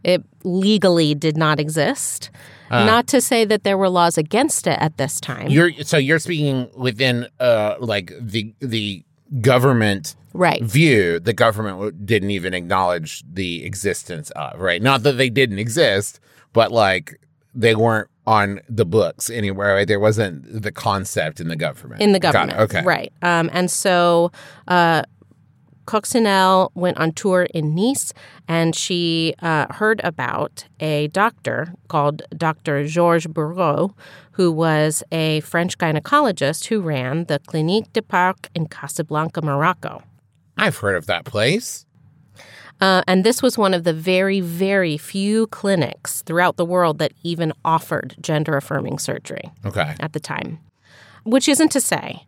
It 0.04 0.24
legally 0.44 1.16
did 1.16 1.38
not 1.38 1.60
exist. 1.60 2.30
not 2.70 3.06
to 3.08 3.22
say 3.22 3.46
that 3.46 3.64
there 3.64 3.78
were 3.78 3.90
laws 3.90 4.18
against 4.18 4.66
it 4.68 4.78
at 4.82 4.98
this 4.98 5.22
time. 5.22 5.50
You're 5.50 5.72
so 5.84 5.98
you're 5.98 6.20
speaking 6.20 6.70
within 6.76 7.28
uh 7.40 7.76
like 7.80 8.12
the 8.20 8.54
the 8.60 9.04
government 9.42 10.16
right. 10.34 10.62
view. 10.62 11.20
The 11.20 11.34
government 11.34 12.06
didn't 12.06 12.32
even 12.32 12.54
acknowledge 12.54 13.24
the 13.32 13.64
existence 13.66 14.32
of 14.32 14.60
right. 14.60 14.82
Not 14.82 15.04
that 15.04 15.14
they 15.14 15.30
didn't 15.30 15.60
exist, 15.60 16.20
but 16.52 16.72
like 16.72 17.20
they 17.54 17.76
weren't 17.76 18.10
on 18.26 18.62
the 18.70 18.86
books 18.86 19.30
anywhere. 19.30 19.76
Right? 19.76 19.88
There 19.88 20.00
wasn't 20.00 20.62
the 20.62 20.72
concept 20.72 21.40
in 21.40 21.48
the 21.48 21.56
government. 21.56 22.02
in 22.02 22.12
the 22.12 22.20
Got 22.20 22.30
it. 22.30 22.34
government. 22.34 22.60
Okay. 22.60 22.84
Right. 22.84 23.14
Um, 23.22 23.50
and 23.54 23.70
so 23.70 24.32
uh, 24.68 25.04
Coccinelle 25.86 26.72
went 26.76 26.98
on 26.98 27.12
tour 27.12 27.44
in 27.54 27.76
Nice 27.76 28.14
and 28.48 28.76
she 28.76 29.36
uh, 29.42 29.68
heard 29.74 30.02
about 30.04 30.66
a 30.80 31.08
doctor 31.08 31.74
called 31.88 32.22
Dr. 32.36 32.86
Georges 32.88 33.32
Burou, 33.32 33.94
who 34.32 34.52
was 34.52 35.04
a 35.12 35.42
French 35.42 35.78
gynecologist 35.78 36.68
who 36.68 36.82
ran 36.82 37.26
the 37.26 37.40
Clinique 37.40 37.92
du 37.94 38.02
Parc 38.02 38.50
in 38.56 38.68
Casablanca, 38.68 39.42
Morocco. 39.42 40.02
I've 40.58 40.78
heard 40.78 40.96
of 40.96 41.08
that 41.08 41.26
place. 41.26 41.86
Uh, 42.82 43.02
and 43.08 43.24
this 43.24 43.42
was 43.42 43.58
one 43.58 43.74
of 43.74 43.84
the 43.84 43.94
very, 43.94 44.42
very 44.42 44.98
few 44.98 45.48
clinics 45.48 46.22
throughout 46.24 46.58
the 46.58 46.66
world 46.66 47.00
that 47.00 47.14
even 47.24 47.54
offered 47.64 48.16
gender 48.20 48.58
affirming 48.58 49.00
surgery. 49.00 49.52
Okay. 49.66 49.96
at 50.00 50.14
the 50.14 50.20
time. 50.20 50.60
Which 51.24 51.48
isn't 51.48 51.72
to 51.72 51.80
say 51.80 52.26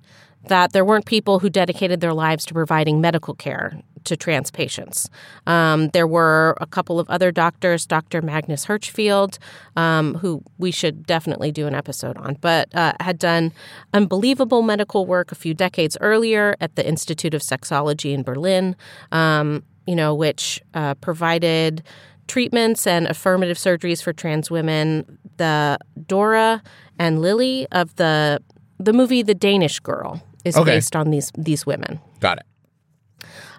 that 0.47 0.73
there 0.73 0.85
weren't 0.85 1.05
people 1.05 1.39
who 1.39 1.49
dedicated 1.49 2.01
their 2.01 2.13
lives 2.13 2.45
to 2.45 2.53
providing 2.53 3.01
medical 3.01 3.33
care 3.33 3.81
to 4.05 4.15
trans 4.15 4.51
patients. 4.51 5.09
Um, 5.45 5.89
there 5.89 6.07
were 6.07 6.55
a 6.61 6.65
couple 6.65 6.99
of 6.99 7.09
other 7.09 7.31
doctors, 7.31 7.85
Dr. 7.85 8.21
Magnus 8.21 8.65
Hirschfeld, 8.65 9.37
um, 9.75 10.15
who 10.15 10.43
we 10.57 10.71
should 10.71 11.05
definitely 11.05 11.51
do 11.51 11.67
an 11.67 11.75
episode 11.75 12.17
on, 12.17 12.37
but 12.39 12.73
uh, 12.73 12.93
had 12.99 13.19
done 13.19 13.51
unbelievable 13.93 14.61
medical 14.61 15.05
work 15.05 15.31
a 15.31 15.35
few 15.35 15.53
decades 15.53 15.97
earlier 16.01 16.55
at 16.61 16.75
the 16.75 16.87
Institute 16.87 17.33
of 17.33 17.41
Sexology 17.41 18.13
in 18.13 18.23
Berlin, 18.23 18.75
um, 19.11 19.63
you 19.85 19.95
know, 19.95 20.13
which 20.15 20.61
uh, 20.73 20.93
provided 20.95 21.83
treatments 22.27 22.87
and 22.87 23.07
affirmative 23.07 23.57
surgeries 23.57 24.01
for 24.01 24.13
trans 24.13 24.49
women. 24.49 25.19
The 25.37 25.77
Dora 26.07 26.63
and 26.97 27.21
Lily 27.21 27.67
of 27.71 27.95
the 27.97 28.41
the 28.79 28.93
movie 28.93 29.21
The 29.21 29.35
Danish 29.35 29.79
Girl 29.79 30.21
is 30.45 30.55
Okay. 30.55 30.75
based 30.75 30.95
on 30.95 31.09
these 31.11 31.31
these 31.37 31.65
women. 31.65 31.99
Got 32.21 32.37
it. 32.39 32.45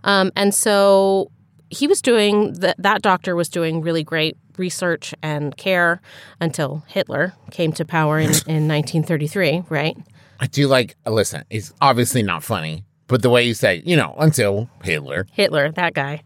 Um, 0.04 0.30
and 0.36 0.54
so 0.54 1.30
he 1.68 1.86
was 1.86 2.00
doing 2.00 2.52
that. 2.54 2.76
That 2.78 3.02
doctor 3.02 3.34
was 3.36 3.48
doing 3.48 3.82
really 3.82 4.04
great 4.04 4.36
research 4.56 5.14
and 5.22 5.54
care 5.56 6.00
until 6.40 6.84
Hitler 6.88 7.34
came 7.50 7.72
to 7.72 7.84
power 7.84 8.18
in, 8.18 8.30
in 8.46 8.68
1933. 8.68 9.64
Right? 9.68 9.96
I 10.40 10.46
do 10.46 10.68
like. 10.68 10.96
Listen, 11.06 11.44
it's 11.50 11.72
obviously 11.80 12.22
not 12.22 12.42
funny, 12.42 12.84
but 13.08 13.22
the 13.22 13.30
way 13.30 13.42
you 13.42 13.54
say, 13.54 13.82
you 13.84 13.96
know, 13.96 14.14
until 14.18 14.70
Hitler. 14.84 15.26
Hitler, 15.32 15.72
that 15.72 15.94
guy. 15.94 16.22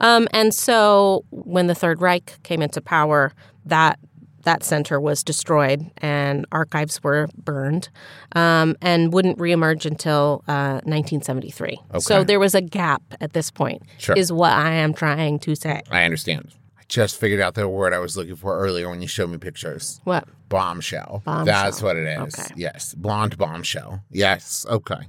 Um, 0.00 0.26
and 0.32 0.54
so 0.54 1.24
when 1.30 1.66
the 1.66 1.74
Third 1.74 2.00
Reich 2.00 2.38
came 2.42 2.62
into 2.62 2.80
power, 2.80 3.32
that 3.66 3.98
that 4.44 4.62
center 4.62 5.00
was 5.00 5.22
destroyed 5.22 5.90
and 5.98 6.46
archives 6.52 7.02
were 7.02 7.28
burned 7.36 7.88
um, 8.32 8.76
and 8.80 9.12
wouldn't 9.12 9.38
reemerge 9.38 9.84
until 9.84 10.42
uh, 10.48 10.80
1973. 10.84 11.78
So 11.98 12.24
there 12.24 12.38
was 12.40 12.54
a 12.54 12.60
gap 12.60 13.02
at 13.20 13.32
this 13.32 13.50
point, 13.50 13.82
Sure. 13.98 14.16
is 14.16 14.32
what 14.32 14.52
I 14.52 14.72
am 14.72 14.94
trying 14.94 15.38
to 15.40 15.54
say. 15.54 15.82
I 15.90 16.04
understand. 16.04 16.52
I 16.78 16.82
just 16.88 17.18
figured 17.18 17.40
out 17.40 17.54
the 17.54 17.68
word 17.68 17.92
I 17.92 17.98
was 17.98 18.16
looking 18.16 18.36
for 18.36 18.58
earlier 18.58 18.88
when 18.88 19.02
you 19.02 19.08
showed 19.08 19.30
me 19.30 19.38
pictures. 19.38 20.00
What? 20.04 20.26
Bombshell. 20.48 21.22
Bombshell. 21.24 21.44
That's 21.44 21.82
what 21.82 21.96
it 21.96 22.06
is. 22.06 22.38
Okay. 22.38 22.54
Yes. 22.56 22.94
Blonde 22.94 23.36
bombshell. 23.36 24.02
Yes. 24.10 24.64
Okay. 24.68 25.08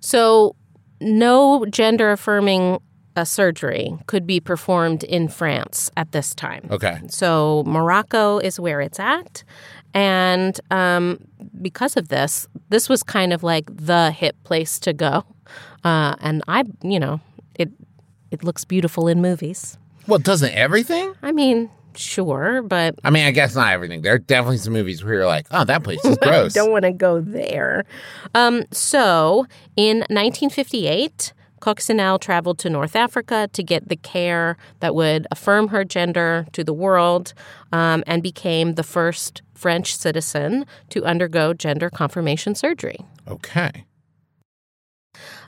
So 0.00 0.56
no 1.00 1.64
gender 1.66 2.10
affirming 2.10 2.80
uh, 3.16 3.24
surgery 3.24 3.96
could 4.06 4.26
be 4.26 4.40
performed 4.40 5.04
in 5.04 5.28
France 5.28 5.90
at 5.96 6.12
this 6.12 6.34
time. 6.34 6.66
Okay. 6.70 7.00
So 7.08 7.62
Morocco 7.66 8.38
is 8.38 8.58
where 8.58 8.80
it's 8.80 8.98
at. 9.00 9.44
And 9.94 10.58
um, 10.70 11.18
because 11.60 11.96
of 11.96 12.08
this, 12.08 12.46
this 12.70 12.88
was 12.88 13.02
kind 13.02 13.32
of 13.32 13.42
like 13.42 13.64
the 13.74 14.10
hip 14.10 14.36
place 14.44 14.78
to 14.80 14.92
go. 14.92 15.24
Uh, 15.84 16.14
and 16.20 16.42
I, 16.48 16.64
you 16.82 16.98
know, 16.98 17.20
it 17.54 17.70
it 18.30 18.42
looks 18.42 18.64
beautiful 18.64 19.08
in 19.08 19.20
movies. 19.20 19.76
Well, 20.06 20.18
doesn't 20.18 20.52
everything? 20.54 21.12
I 21.22 21.32
mean, 21.32 21.70
sure, 21.94 22.62
but 22.62 22.94
I 23.04 23.10
mean, 23.10 23.26
I 23.26 23.30
guess 23.30 23.54
not 23.54 23.72
everything. 23.72 24.02
There 24.02 24.14
are 24.14 24.18
definitely 24.18 24.58
some 24.58 24.72
movies 24.72 25.04
where 25.04 25.14
you're 25.14 25.26
like, 25.26 25.46
oh, 25.50 25.64
that 25.64 25.84
place 25.84 26.04
is 26.04 26.16
gross. 26.22 26.56
I 26.56 26.60
don't 26.60 26.72
want 26.72 26.84
to 26.84 26.92
go 26.92 27.20
there. 27.20 27.84
Um, 28.34 28.64
so 28.72 29.46
in 29.76 29.98
1958, 29.98 31.32
Coccinelle 31.62 32.20
traveled 32.20 32.58
to 32.58 32.68
North 32.68 32.96
Africa 32.96 33.48
to 33.52 33.62
get 33.62 33.88
the 33.88 33.96
care 33.96 34.56
that 34.80 34.96
would 34.96 35.28
affirm 35.30 35.68
her 35.68 35.84
gender 35.84 36.44
to 36.52 36.64
the 36.64 36.72
world 36.72 37.34
um, 37.72 38.02
and 38.04 38.20
became 38.20 38.74
the 38.74 38.82
first 38.82 39.42
French 39.54 39.96
citizen 39.96 40.66
to 40.90 41.04
undergo 41.04 41.54
gender 41.54 41.88
confirmation 41.88 42.54
surgery. 42.56 42.98
okay. 43.28 43.84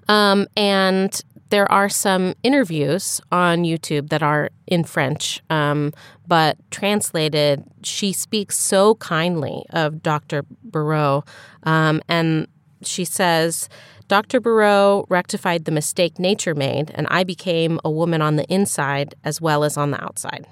Um, 0.06 0.46
and 0.56 1.20
there 1.48 1.70
are 1.72 1.88
some 1.88 2.34
interviews 2.42 3.20
on 3.32 3.64
YouTube 3.64 4.10
that 4.10 4.22
are 4.22 4.50
in 4.66 4.84
French, 4.84 5.42
um, 5.50 5.92
but 6.28 6.58
translated, 6.70 7.64
she 7.82 8.12
speaks 8.12 8.56
so 8.56 8.94
kindly 8.96 9.64
of 9.70 10.02
Dr. 10.02 10.44
Burou. 10.68 11.26
Um, 11.64 12.02
and 12.08 12.46
she 12.82 13.04
says, 13.04 13.68
Dr. 14.08 14.40
Burou 14.40 15.06
rectified 15.08 15.64
the 15.64 15.72
mistake 15.72 16.18
nature 16.18 16.54
made, 16.54 16.90
and 16.94 17.06
I 17.10 17.24
became 17.24 17.80
a 17.84 17.90
woman 17.90 18.20
on 18.20 18.36
the 18.36 18.44
inside 18.52 19.14
as 19.24 19.40
well 19.40 19.64
as 19.64 19.76
on 19.76 19.90
the 19.90 20.02
outside. 20.02 20.46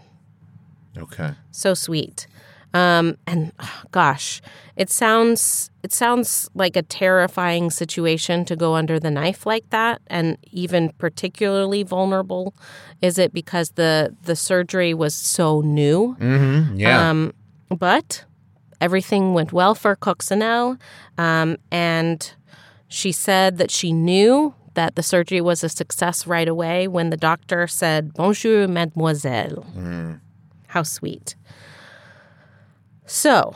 Okay. 0.97 1.33
So 1.51 1.75
sweet. 1.75 2.27
Um, 2.75 3.19
and 3.27 3.53
oh, 3.59 3.83
gosh, 3.91 4.41
it 4.77 4.89
sounds 4.89 5.71
it 5.83 5.93
sounds 5.93 6.49
like 6.55 6.77
a 6.77 6.83
terrifying 6.83 7.71
situation 7.71 8.45
to 8.47 8.57
go 8.57 8.75
under 8.75 8.99
the 8.99 9.11
knife 9.11 9.45
like 9.45 9.69
that, 9.71 10.01
and 10.07 10.39
even 10.51 10.91
particularly 10.97 11.83
vulnerable. 11.83 12.55
Is 13.03 13.19
it 13.19 13.35
because 13.35 13.73
the 13.73 14.17
the 14.23 14.37
surgery 14.37 14.95
was 14.95 15.15
so 15.15 15.61
new? 15.61 16.17
Mm-hmm. 16.19 16.77
Yeah. 16.77 17.11
Um, 17.11 17.35
but 17.69 18.25
everything 18.81 19.35
went 19.35 19.53
well 19.53 19.75
for 19.75 19.95
Coccinelle, 19.95 20.79
um, 21.19 21.59
and 21.71 22.35
she 22.93 23.11
said 23.11 23.57
that 23.57 23.71
she 23.71 23.91
knew 23.93 24.55
that 24.75 24.97
the 24.97 25.03
surgery 25.03 25.41
was 25.41 25.65
a 25.65 25.69
success 25.69 26.27
right 26.27 26.47
away 26.47 26.87
when 26.87 27.09
the 27.09 27.17
doctor 27.17 27.67
said, 27.67 28.13
Bonjour, 28.13 28.69
mademoiselle. 28.69 29.65
Mm-hmm. 29.75 30.15
How 30.69 30.83
sweet. 30.83 31.35
So, 33.07 33.55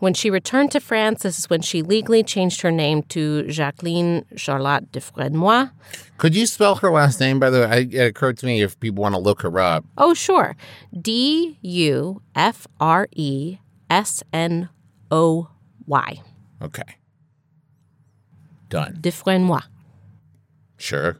when 0.00 0.12
she 0.12 0.28
returned 0.30 0.72
to 0.72 0.80
France, 0.80 1.22
this 1.22 1.38
is 1.38 1.48
when 1.48 1.62
she 1.62 1.80
legally 1.82 2.22
changed 2.22 2.60
her 2.60 2.70
name 2.70 3.02
to 3.04 3.46
Jacqueline 3.48 4.26
Charlotte 4.36 4.92
de 4.92 5.00
Fresnoy. 5.00 5.70
Could 6.18 6.36
you 6.36 6.46
spell 6.46 6.76
her 6.76 6.90
last 6.90 7.18
name, 7.18 7.40
by 7.40 7.48
the 7.48 7.60
way? 7.60 7.88
It 7.90 8.06
occurred 8.08 8.36
to 8.38 8.46
me 8.46 8.62
if 8.62 8.78
people 8.78 9.02
want 9.02 9.14
to 9.14 9.20
look 9.20 9.40
her 9.42 9.58
up. 9.58 9.84
Oh, 9.96 10.12
sure. 10.12 10.54
D 10.98 11.58
U 11.62 12.20
F 12.34 12.66
R 12.78 13.08
E 13.12 13.58
S 13.88 14.22
N 14.32 14.68
O 15.10 15.48
Y. 15.86 16.22
Okay. 16.62 16.96
Done. 18.70 18.96
Dufresnoy. 19.00 19.62
Sure. 20.78 21.18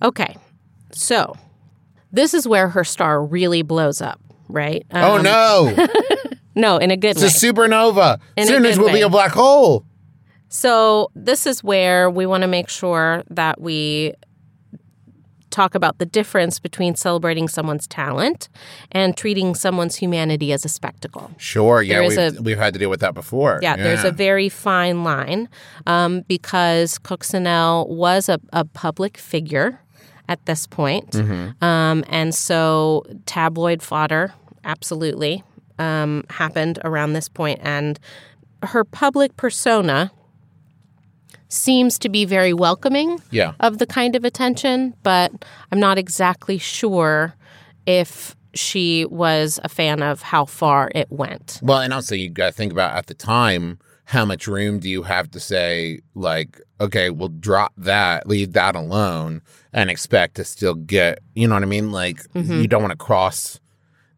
Okay. 0.00 0.36
So, 0.92 1.34
this 2.12 2.32
is 2.34 2.46
where 2.46 2.68
her 2.68 2.84
star 2.84 3.24
really 3.24 3.62
blows 3.62 4.00
up, 4.00 4.20
right? 4.48 4.86
oh, 4.92 5.16
Um, 5.16 5.22
no. 5.24 5.86
No, 6.56 6.76
in 6.76 6.92
a 6.92 6.96
good 6.96 7.16
It's 7.16 7.20
way. 7.20 7.26
It's 7.26 7.42
a 7.42 7.52
supernova. 7.52 8.20
In 8.36 8.46
Soon 8.46 8.64
as 8.64 8.76
good 8.78 8.84
will 8.84 8.92
be 8.92 9.00
a 9.00 9.08
black 9.08 9.32
hole. 9.32 9.84
So, 10.48 11.10
this 11.16 11.48
is 11.48 11.64
where 11.64 12.08
we 12.08 12.26
want 12.26 12.42
to 12.42 12.46
make 12.46 12.68
sure 12.68 13.24
that 13.30 13.60
we 13.60 14.12
talk 15.54 15.74
about 15.74 15.98
the 15.98 16.06
difference 16.06 16.58
between 16.58 16.94
celebrating 16.96 17.48
someone's 17.48 17.86
talent 17.86 18.48
and 18.92 19.16
treating 19.16 19.54
someone's 19.54 19.96
humanity 19.96 20.52
as 20.52 20.64
a 20.64 20.68
spectacle. 20.68 21.30
Sure. 21.38 21.80
Yeah. 21.82 22.00
We've, 22.00 22.18
a- 22.18 22.42
we've 22.42 22.58
had 22.58 22.72
to 22.74 22.78
deal 22.78 22.90
with 22.90 23.00
that 23.00 23.14
before. 23.14 23.58
Yeah, 23.62 23.76
there's 23.76 24.04
a 24.04 24.10
very 24.12 24.48
fine 24.48 25.04
line 25.04 25.48
um, 25.86 26.22
because 26.28 26.98
Coccinelle 26.98 27.88
was 27.88 28.28
a, 28.28 28.38
a 28.52 28.64
public 28.64 29.16
figure 29.16 29.80
at 30.28 30.44
this 30.46 30.66
point. 30.66 31.14
Um, 31.60 32.04
and 32.08 32.34
so 32.34 33.04
tabloid 33.26 33.82
fodder 33.82 34.32
absolutely 34.64 35.44
um, 35.78 36.24
happened 36.30 36.78
around 36.84 37.12
this 37.12 37.28
point, 37.28 37.60
and 37.62 37.98
her 38.62 38.82
public 38.84 39.36
persona 39.36 40.10
seems 41.54 41.98
to 42.00 42.08
be 42.08 42.24
very 42.24 42.52
welcoming 42.52 43.20
Yeah. 43.30 43.52
of 43.60 43.78
the 43.78 43.86
kind 43.86 44.16
of 44.16 44.24
attention, 44.24 44.94
but 45.02 45.32
I'm 45.70 45.80
not 45.80 45.98
exactly 45.98 46.58
sure 46.58 47.34
if 47.86 48.36
she 48.54 49.04
was 49.06 49.58
a 49.64 49.68
fan 49.68 50.02
of 50.02 50.22
how 50.22 50.44
far 50.44 50.90
it 50.94 51.10
went. 51.10 51.58
Well, 51.62 51.80
and 51.80 51.92
also 51.92 52.14
you 52.14 52.30
got 52.30 52.46
to 52.46 52.52
think 52.52 52.72
about 52.72 52.96
at 52.96 53.06
the 53.06 53.14
time 53.14 53.78
how 54.06 54.24
much 54.24 54.46
room 54.46 54.78
do 54.78 54.88
you 54.88 55.02
have 55.02 55.30
to 55.30 55.40
say 55.40 56.00
like, 56.14 56.60
okay, 56.80 57.10
we'll 57.10 57.28
drop 57.28 57.72
that, 57.78 58.26
leave 58.26 58.52
that 58.52 58.76
alone, 58.76 59.40
and 59.72 59.90
expect 59.90 60.36
to 60.36 60.44
still 60.44 60.74
get, 60.74 61.20
you 61.34 61.48
know 61.48 61.54
what 61.54 61.62
I 61.62 61.66
mean? 61.66 61.90
Like 61.90 62.18
you 62.34 62.42
mm-hmm. 62.42 62.64
don't 62.64 62.82
want 62.82 62.92
to 62.92 62.96
cross 62.96 63.60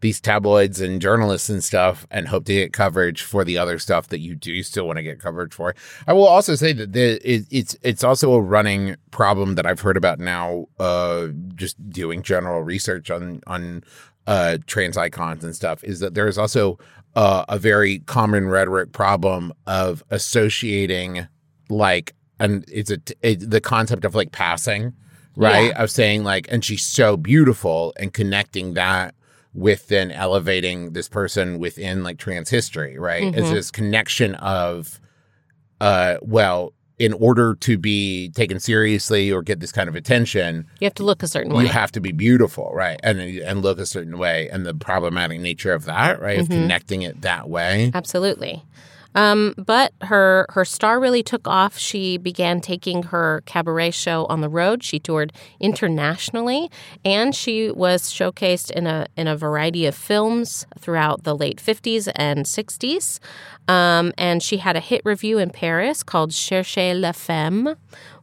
these 0.00 0.20
tabloids 0.20 0.80
and 0.80 1.00
journalists 1.00 1.48
and 1.48 1.64
stuff 1.64 2.06
and 2.10 2.28
hope 2.28 2.44
to 2.44 2.52
get 2.52 2.72
coverage 2.72 3.22
for 3.22 3.44
the 3.44 3.56
other 3.56 3.78
stuff 3.78 4.08
that 4.08 4.20
you 4.20 4.34
do 4.34 4.62
still 4.62 4.86
want 4.86 4.98
to 4.98 5.02
get 5.02 5.20
coverage 5.20 5.54
for. 5.54 5.74
I 6.06 6.12
will 6.12 6.26
also 6.26 6.54
say 6.54 6.72
that 6.74 6.92
the, 6.92 7.14
it, 7.28 7.46
it's 7.50 7.76
it's 7.82 8.04
also 8.04 8.34
a 8.34 8.40
running 8.40 8.96
problem 9.10 9.54
that 9.54 9.66
I've 9.66 9.80
heard 9.80 9.96
about 9.96 10.18
now. 10.18 10.66
Uh, 10.78 11.28
just 11.54 11.76
doing 11.90 12.22
general 12.22 12.62
research 12.62 13.10
on 13.10 13.40
on 13.46 13.84
uh, 14.26 14.58
trans 14.66 14.96
icons 14.96 15.44
and 15.44 15.54
stuff 15.54 15.82
is 15.84 16.00
that 16.00 16.14
there 16.14 16.28
is 16.28 16.36
also 16.36 16.78
uh, 17.14 17.44
a 17.48 17.58
very 17.58 18.00
common 18.00 18.48
rhetoric 18.48 18.92
problem 18.92 19.52
of 19.66 20.04
associating 20.10 21.26
like 21.68 22.14
and 22.38 22.64
it's 22.70 22.90
a 22.90 22.98
it, 23.22 23.50
the 23.50 23.60
concept 23.60 24.04
of 24.04 24.14
like 24.14 24.32
passing 24.32 24.92
right 25.36 25.72
of 25.72 25.90
saying 25.90 26.24
like 26.24 26.46
and 26.50 26.64
she's 26.64 26.84
so 26.84 27.16
beautiful 27.16 27.92
and 27.98 28.12
connecting 28.12 28.74
that 28.74 29.14
with 29.56 29.88
then 29.88 30.10
elevating 30.12 30.92
this 30.92 31.08
person 31.08 31.58
within 31.58 32.02
like 32.04 32.18
trans 32.18 32.50
history 32.50 32.98
right 32.98 33.34
is 33.34 33.46
Mhm. 33.46 33.50
this 33.52 33.70
connection 33.70 34.34
of 34.36 35.00
uh 35.80 36.16
well 36.22 36.72
in 36.98 37.12
order 37.12 37.54
to 37.54 37.76
be 37.76 38.30
taken 38.30 38.58
seriously 38.58 39.30
or 39.30 39.42
get 39.42 39.60
this 39.60 39.70
kind 39.72 39.88
of 39.88 39.94
attention 39.94 40.66
You 40.80 40.86
have 40.86 40.94
to 40.94 41.04
look 41.04 41.22
a 41.22 41.26
certain 41.28 41.52
way. 41.52 41.64
you 41.64 41.68
have 41.68 41.92
to 41.92 42.00
be 42.00 42.12
beautiful, 42.12 42.70
right? 42.72 42.98
And 43.02 43.20
and 43.20 43.60
look 43.62 43.78
a 43.78 43.84
certain 43.84 44.16
way, 44.16 44.48
and 44.50 44.64
the 44.64 44.72
problematic 44.74 45.40
nature 45.40 45.72
of 45.74 45.84
that, 45.84 46.20
right, 46.22 46.38
of 46.38 46.48
Mhm. 46.48 46.52
connecting 46.52 47.02
it 47.02 47.20
that 47.20 47.50
way. 47.50 47.90
Absolutely. 47.92 48.62
Um, 49.16 49.54
but 49.56 49.92
her 50.02 50.46
her 50.50 50.64
star 50.64 51.00
really 51.00 51.22
took 51.22 51.48
off. 51.48 51.78
She 51.78 52.18
began 52.18 52.60
taking 52.60 53.02
her 53.04 53.42
cabaret 53.46 53.90
show 53.92 54.26
on 54.26 54.42
the 54.42 54.48
road. 54.48 54.84
She 54.84 54.98
toured 55.00 55.32
internationally, 55.58 56.70
and 57.04 57.34
she 57.34 57.70
was 57.70 58.02
showcased 58.10 58.70
in 58.70 58.86
a 58.86 59.06
in 59.16 59.26
a 59.26 59.36
variety 59.36 59.86
of 59.86 59.94
films 59.94 60.66
throughout 60.78 61.24
the 61.24 61.34
late 61.34 61.60
fifties 61.60 62.08
and 62.08 62.46
sixties. 62.46 63.18
Um, 63.68 64.12
and 64.18 64.42
she 64.42 64.58
had 64.58 64.76
a 64.76 64.80
hit 64.80 65.02
review 65.04 65.38
in 65.38 65.50
Paris 65.50 66.02
called 66.02 66.30
"Cherchez 66.32 66.94
la 67.00 67.12
femme," 67.12 67.74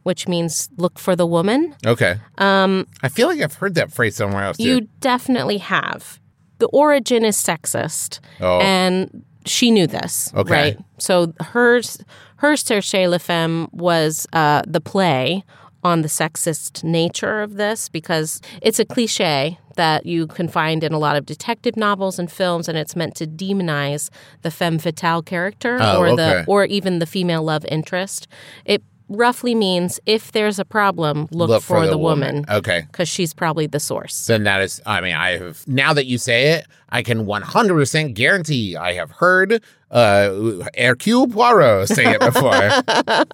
which 0.04 0.28
means 0.28 0.68
"look 0.76 0.98
for 0.98 1.16
the 1.16 1.26
woman." 1.26 1.74
Okay, 1.86 2.16
Um, 2.38 2.86
I 3.02 3.08
feel 3.08 3.28
like 3.28 3.40
I've 3.40 3.54
heard 3.54 3.74
that 3.74 3.92
phrase 3.92 4.16
somewhere 4.16 4.44
else. 4.44 4.58
you 4.60 4.80
too. 4.82 4.88
definitely 5.00 5.58
have. 5.58 6.20
The 6.58 6.66
origin 6.68 7.24
is 7.24 7.36
sexist, 7.36 8.20
Oh. 8.40 8.60
and 8.60 9.24
she 9.44 9.70
knew 9.70 9.86
this, 9.86 10.32
Okay. 10.34 10.52
right? 10.52 10.78
So 10.98 11.32
hers, 11.40 11.98
her 12.36 12.54
Cherchez 12.56 13.08
la 13.08 13.18
Femme 13.18 13.68
was 13.72 14.26
uh, 14.32 14.62
the 14.66 14.80
play 14.80 15.44
on 15.82 16.00
the 16.02 16.08
sexist 16.08 16.82
nature 16.82 17.42
of 17.42 17.54
this 17.56 17.88
because 17.90 18.40
it's 18.62 18.78
a 18.78 18.84
cliche 18.86 19.58
that 19.76 20.06
you 20.06 20.26
can 20.26 20.48
find 20.48 20.82
in 20.84 20.92
a 20.92 20.98
lot 20.98 21.16
of 21.16 21.26
detective 21.26 21.76
novels 21.76 22.18
and 22.18 22.30
films, 22.32 22.68
and 22.68 22.78
it's 22.78 22.94
meant 22.96 23.14
to 23.16 23.26
demonize 23.26 24.08
the 24.42 24.50
femme 24.50 24.78
fatale 24.78 25.20
character 25.20 25.76
Oh, 25.80 25.98
or 25.98 26.06
okay. 26.08 26.16
the 26.16 26.44
or 26.46 26.64
even 26.64 27.00
the 27.00 27.06
female 27.06 27.42
love 27.42 27.64
interest. 27.68 28.26
It 28.64 28.82
roughly 29.14 29.54
means 29.54 29.98
if 30.06 30.32
there's 30.32 30.58
a 30.58 30.64
problem, 30.64 31.28
look, 31.30 31.62
for, 31.62 31.86
the, 31.86 31.96
woman 31.98 32.44
Okay, 32.48 32.82
because 32.90 33.08
she's 33.08 33.32
probably 33.32 33.66
the 33.66 33.80
source. 33.80 34.26
then 34.26 34.44
that 34.44 34.60
is. 34.60 34.80
I 34.84 35.00
mean, 35.00 35.14
I 35.14 35.38
have 35.38 35.66
now 35.66 35.92
that 35.94 36.06
you 36.06 36.18
say 36.18 36.52
it, 36.52 36.66
I 36.90 37.02
can 37.02 37.26
one 37.26 37.42
hundred 37.42 37.74
percent 37.74 38.14
guarantee 38.14 38.76
I 38.76 38.92
have 38.94 39.10
heard 39.12 39.62
uh, 39.90 40.64
Hercule 40.76 41.28
Poirot 41.28 41.88
say 41.88 42.04
it 42.06 42.20
before. 42.20 43.24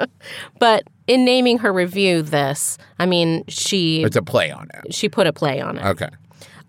But 0.58 0.84
in 1.06 1.24
naming 1.24 1.58
her 1.58 1.72
review 1.72 2.22
this, 2.22 2.78
I 2.98 3.06
mean, 3.06 3.44
she 3.48 4.02
it's 4.02 4.16
a 4.16 4.22
play 4.22 4.50
on 4.50 4.68
it. 4.74 4.92
she 4.94 5.08
put 5.08 5.26
a 5.26 5.32
play 5.32 5.60
on 5.60 5.78
it. 5.78 5.84
Okay, 5.84 6.08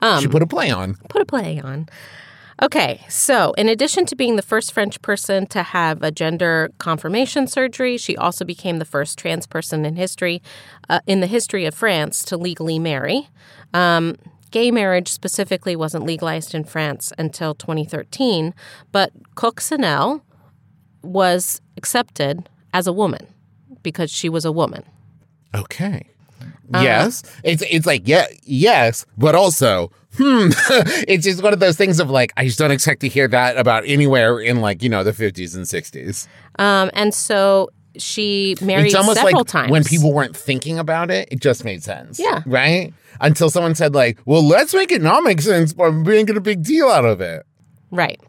Um, 0.02 0.22
she 0.22 0.28
put 0.28 0.42
a 0.42 0.48
play 0.48 0.70
on. 0.70 0.96
Put 1.10 1.22
a 1.22 1.26
play 1.26 1.60
on. 1.60 1.88
Okay, 2.62 3.06
so 3.08 3.54
in 3.54 3.70
addition 3.70 4.08
to 4.08 4.16
being 4.16 4.36
the 4.36 4.42
first 4.42 4.72
French 4.72 5.00
person 5.04 5.46
to 5.48 5.62
have 5.62 6.02
a 6.02 6.12
gender 6.12 6.72
confirmation 6.80 7.46
surgery, 7.46 7.98
she 7.98 8.18
also 8.18 8.44
became 8.44 8.80
the 8.80 8.86
first 8.86 9.20
trans 9.20 9.46
person 9.46 9.86
in 9.86 9.96
history, 9.96 10.42
uh, 10.90 11.02
in 11.06 11.20
the 11.20 11.28
history 11.28 11.66
of 11.66 11.76
France, 11.76 12.24
to 12.24 12.36
legally 12.36 12.80
marry. 12.80 13.30
Um, 13.76 14.16
gay 14.50 14.72
marriage 14.72 15.10
specifically 15.10 15.76
wasn't 15.76 16.06
legalized 16.06 16.56
in 16.56 16.64
France 16.64 17.14
until 17.20 17.54
2013, 17.54 18.56
but 18.92 19.12
Coccinelle 19.36 20.22
was 21.04 21.62
accepted 21.78 22.50
as 22.74 22.88
a 22.88 22.94
woman 22.94 23.28
because 23.84 24.10
she 24.10 24.30
was 24.30 24.46
a 24.46 24.52
woman. 24.52 24.84
Okay. 25.54 26.08
Uh, 26.74 26.82
yes. 26.82 27.24
It's 27.44 27.64
it's 27.70 27.86
like 27.86 28.08
yeah, 28.08 28.26
yes, 28.44 29.06
but 29.18 29.36
also 29.36 29.92
hmm. 30.18 30.50
it's 31.08 31.24
just 31.24 31.44
one 31.44 31.54
of 31.54 31.60
those 31.60 31.78
things 31.78 32.00
of 32.00 32.10
like 32.10 32.34
I 32.38 32.46
just 32.46 32.60
don't 32.60 32.72
expect 32.72 33.02
to 33.02 33.08
hear 33.08 33.28
that 33.28 33.58
about 33.58 33.84
anywhere 33.86 34.40
in 34.40 34.62
like, 34.62 34.84
you 34.84 34.90
know, 34.90 35.04
the 35.04 35.12
50s 35.12 35.56
and 35.56 35.66
60s. 35.66 36.28
Um, 36.60 36.90
and 36.94 37.14
so 37.14 37.70
she 37.98 38.56
married 38.62 38.88
it's 38.88 38.96
almost 38.96 39.18
several 39.18 39.40
like 39.42 39.48
times. 39.48 39.72
when 39.72 39.84
people 39.84 40.14
weren't 40.14 40.36
thinking 40.36 40.80
about 40.80 41.12
it, 41.12 41.28
it 41.32 41.42
just 41.42 41.64
made 41.64 41.84
sense. 41.84 42.20
Yeah. 42.20 42.42
Right? 42.46 42.94
Until 43.22 43.50
someone 43.50 43.76
said 43.76 43.96
like, 43.96 44.20
"Well, 44.26 44.44
let's 44.48 44.74
make 44.74 44.92
it 44.92 45.02
not 45.02 45.24
make 45.24 45.42
sense 45.42 45.74
by 45.74 45.90
making 45.90 46.38
a 46.38 46.42
big 46.42 46.64
deal 46.64 46.88
out 46.88 47.06
of 47.06 47.22
it." 47.22 47.46
Right. 47.90 48.20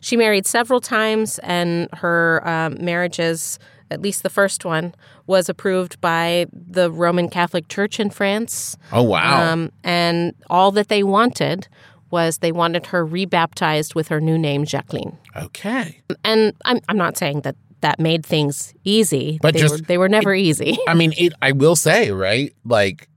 She 0.00 0.16
married 0.16 0.46
several 0.46 0.80
times, 0.80 1.38
and 1.38 1.88
her 1.94 2.46
um, 2.46 2.76
marriages, 2.84 3.58
at 3.94 4.02
least 4.02 4.22
the 4.22 4.28
first 4.30 4.64
one, 4.66 4.94
was 5.26 5.48
approved 5.48 5.98
by 6.02 6.46
the 6.52 6.90
Roman 6.90 7.30
Catholic 7.30 7.68
Church 7.68 7.98
in 7.98 8.10
France. 8.10 8.76
Oh, 8.92 9.02
wow. 9.04 9.52
Um, 9.52 9.72
and 9.82 10.34
all 10.50 10.70
that 10.72 10.88
they 10.88 11.02
wanted 11.02 11.66
was 12.10 12.38
they 12.38 12.52
wanted 12.52 12.86
her 12.86 13.04
rebaptized 13.06 13.94
with 13.94 14.08
her 14.08 14.20
new 14.20 14.36
name, 14.36 14.64
Jacqueline. 14.66 15.16
okay. 15.34 16.00
And 16.24 16.52
I'm, 16.66 16.80
I'm 16.88 16.98
not 16.98 17.16
saying 17.16 17.40
that 17.40 17.56
that 17.80 17.98
made 17.98 18.24
things 18.24 18.72
easy, 18.84 19.38
But 19.42 19.54
they, 19.54 19.60
just- 19.60 19.72
were, 19.74 19.78
they 19.86 19.98
were 19.98 20.08
never 20.08 20.34
easy. 20.34 20.76
I 20.88 20.94
mean, 20.94 21.12
it. 21.16 21.32
I 21.42 21.52
will 21.52 21.76
say, 21.76 22.10
right? 22.12 22.54
Like, 22.64 23.08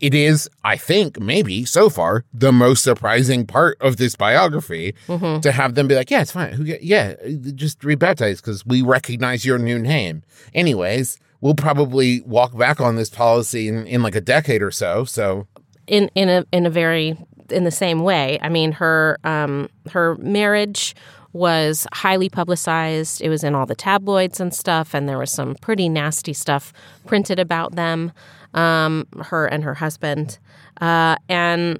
it 0.00 0.14
is. 0.14 0.48
I 0.64 0.76
think 0.76 1.20
maybe 1.20 1.64
so 1.64 1.90
far 1.90 2.24
the 2.32 2.52
most 2.52 2.82
surprising 2.82 3.46
part 3.46 3.76
of 3.80 3.96
this 3.98 4.16
biography 4.16 4.94
Mhm. 5.08 5.42
to 5.42 5.52
have 5.52 5.74
them 5.74 5.88
be 5.88 5.94
like, 5.94 6.10
"Yeah, 6.10 6.22
it's 6.22 6.32
fine. 6.32 6.52
Who? 6.54 6.64
Yeah, 6.80 7.14
just 7.54 7.80
rebaptize 7.80 8.36
because 8.36 8.64
we 8.66 8.82
recognize 8.82 9.44
your 9.44 9.58
new 9.58 9.78
name." 9.78 10.22
Anyways, 10.54 11.18
we'll 11.40 11.54
probably 11.54 12.22
walk 12.22 12.56
back 12.56 12.80
on 12.80 12.96
this 12.96 13.10
policy 13.10 13.68
in, 13.68 13.86
in 13.86 14.02
like 14.02 14.14
a 14.16 14.20
decade 14.20 14.62
or 14.62 14.70
so. 14.70 15.04
So, 15.04 15.46
in 15.86 16.10
in 16.14 16.28
a 16.28 16.44
in 16.52 16.66
a 16.66 16.70
very 16.70 17.16
in 17.50 17.64
the 17.64 17.70
same 17.70 18.00
way. 18.04 18.38
I 18.42 18.48
mean, 18.48 18.72
her 18.72 19.18
um, 19.24 19.68
her 19.92 20.16
marriage 20.16 20.94
was 21.32 21.86
highly 21.92 22.28
publicized. 22.28 23.20
It 23.20 23.28
was 23.28 23.44
in 23.44 23.54
all 23.54 23.66
the 23.66 23.74
tabloids 23.74 24.40
and 24.40 24.52
stuff, 24.54 24.94
and 24.94 25.08
there 25.08 25.18
was 25.18 25.30
some 25.30 25.54
pretty 25.60 25.88
nasty 25.88 26.32
stuff 26.32 26.72
printed 27.06 27.38
about 27.38 27.76
them, 27.76 28.12
um, 28.54 29.06
her 29.22 29.46
and 29.46 29.64
her 29.64 29.74
husband. 29.74 30.38
Uh, 30.80 31.16
and 31.28 31.78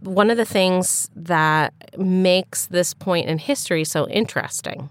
one 0.00 0.30
of 0.30 0.36
the 0.36 0.44
things 0.44 1.08
that 1.16 1.72
makes 1.96 2.66
this 2.66 2.94
point 2.94 3.28
in 3.28 3.38
history 3.38 3.84
so 3.84 4.08
interesting 4.08 4.90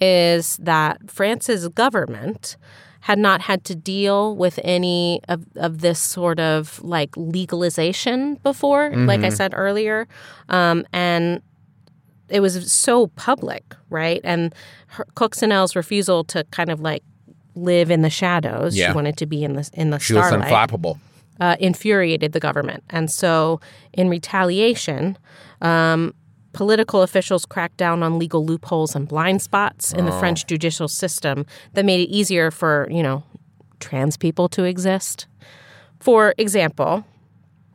is 0.00 0.56
that 0.58 1.10
France's 1.10 1.68
government 1.68 2.56
had 3.00 3.18
not 3.18 3.42
had 3.42 3.64
to 3.64 3.74
deal 3.74 4.34
with 4.34 4.58
any 4.64 5.20
of, 5.28 5.44
of 5.56 5.82
this 5.82 5.98
sort 5.98 6.40
of 6.40 6.82
like 6.82 7.14
legalization 7.16 8.36
before, 8.36 8.90
like 9.06 9.20
I 9.20 9.28
said 9.28 9.52
earlier. 9.54 10.08
Um, 10.48 10.86
and 10.90 11.42
it 12.30 12.40
was 12.40 12.72
so 12.72 13.08
public, 13.08 13.62
right? 13.90 14.22
And 14.24 14.54
her, 14.86 15.06
refusal 15.76 16.24
to 16.24 16.44
kind 16.44 16.70
of 16.70 16.80
like 16.80 17.02
live 17.54 17.90
in 17.90 18.02
the 18.02 18.10
shadows, 18.10 18.76
Yeah. 18.76 18.88
she 18.88 18.94
wanted 18.94 19.16
to 19.18 19.26
be 19.26 19.44
in 19.44 19.54
the 19.54 19.68
in 19.74 19.90
the 19.90 19.98
she 19.98 20.14
was 20.14 20.26
starlight 20.26 20.50
unflappable. 20.52 20.98
uh, 21.40 21.56
infuriated 21.60 22.32
the 22.32 22.40
government. 22.40 22.82
And 22.90 23.10
so, 23.10 23.60
in 23.92 24.08
retaliation, 24.08 25.16
um, 25.60 26.14
political 26.52 27.02
officials 27.02 27.44
cracked 27.44 27.76
down 27.76 28.02
on 28.02 28.18
legal 28.18 28.44
loopholes 28.46 28.94
and 28.94 29.08
blind 29.08 29.42
spots 29.42 29.92
in 29.92 30.04
the 30.04 30.12
French 30.12 30.46
judicial 30.46 30.86
system 30.88 31.44
that 31.72 31.84
made 31.84 32.00
it 32.00 32.08
easier 32.12 32.50
for, 32.52 32.86
you 32.90 33.02
know, 33.02 33.22
trans 33.80 34.16
people 34.16 34.48
to 34.50 34.64
exist. 34.64 35.26
For 36.00 36.34
example, 36.38 37.04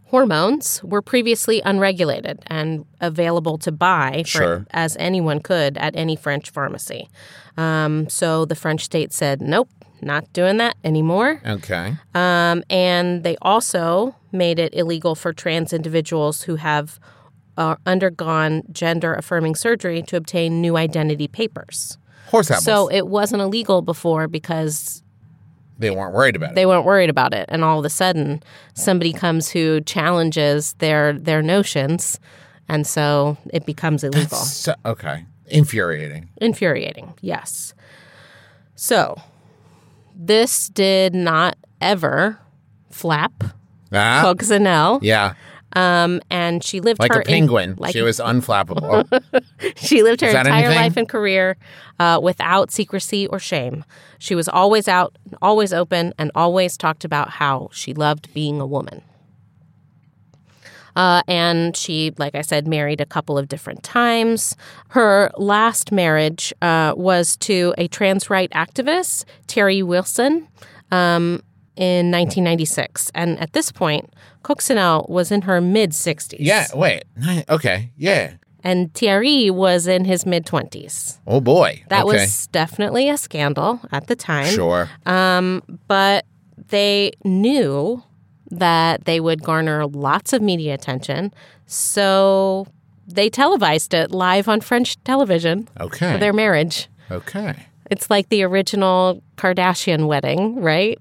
hormones 0.10 0.84
were 0.84 1.02
previously 1.02 1.62
unregulated 1.64 2.40
and 2.48 2.86
available 3.00 3.58
to 3.60 3.72
buy 3.72 4.24
for, 4.24 4.28
Sure. 4.28 4.66
as 4.72 4.98
anyone 5.00 5.40
could 5.40 5.78
at 5.78 5.96
any 5.96 6.16
French 6.16 6.50
pharmacy. 6.50 7.08
Um, 7.58 8.10
so 8.10 8.46
the 8.46 8.56
French 8.56 8.84
state 8.84 9.14
said, 9.14 9.40
nope, 9.42 9.70
not 10.02 10.32
doing 10.34 10.58
that 10.58 10.76
anymore. 10.84 11.42
Okay. 11.46 11.96
Um, 12.16 12.64
and 12.70 13.24
they 13.24 13.38
also 13.42 14.16
made 14.32 14.58
it 14.58 14.74
illegal 14.74 15.14
for 15.14 15.32
trans 15.32 15.74
individuals 15.74 16.44
who 16.44 16.56
have 16.56 17.00
uh, 17.58 17.76
undergone 17.86 18.64
gender 18.72 19.14
affirming 19.14 19.54
surgery 19.54 20.02
to 20.04 20.16
obtain 20.16 20.62
new 20.62 20.76
identity 20.78 21.28
papers. 21.28 21.98
Horse 22.28 22.50
apples. 22.50 22.66
So 22.66 22.88
it 22.90 23.08
wasn't 23.08 23.42
illegal 23.42 23.82
before 23.82 24.28
because 24.28 25.04
they 25.80 25.90
weren't 25.92 26.14
worried 26.14 26.36
about 26.36 26.52
it. 26.52 26.56
they 26.56 26.66
weren't 26.66 26.86
worried 26.86 27.10
about 27.10 27.34
it. 27.34 27.46
And 27.50 27.64
all 27.64 27.80
of 27.80 27.86
a 27.86 27.90
sudden, 27.90 28.44
somebody 28.76 29.12
comes 29.14 29.50
who 29.50 29.82
challenges 29.82 30.74
their 30.74 31.14
their 31.14 31.42
notions, 31.42 32.20
and 32.68 32.86
so 32.86 33.38
it 33.52 33.66
becomes 33.66 34.04
illegal. 34.04 34.38
So, 34.38 34.76
okay. 34.86 35.26
Infuriating. 35.48 36.30
Infuriating, 36.38 37.14
yes. 37.22 37.74
So, 38.76 39.20
this 40.16 40.70
did 40.70 41.16
not 41.16 41.58
ever 41.82 42.38
flap 42.92 43.44
Ah, 43.92 44.22
Coccinelle, 44.24 45.00
yeah. 45.02 45.34
Um, 45.74 46.22
and 46.30 46.64
she 46.64 46.80
lived 46.80 47.00
Like 47.00 47.14
a 47.14 47.22
penguin. 47.22 47.72
In, 47.72 47.76
like 47.78 47.94
she 47.94 48.02
was 48.02 48.20
unflappable. 48.20 49.06
she 49.76 50.02
lived 50.04 50.22
her 50.22 50.30
entire 50.30 50.66
anything? 50.66 50.76
life 50.76 50.98
and 50.98 51.08
career 51.08 51.58
uh, 52.00 52.20
without 52.22 52.72
secrecy 52.72 53.28
or 53.28 53.40
shame. 53.40 53.86
She 54.18 54.36
was 54.36 54.50
always 54.50 54.88
out, 54.88 55.16
always 55.42 55.72
open, 55.72 56.14
and 56.18 56.32
always 56.34 56.78
talked 56.78 57.06
about 57.06 57.30
how 57.30 57.70
she 57.72 57.94
loved 57.94 58.34
being 58.34 58.60
a 58.60 58.66
woman. 58.66 59.04
Uh, 60.96 61.22
and 61.28 61.78
she, 61.78 62.14
like 62.18 62.36
I 62.36 62.42
said, 62.42 62.68
married 62.68 63.00
a 63.00 63.06
couple 63.06 63.38
of 63.38 63.48
different 63.48 63.84
times. 63.84 64.56
Her 64.90 65.32
last 65.38 65.92
marriage 65.92 66.54
uh, 66.62 66.94
was 66.98 67.38
to 67.38 67.74
a 67.78 67.88
trans 67.88 68.30
right 68.30 68.50
activist, 68.52 69.26
Thierry 69.48 69.84
Wilson, 69.84 70.48
um, 70.92 71.42
in 71.80 72.12
1996. 72.12 73.10
And 73.16 73.40
at 73.40 73.54
this 73.54 73.72
point, 73.72 74.14
Coccinelle 74.44 75.10
was 75.10 75.32
in 75.32 75.44
her 75.44 75.62
mid 75.62 75.92
60s. 75.92 76.36
yeah. 76.40 76.68
Wait. 76.76 77.06
Okay. 77.50 77.92
Yeah. 77.98 78.34
And 78.64 78.94
Thierry 78.94 79.50
was 79.50 79.88
in 79.88 80.04
his 80.04 80.26
mid 80.26 80.46
20s. 80.46 81.20
Oh 81.26 81.40
boy. 81.40 81.82
That 81.88 82.04
okay. 82.06 82.18
was 82.20 82.48
definitely 82.48 83.10
a 83.10 83.18
scandal 83.18 83.80
at 83.92 84.08
the 84.08 84.16
time. 84.18 84.54
Sure. 84.54 84.90
Um, 85.06 85.64
but 85.88 86.26
they 86.68 87.14
knew 87.24 88.04
that 88.52 89.06
they 89.06 89.20
would 89.22 89.42
garner 89.44 89.88
lots 89.88 90.34
of 90.34 90.42
media 90.42 90.74
attention. 90.74 91.32
So 91.68 92.68
they 93.08 93.30
televised 93.30 93.94
it 93.94 94.12
live 94.12 94.50
on 94.50 94.60
French 94.60 95.02
television 95.06 95.70
Okay. 95.80 96.12
for 96.12 96.18
their 96.18 96.34
marriage. 96.34 96.90
okay. 97.10 97.56
It's 97.90 98.10
like 98.10 98.30
the 98.30 98.44
original 98.44 99.24
Kardashian 99.38 100.08
wedding, 100.08 100.62
right? 100.62 101.00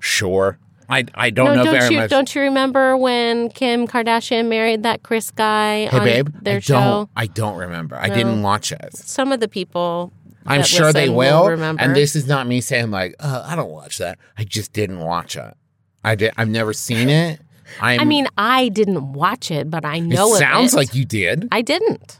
Sure. 0.00 0.58
I 0.88 1.04
I 1.14 1.30
don't 1.30 1.46
no, 1.48 1.54
know 1.56 1.64
don't 1.64 1.74
very 1.80 1.94
you 1.94 2.00
much. 2.00 2.10
don't 2.10 2.34
you 2.34 2.42
remember 2.42 2.96
when 2.96 3.50
Kim 3.50 3.86
Kardashian 3.86 4.48
married 4.48 4.84
that 4.84 5.02
Chris 5.02 5.30
guy 5.30 5.86
hey 5.86 5.98
on 5.98 6.04
babe. 6.04 6.28
their 6.40 6.56
I 6.56 6.60
show? 6.60 6.74
don't. 6.80 7.10
I 7.14 7.26
don't 7.26 7.56
remember. 7.58 7.96
I 7.96 8.08
didn't 8.08 8.42
watch 8.42 8.72
it. 8.72 8.96
Some 8.96 9.30
of 9.30 9.40
the 9.40 9.48
people 9.48 10.12
I'm 10.46 10.60
that 10.60 10.66
sure 10.66 10.92
they 10.92 11.08
listen 11.08 11.16
will. 11.16 11.48
remember. 11.48 11.82
And 11.82 11.94
this 11.94 12.16
is 12.16 12.26
not 12.26 12.46
me 12.46 12.62
saying 12.62 12.90
like, 12.90 13.14
uh, 13.20 13.44
I 13.46 13.54
don't 13.54 13.70
watch 13.70 13.98
that. 13.98 14.18
I 14.38 14.44
just 14.44 14.72
didn't 14.72 15.00
watch 15.00 15.36
it. 15.36 15.54
I 16.02 16.14
did. 16.14 16.32
I've 16.38 16.48
never 16.48 16.72
seen 16.72 17.10
it. 17.10 17.40
I'm, 17.82 18.00
I 18.00 18.04
mean, 18.04 18.26
I 18.38 18.70
didn't 18.70 19.12
watch 19.12 19.50
it, 19.50 19.70
but 19.70 19.84
I 19.84 19.98
know 19.98 20.30
of 20.30 20.36
it. 20.36 20.38
sounds 20.38 20.72
it. 20.72 20.76
like 20.76 20.94
you 20.94 21.04
did. 21.04 21.48
I 21.52 21.60
didn't. 21.60 22.18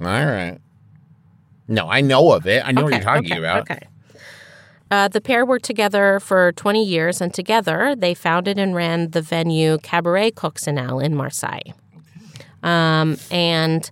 All 0.00 0.06
right. 0.06 0.58
No, 1.68 1.88
I 1.88 2.00
know 2.00 2.32
of 2.32 2.46
it. 2.46 2.62
I 2.64 2.72
know 2.72 2.84
what 2.84 2.94
you're 2.94 3.02
talking 3.02 3.32
okay, 3.32 3.38
about. 3.38 3.70
Okay. 3.70 3.86
Uh, 4.90 5.08
the 5.08 5.20
pair 5.20 5.44
were 5.44 5.58
together 5.58 6.20
for 6.20 6.52
20 6.52 6.84
years, 6.84 7.20
and 7.20 7.34
together 7.34 7.94
they 7.96 8.14
founded 8.14 8.58
and 8.58 8.74
ran 8.74 9.10
the 9.10 9.22
venue 9.22 9.78
Cabaret 9.78 10.32
Coccinelle 10.32 11.02
in 11.02 11.14
Marseille. 11.14 11.72
Um, 12.62 13.16
and 13.30 13.90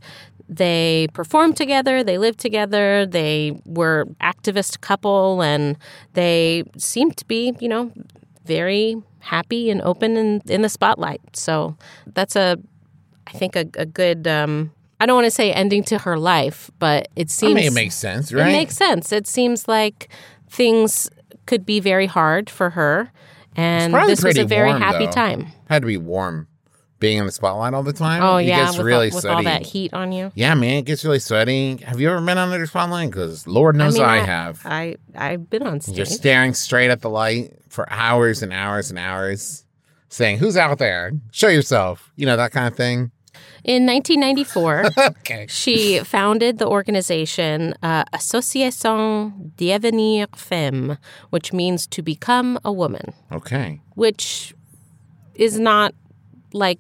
they 0.49 1.09
performed 1.13 1.57
together, 1.57 2.05
they 2.05 2.19
lived 2.19 2.39
together, 2.39 3.07
they 3.07 3.61
were 3.65 4.07
activist 4.21 4.81
couple, 4.81 5.43
and 5.43 5.77
they 6.13 6.65
seemed 6.77 7.17
to 7.17 7.25
be, 7.25 7.55
you 7.61 7.69
know, 7.69 7.93
very 8.45 8.97
happy 9.21 9.71
and 9.71 9.81
open 9.83 10.17
in, 10.17 10.43
in 10.49 10.63
the 10.63 10.69
spotlight. 10.69 11.21
So 11.35 11.77
that's 12.07 12.37
a, 12.37 12.59
I 13.27 13.33
think, 13.33 13.57
a, 13.57 13.67
a 13.77 13.87
good. 13.87 14.29
Um, 14.29 14.73
I 15.01 15.07
don't 15.07 15.17
want 15.17 15.27
to 15.27 15.31
say 15.31 15.53
ending 15.53 15.83
to 15.85 15.99
her 15.99 16.19
life, 16.19 16.71
but 16.79 17.09
it 17.17 17.29
I 17.29 17.31
seems 17.31 17.55
mean, 17.55 17.65
it 17.65 17.73
makes 17.73 17.95
sense, 17.95 18.33
right? 18.33 18.49
it 18.49 18.53
makes 18.53 18.77
sense. 18.77 19.13
It 19.13 19.27
seems 19.27 19.67
like 19.67 20.09
things 20.55 21.11
could 21.47 21.67
be 21.67 21.81
very 21.81 22.07
hard 22.07 22.49
for 22.49 22.71
her, 22.71 23.11
and 23.57 23.93
this 23.93 24.23
was 24.23 24.39
a 24.39 24.45
very 24.45 24.71
warm, 24.71 24.81
happy 24.81 25.07
though. 25.07 25.13
time. 25.13 25.47
Had 25.69 25.83
to 25.83 25.87
be 25.87 25.97
warm, 25.97 26.49
being 27.01 27.19
in 27.19 27.27
the 27.27 27.33
spotlight 27.33 27.75
all 27.75 27.83
the 27.83 27.93
time. 27.93 28.23
Oh 28.23 28.37
it 28.37 28.45
yeah, 28.45 28.67
gets 28.67 28.79
with, 28.79 28.87
really 28.87 29.11
all, 29.11 29.17
with 29.17 29.23
sweaty. 29.23 29.37
all 29.37 29.43
that 29.43 29.67
heat 29.67 29.93
on 29.93 30.13
you. 30.13 30.33
Yeah, 30.35 30.55
man, 30.55 30.79
it 30.79 30.85
gets 30.87 31.05
really 31.05 31.19
sweaty. 31.19 31.77
Have 31.79 32.01
you 32.01 32.09
ever 32.09 32.25
been 32.25 32.39
under 32.39 32.59
the 32.59 32.67
spotlight? 32.67 33.11
Because 33.11 33.47
Lord 33.47 33.77
knows 33.77 33.99
I, 33.99 34.19
mean, 34.19 34.27
have. 34.27 34.63
I 34.65 34.97
I've 35.15 35.51
been 35.51 35.63
on 35.63 35.81
stage. 35.81 35.97
You're 35.97 36.07
staring 36.07 36.55
straight 36.55 36.91
at 36.91 37.01
the 37.01 37.11
light 37.11 37.59
for 37.69 37.91
hours 37.93 38.43
and 38.43 38.53
hours 38.53 38.91
and 38.91 38.99
hours, 38.99 39.65
saying, 40.09 40.39
"Who's 40.39 40.57
out 40.57 40.79
there? 40.79 41.13
Show 41.33 41.49
yourself." 41.49 42.13
You 42.17 42.27
know 42.27 42.37
that 42.37 42.53
kind 42.53 42.69
of 42.69 42.77
thing. 42.77 43.11
In 43.65 43.87
1994, 43.87 44.85
Okay. 44.99 45.47
she 45.49 46.01
founded 46.01 46.59
the 46.59 46.67
organization 46.69 47.75
uh, 47.83 48.05
Association 48.13 49.53
Devenir 49.57 50.27
Femme, 50.37 50.99
which 51.31 51.53
means 51.53 51.87
to 51.89 52.03
become 52.03 52.59
a 52.65 52.73
woman, 52.73 53.13
Okay. 53.33 53.81
which 53.95 54.55
is 55.35 55.59
not 55.59 55.95
like 56.53 56.79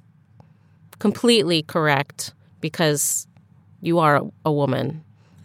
completely 0.98 1.62
correct 1.62 2.32
because 2.60 3.26
you 3.80 3.98
are 3.98 4.22
a 4.44 4.52
woman. 4.52 5.04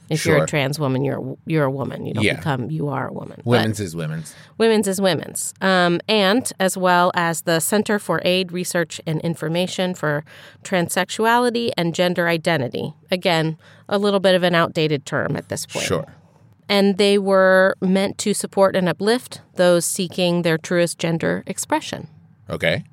If 0.10 0.26
you're 0.26 0.44
a 0.44 0.48
trans 0.48 0.80
woman, 0.80 1.04
you're 1.04 1.38
you're 1.46 1.66
a 1.66 1.72
woman. 1.72 2.06
You 2.06 2.14
don't 2.16 2.24
Yeah. 2.24 2.36
become 2.38 2.70
you 2.72 2.88
are 2.90 3.08
a 3.08 3.14
woman. 3.14 3.38
But- 3.38 3.46
Women's 3.46 3.80
is 3.80 3.96
women's. 3.96 4.34
Women's 4.58 4.88
is 4.88 5.00
women's. 5.00 5.54
Um, 5.62 6.00
and 6.08 6.52
as 6.60 6.76
well 6.78 7.12
as 7.14 7.42
the 7.42 7.60
Center 7.60 8.00
for 8.00 8.22
Aid, 8.26 8.52
Research, 8.52 9.00
and 9.06 9.22
Information 9.22 9.94
for 9.94 10.24
Transsexuality 10.64 11.72
and 11.78 11.94
Gender 11.94 12.28
Identity. 12.28 12.94
Again, 13.12 13.58
a 13.88 13.98
little 13.98 14.20
bit 14.20 14.36
of 14.36 14.44
an 14.44 14.56
outdated 14.56 15.06
term 15.06 15.36
at 15.36 15.50
this 15.50 15.66
point. 15.66 15.86
Sure. 15.86 16.06
And 16.68 16.98
they 16.98 17.18
were 17.18 17.76
meant 17.82 18.18
to 18.20 18.34
support 18.34 18.76
and 18.76 18.88
uplift 18.88 19.42
those 19.56 19.86
seeking 19.86 20.44
their 20.44 20.58
truest 20.58 21.00
gender 21.00 21.44
expression. 21.48 22.08
Okay. 22.50 22.84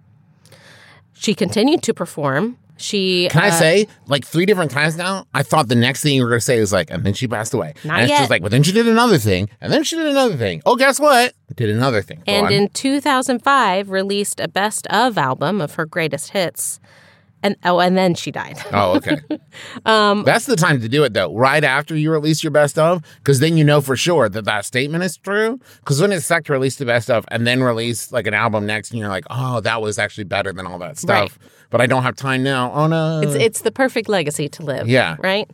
She 1.12 1.34
continued 1.34 1.82
to 1.82 1.94
perform. 1.94 2.58
She 2.76 3.28
Can 3.30 3.42
I 3.42 3.48
uh, 3.48 3.52
say, 3.52 3.88
like 4.06 4.24
three 4.24 4.46
different 4.46 4.70
times 4.70 4.96
now, 4.96 5.26
I 5.32 5.42
thought 5.42 5.68
the 5.68 5.74
next 5.74 6.02
thing 6.02 6.14
you 6.14 6.22
were 6.22 6.28
going 6.28 6.40
to 6.40 6.44
say 6.44 6.60
was 6.60 6.72
like, 6.72 6.90
and 6.90 7.04
then 7.04 7.14
she 7.14 7.26
passed 7.26 7.54
away. 7.54 7.74
Not 7.84 7.94
and 7.94 8.02
it's 8.04 8.10
yet. 8.10 8.18
just 8.18 8.30
like, 8.30 8.42
but 8.42 8.50
then 8.50 8.62
she 8.62 8.72
did 8.72 8.86
another 8.86 9.18
thing, 9.18 9.48
and 9.60 9.72
then 9.72 9.82
she 9.82 9.96
did 9.96 10.06
another 10.06 10.36
thing. 10.36 10.62
Oh, 10.66 10.76
guess 10.76 11.00
what? 11.00 11.34
Did 11.54 11.70
another 11.70 12.02
thing. 12.02 12.22
Go 12.26 12.32
and 12.32 12.46
on. 12.46 12.52
in 12.52 12.68
2005 12.68 13.90
released 13.90 14.40
a 14.40 14.48
best 14.48 14.86
of 14.88 15.16
album 15.16 15.60
of 15.60 15.74
her 15.74 15.86
greatest 15.86 16.30
hits. 16.30 16.80
And 17.46 17.54
oh, 17.64 17.78
and 17.78 17.96
then 17.96 18.16
she 18.16 18.32
died. 18.32 18.58
Oh, 18.72 18.96
okay. 18.96 19.20
Um, 19.86 20.24
That's 20.24 20.44
the 20.44 20.56
time 20.56 20.80
to 20.80 20.88
do 20.88 21.04
it, 21.04 21.14
though. 21.14 21.34
Right 21.34 21.64
after 21.64 21.96
you 21.96 22.10
release 22.10 22.42
your 22.44 22.50
best 22.50 22.78
of, 22.78 23.02
because 23.18 23.40
then 23.40 23.56
you 23.56 23.64
know 23.64 23.80
for 23.80 23.96
sure 23.96 24.28
that 24.28 24.44
that 24.44 24.64
statement 24.66 25.02
is 25.04 25.16
true. 25.16 25.58
Because 25.78 26.00
when 26.00 26.12
it's 26.12 26.26
sucked 26.26 26.48
to 26.48 26.52
release 26.52 26.76
the 26.76 26.84
best 26.84 27.08
of 27.08 27.24
and 27.28 27.46
then 27.46 27.62
release 27.62 28.12
like 28.12 28.26
an 28.26 28.34
album 28.34 28.66
next, 28.66 28.90
and 28.90 28.98
you're 28.98 29.08
like, 29.08 29.24
oh, 29.30 29.60
that 29.60 29.80
was 29.80 29.98
actually 29.98 30.24
better 30.24 30.52
than 30.52 30.66
all 30.66 30.78
that 30.80 30.98
stuff. 30.98 31.38
But 31.70 31.80
I 31.80 31.86
don't 31.86 32.02
have 32.02 32.16
time 32.16 32.42
now. 32.42 32.70
Oh 32.72 32.86
no. 32.86 33.20
It's 33.22 33.34
it's 33.34 33.60
the 33.62 33.72
perfect 33.72 34.08
legacy 34.08 34.48
to 34.50 34.62
live. 34.62 34.88
Yeah. 34.88 35.16
Right. 35.20 35.48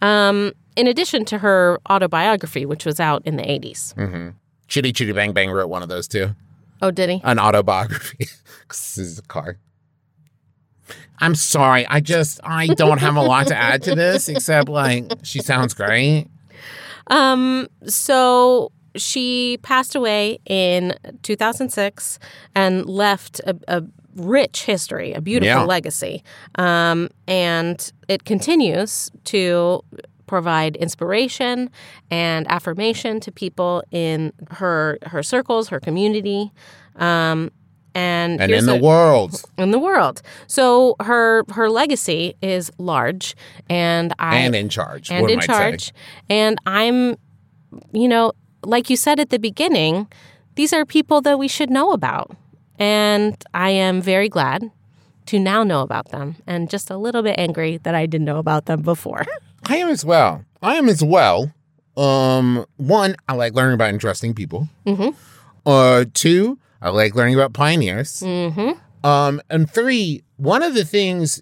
Um, 0.00 0.52
in 0.76 0.86
addition 0.86 1.24
to 1.26 1.38
her 1.38 1.80
autobiography, 1.90 2.66
which 2.66 2.84
was 2.84 3.00
out 3.00 3.22
in 3.26 3.36
the 3.36 3.50
eighties. 3.50 3.94
Mm. 3.96 4.34
Chitty 4.68 4.92
Chitty 4.92 5.12
Bang 5.12 5.32
Bang 5.32 5.50
wrote 5.50 5.68
one 5.68 5.82
of 5.82 5.88
those 5.88 6.06
too. 6.06 6.36
Oh, 6.82 6.90
did 6.90 7.10
he? 7.10 7.20
An 7.24 7.38
autobiography. 7.38 8.26
this 8.68 8.98
is 8.98 9.18
a 9.18 9.22
car. 9.22 9.58
I'm 11.18 11.34
sorry. 11.34 11.86
I 11.86 12.00
just 12.00 12.40
I 12.44 12.68
don't 12.68 12.98
have 12.98 13.16
a 13.16 13.22
lot 13.22 13.46
to 13.48 13.56
add 13.56 13.82
to 13.84 13.94
this 13.94 14.28
except 14.28 14.68
like 14.68 15.04
she 15.22 15.40
sounds 15.40 15.74
great. 15.74 16.26
Um, 17.08 17.68
so 17.86 18.72
she 18.96 19.58
passed 19.62 19.94
away 19.94 20.38
in 20.46 20.94
2006 21.22 22.18
and 22.54 22.86
left 22.86 23.40
a, 23.46 23.56
a 23.68 23.82
rich 24.16 24.64
history, 24.64 25.12
a 25.12 25.20
beautiful 25.20 25.60
Yeah. 25.62 25.64
legacy. 25.64 26.22
Um, 26.56 27.08
and 27.28 27.92
it 28.08 28.24
continues 28.24 29.10
to 29.24 29.82
provide 30.26 30.76
inspiration 30.76 31.70
and 32.10 32.50
affirmation 32.50 33.18
to 33.20 33.32
people 33.32 33.82
in 33.90 34.32
her 34.52 34.98
her 35.06 35.22
circles, 35.22 35.68
her 35.68 35.80
community. 35.80 36.52
Um, 36.96 37.50
and 37.94 38.40
And 38.40 38.52
in 38.52 38.66
the 38.66 38.74
a- 38.76 38.80
world. 38.80 39.42
in 39.58 39.70
the 39.70 39.78
world. 39.78 40.22
So 40.46 40.96
her 41.00 41.44
her 41.52 41.68
legacy 41.70 42.34
is 42.42 42.70
large, 42.78 43.34
and 43.68 44.12
I 44.18 44.36
and 44.38 44.54
in 44.54 44.68
charge. 44.68 45.10
and 45.10 45.28
in 45.30 45.40
charge. 45.40 45.86
Say. 45.86 45.92
And 46.30 46.58
I'm, 46.66 47.16
you 47.92 48.08
know, 48.08 48.32
like 48.64 48.90
you 48.90 48.96
said 48.96 49.18
at 49.20 49.30
the 49.30 49.38
beginning, 49.38 50.06
these 50.54 50.72
are 50.72 50.84
people 50.84 51.20
that 51.22 51.38
we 51.38 51.48
should 51.48 51.70
know 51.70 51.92
about. 51.92 52.30
And 52.78 53.36
I 53.52 53.70
am 53.70 54.00
very 54.00 54.28
glad 54.28 54.70
to 55.26 55.38
now 55.38 55.62
know 55.62 55.82
about 55.82 56.10
them 56.10 56.36
and 56.46 56.68
just 56.70 56.90
a 56.90 56.96
little 56.96 57.22
bit 57.22 57.34
angry 57.38 57.76
that 57.82 57.94
I 57.94 58.06
didn't 58.06 58.24
know 58.24 58.38
about 58.38 58.66
them 58.66 58.82
before. 58.82 59.26
I 59.68 59.76
am 59.76 59.88
as 59.88 60.04
well. 60.04 60.44
I 60.62 60.76
am 60.76 60.88
as 60.88 61.04
well. 61.04 61.52
Um, 61.96 62.64
one, 62.78 63.16
I 63.28 63.34
like 63.34 63.52
learning 63.54 63.74
about 63.74 63.90
interesting 63.92 64.32
people. 64.34 64.68
Mm-hmm. 64.86 65.10
Uh, 65.66 66.06
two, 66.14 66.58
I 66.82 66.90
like 66.90 67.14
learning 67.14 67.34
about 67.34 67.52
pioneers. 67.52 68.20
Mm-hmm. 68.20 69.06
Um, 69.06 69.40
and 69.50 69.70
three, 69.70 70.22
one 70.36 70.62
of 70.62 70.74
the 70.74 70.84
things 70.84 71.40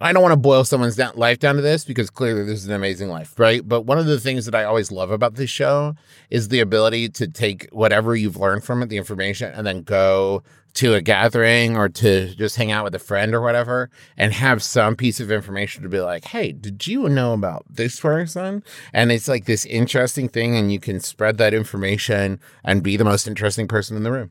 I 0.00 0.12
don't 0.12 0.22
want 0.22 0.32
to 0.32 0.36
boil 0.36 0.64
someone's 0.64 0.94
down, 0.94 1.12
life 1.16 1.40
down 1.40 1.56
to 1.56 1.62
this 1.62 1.84
because 1.84 2.08
clearly 2.08 2.44
this 2.44 2.60
is 2.60 2.66
an 2.66 2.72
amazing 2.72 3.08
life, 3.08 3.36
right? 3.38 3.66
But 3.66 3.82
one 3.82 3.98
of 3.98 4.06
the 4.06 4.20
things 4.20 4.44
that 4.46 4.54
I 4.54 4.64
always 4.64 4.92
love 4.92 5.10
about 5.10 5.34
this 5.34 5.50
show 5.50 5.94
is 6.30 6.48
the 6.48 6.60
ability 6.60 7.08
to 7.10 7.26
take 7.26 7.68
whatever 7.72 8.14
you've 8.14 8.36
learned 8.36 8.62
from 8.62 8.82
it, 8.82 8.90
the 8.90 8.96
information, 8.96 9.52
and 9.52 9.66
then 9.66 9.82
go 9.82 10.44
to 10.74 10.94
a 10.94 11.00
gathering 11.00 11.76
or 11.76 11.88
to 11.88 12.32
just 12.36 12.54
hang 12.54 12.70
out 12.70 12.84
with 12.84 12.94
a 12.94 13.00
friend 13.00 13.34
or 13.34 13.40
whatever 13.40 13.90
and 14.16 14.32
have 14.32 14.62
some 14.62 14.94
piece 14.94 15.18
of 15.18 15.32
information 15.32 15.82
to 15.82 15.88
be 15.88 15.98
like, 15.98 16.26
hey, 16.26 16.52
did 16.52 16.86
you 16.86 17.08
know 17.08 17.32
about 17.32 17.64
this 17.68 17.98
person? 17.98 18.62
And 18.92 19.10
it's 19.10 19.26
like 19.26 19.46
this 19.46 19.66
interesting 19.66 20.28
thing, 20.28 20.56
and 20.56 20.72
you 20.72 20.78
can 20.78 21.00
spread 21.00 21.38
that 21.38 21.54
information 21.54 22.38
and 22.62 22.84
be 22.84 22.96
the 22.96 23.04
most 23.04 23.26
interesting 23.26 23.66
person 23.66 23.96
in 23.96 24.04
the 24.04 24.12
room. 24.12 24.30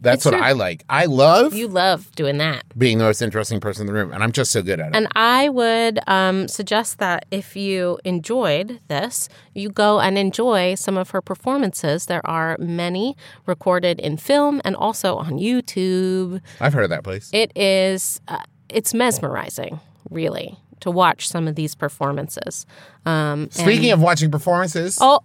That's 0.00 0.18
It's 0.18 0.24
what 0.26 0.32
true. 0.38 0.40
I 0.46 0.52
like. 0.52 0.84
I 0.88 1.06
love 1.06 1.54
You 1.54 1.66
love 1.66 2.14
doing 2.14 2.38
that. 2.38 2.62
being 2.78 2.98
the 2.98 3.04
most 3.04 3.20
interesting 3.20 3.58
person 3.58 3.82
in 3.82 3.86
the 3.88 3.92
room, 3.92 4.12
and 4.12 4.22
I'm 4.22 4.30
just 4.30 4.52
so 4.52 4.62
good 4.62 4.78
at 4.78 4.90
it. 4.90 4.96
And 4.96 5.08
I 5.16 5.48
would 5.48 5.98
um, 6.06 6.46
suggest 6.46 6.98
that 6.98 7.26
if 7.32 7.56
you 7.56 7.98
enjoyed 8.04 8.80
this, 8.86 9.28
you 9.54 9.70
go 9.70 9.98
and 9.98 10.16
enjoy 10.16 10.76
some 10.76 10.96
of 10.96 11.10
her 11.10 11.20
performances. 11.20 12.06
There 12.06 12.24
are 12.24 12.56
many 12.60 13.16
recorded 13.46 13.98
in 13.98 14.18
film 14.18 14.60
and 14.64 14.76
also 14.76 15.16
on 15.16 15.32
YouTube. 15.32 16.40
I've 16.60 16.72
heard 16.74 16.84
of 16.84 16.90
that 16.90 17.02
place. 17.02 17.28
It 17.32 17.50
is, 17.56 18.20
uh, 18.28 18.38
it's 18.68 18.94
mesmerizing, 18.94 19.80
really, 20.10 20.58
to 20.80 20.92
watch 20.92 21.26
some 21.28 21.48
of 21.48 21.56
these 21.56 21.74
performances. 21.74 22.66
Um, 23.04 23.48
Speaking 23.50 23.90
of 23.90 24.00
watching 24.00 24.30
performances, 24.30 24.98
oh, 25.00 25.20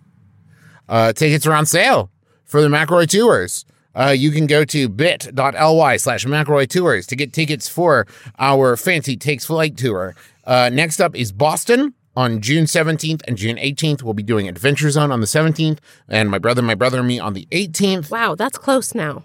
uh, 0.89 1.13
tickets 1.13 1.45
are 1.45 1.53
on 1.53 1.67
sale 1.67 2.09
for 2.43 2.59
the 2.61 2.69
McElroy 2.69 3.07
Tours. 3.07 3.65
Uh, 3.95 4.09
you 4.09 4.31
can 4.31 4.47
go 4.47 4.65
to 4.65 4.89
bit.ly 4.89 5.97
slash 5.97 6.25
McElroy 6.25 6.67
Tours 6.67 7.07
to 7.07 7.15
get 7.15 7.33
tickets 7.33 7.67
for 7.67 8.07
our 8.39 8.75
Fancy 8.75 9.15
Takes 9.15 9.45
Flight 9.45 9.77
tour. 9.77 10.15
Uh, 10.45 10.69
next 10.73 10.99
up 10.99 11.15
is 11.15 11.31
Boston 11.31 11.93
on 12.15 12.41
June 12.41 12.65
17th 12.65 13.21
and 13.27 13.37
June 13.37 13.57
18th. 13.57 14.03
We'll 14.03 14.13
be 14.13 14.23
doing 14.23 14.47
Adventure 14.47 14.89
Zone 14.89 15.11
on 15.11 15.19
the 15.19 15.25
17th, 15.27 15.79
and 16.07 16.29
my 16.29 16.37
brother, 16.39 16.61
my 16.61 16.75
brother, 16.75 16.99
and 16.99 17.07
me 17.07 17.19
on 17.19 17.33
the 17.33 17.47
18th. 17.51 18.11
wow, 18.11 18.35
that's 18.35 18.57
close 18.57 18.93
now. 18.93 19.23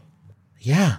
Yeah. 0.58 0.98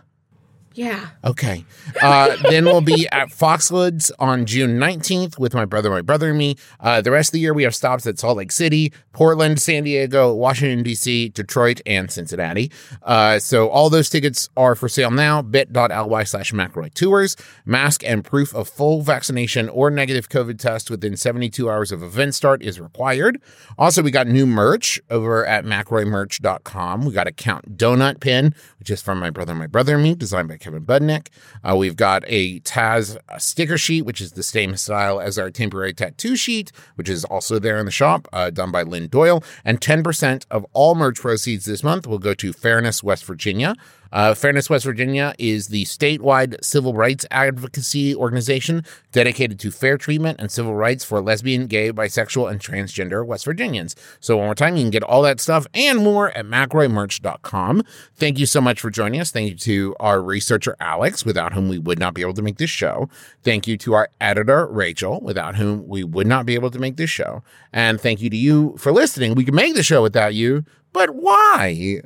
Yeah. 0.79 1.07
Okay. 1.25 1.65
Uh, 2.01 2.37
then 2.49 2.63
we'll 2.63 2.79
be 2.79 3.05
at 3.11 3.27
Foxwoods 3.27 4.11
on 4.17 4.45
June 4.45 4.79
19th 4.79 5.37
with 5.37 5.53
my 5.53 5.65
brother, 5.65 5.89
my 5.89 6.01
brother, 6.01 6.29
and 6.29 6.37
me. 6.37 6.55
Uh, 6.79 7.01
the 7.01 7.11
rest 7.11 7.31
of 7.31 7.33
the 7.33 7.41
year, 7.41 7.53
we 7.53 7.63
have 7.63 7.75
stops 7.75 8.07
at 8.07 8.17
Salt 8.17 8.37
Lake 8.37 8.53
City, 8.53 8.93
Portland, 9.11 9.59
San 9.59 9.83
Diego, 9.83 10.33
Washington, 10.33 10.81
D.C., 10.81 11.27
Detroit, 11.29 11.81
and 11.85 12.09
Cincinnati. 12.09 12.71
Uh, 13.03 13.39
so 13.39 13.67
all 13.67 13.89
those 13.89 14.09
tickets 14.09 14.47
are 14.55 14.73
for 14.73 14.87
sale 14.87 15.11
now. 15.11 15.41
bit.ly 15.41 16.23
slash 16.23 16.53
McElroy 16.53 16.93
Tours. 16.93 17.35
Mask 17.65 18.01
and 18.05 18.23
proof 18.23 18.55
of 18.55 18.69
full 18.69 19.01
vaccination 19.01 19.67
or 19.67 19.89
negative 19.89 20.29
COVID 20.29 20.59
test 20.59 20.89
within 20.89 21.17
72 21.17 21.69
hours 21.69 21.91
of 21.91 22.01
event 22.01 22.35
start 22.35 22.63
is 22.63 22.79
required. 22.79 23.41
Also, 23.77 24.01
we 24.01 24.11
got 24.11 24.27
new 24.27 24.45
merch 24.45 25.01
over 25.09 25.45
at 25.45 25.65
McElroyMerch.com. 25.65 27.03
We 27.03 27.11
got 27.11 27.27
a 27.27 27.33
Count 27.33 27.77
Donut 27.77 28.21
pin, 28.21 28.55
which 28.79 28.89
is 28.89 29.01
from 29.01 29.19
my 29.19 29.29
brother, 29.29 29.53
my 29.53 29.67
brother, 29.67 29.95
and 29.95 30.03
me, 30.03 30.15
designed 30.15 30.47
by 30.47 30.55
Budnick. 30.73 31.27
Uh, 31.63 31.75
we've 31.75 31.95
got 31.95 32.23
a 32.27 32.59
Taz 32.61 33.17
sticker 33.39 33.77
sheet, 33.77 34.03
which 34.03 34.21
is 34.21 34.33
the 34.33 34.43
same 34.43 34.75
style 34.75 35.19
as 35.19 35.37
our 35.37 35.49
temporary 35.49 35.93
tattoo 35.93 36.35
sheet, 36.35 36.71
which 36.95 37.09
is 37.09 37.25
also 37.25 37.59
there 37.59 37.77
in 37.77 37.85
the 37.85 37.91
shop, 37.91 38.27
uh, 38.33 38.49
done 38.49 38.71
by 38.71 38.83
Lynn 38.83 39.07
Doyle. 39.07 39.43
And 39.65 39.81
10% 39.81 40.45
of 40.51 40.65
all 40.73 40.95
merch 40.95 41.19
proceeds 41.19 41.65
this 41.65 41.83
month 41.83 42.05
will 42.07 42.19
go 42.19 42.33
to 42.33 42.53
Fairness 42.53 43.03
West 43.03 43.25
Virginia. 43.25 43.75
Uh, 44.11 44.33
Fairness 44.33 44.69
West 44.69 44.85
Virginia 44.85 45.33
is 45.37 45.67
the 45.67 45.85
statewide 45.85 46.63
civil 46.63 46.93
rights 46.93 47.25
advocacy 47.31 48.15
organization 48.15 48.83
dedicated 49.11 49.59
to 49.59 49.71
fair 49.71 49.97
treatment 49.97 50.39
and 50.39 50.51
civil 50.51 50.75
rights 50.75 51.03
for 51.03 51.21
lesbian, 51.21 51.67
gay, 51.67 51.91
bisexual, 51.91 52.49
and 52.49 52.59
transgender 52.59 53.25
West 53.25 53.45
Virginians. 53.45 53.95
So, 54.19 54.37
one 54.37 54.47
more 54.47 54.55
time, 54.55 54.75
you 54.75 54.83
can 54.83 54.91
get 54.91 55.03
all 55.03 55.21
that 55.23 55.39
stuff 55.39 55.67
and 55.73 55.99
more 55.99 56.35
at 56.37 56.45
mcelroymerch.com. 56.45 57.83
Thank 58.15 58.39
you 58.39 58.45
so 58.45 58.61
much 58.61 58.79
for 58.79 58.89
joining 58.89 59.19
us. 59.21 59.31
Thank 59.31 59.49
you 59.49 59.55
to 59.57 59.95
our 59.99 60.21
researcher, 60.21 60.75
Alex, 60.79 61.25
without 61.25 61.53
whom 61.53 61.69
we 61.69 61.77
would 61.77 61.99
not 61.99 62.13
be 62.13 62.21
able 62.21 62.33
to 62.33 62.41
make 62.41 62.57
this 62.57 62.69
show. 62.69 63.09
Thank 63.43 63.67
you 63.67 63.77
to 63.77 63.93
our 63.93 64.09
editor, 64.19 64.67
Rachel, 64.67 65.19
without 65.21 65.55
whom 65.55 65.87
we 65.87 66.03
would 66.03 66.27
not 66.27 66.45
be 66.45 66.55
able 66.55 66.71
to 66.71 66.79
make 66.79 66.97
this 66.97 67.09
show. 67.09 67.43
And 67.71 67.99
thank 67.99 68.21
you 68.21 68.29
to 68.29 68.37
you 68.37 68.75
for 68.77 68.91
listening. 68.91 69.35
We 69.35 69.45
can 69.45 69.55
make 69.55 69.75
the 69.75 69.83
show 69.83 70.01
without 70.01 70.33
you, 70.33 70.65
but 70.93 71.11
why? 71.15 72.01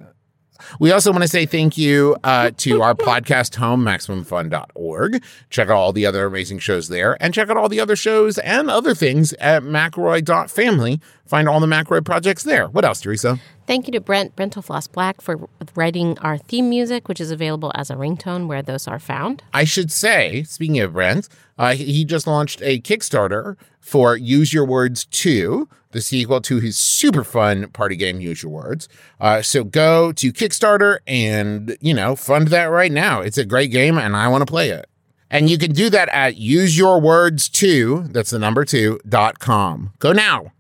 We 0.80 0.92
also 0.92 1.12
want 1.12 1.24
to 1.24 1.28
say 1.28 1.46
thank 1.46 1.78
you 1.78 2.16
uh, 2.24 2.52
to 2.58 2.82
our 2.82 2.94
podcast 2.96 3.56
home, 3.56 3.84
MaximumFun.org. 3.84 5.24
Check 5.50 5.68
out 5.70 5.76
all 5.76 5.94
the 5.94 6.06
other 6.06 6.26
amazing 6.26 6.60
shows 6.60 6.88
there 6.88 7.18
and 7.22 7.34
check 7.34 7.50
out 7.50 7.58
all 7.58 7.70
the 7.70 7.80
other 7.80 7.96
shows 7.96 8.38
and 8.40 8.70
other 8.70 8.94
things 8.96 9.34
at 9.34 9.64
McElroy.family. 9.64 11.00
Find 11.34 11.50
all 11.50 11.60
the 11.60 11.66
McElroy 11.66 12.06
projects 12.06 12.44
there. 12.44 12.68
What 12.68 12.86
else, 12.86 13.02
Teresa? 13.02 13.40
Thank 13.66 13.88
you 13.88 13.92
to 13.94 14.00
Brent 14.00 14.36
Brentalfloss 14.36 14.92
Black 14.92 15.20
for 15.20 15.50
writing 15.74 16.16
our 16.20 16.38
theme 16.38 16.70
music, 16.70 17.08
which 17.08 17.20
is 17.20 17.32
available 17.32 17.72
as 17.74 17.90
a 17.90 17.96
ringtone 17.96 18.46
where 18.46 18.62
those 18.62 18.88
are 18.88 19.00
found. 19.00 19.42
I 19.52 19.64
should 19.64 19.92
say, 19.92 20.44
speaking 20.44 20.80
of 20.80 20.94
Brent, 20.94 21.30
uh, 21.58 21.74
he 21.74 21.86
he 21.86 22.06
just 22.06 22.28
launched 22.28 22.62
a 22.62 22.80
Kickstarter 22.82 23.56
for 23.80 24.16
Use 24.16 24.54
Your 24.54 24.64
Words 24.64 25.06
2, 25.06 25.68
the 25.90 26.02
sequel 26.02 26.40
to 26.42 26.60
his 26.60 26.78
super 26.78 27.24
fun 27.24 27.68
party 27.70 27.96
game, 27.96 28.22
Use 28.22 28.44
Your 28.44 28.52
Words. 28.52 28.88
Uh, 29.20 29.42
so 29.42 29.64
go 29.64 30.12
to 30.12 30.32
Kickstarter 30.32 31.00
and, 31.08 31.76
you 31.82 31.96
know, 31.96 32.16
fund 32.16 32.50
that 32.50 32.66
right 32.66 32.92
now. 32.92 33.22
It's 33.22 33.40
a 33.40 33.46
great 33.46 33.72
game 33.72 33.98
and 33.98 34.16
I 34.16 34.28
want 34.28 34.44
to 34.44 34.52
play 34.52 34.70
it. 34.70 34.86
And 35.32 35.50
you 35.50 35.58
can 35.58 35.72
do 35.72 35.90
that 35.90 36.10
at 36.10 36.36
useyourwords2, 36.36 38.14
that's 38.14 38.30
the 38.30 38.38
number 38.38 38.66
two, 38.66 39.00
dot 39.10 39.40
com. 39.40 39.94
Go 39.98 40.12
now. 40.12 40.52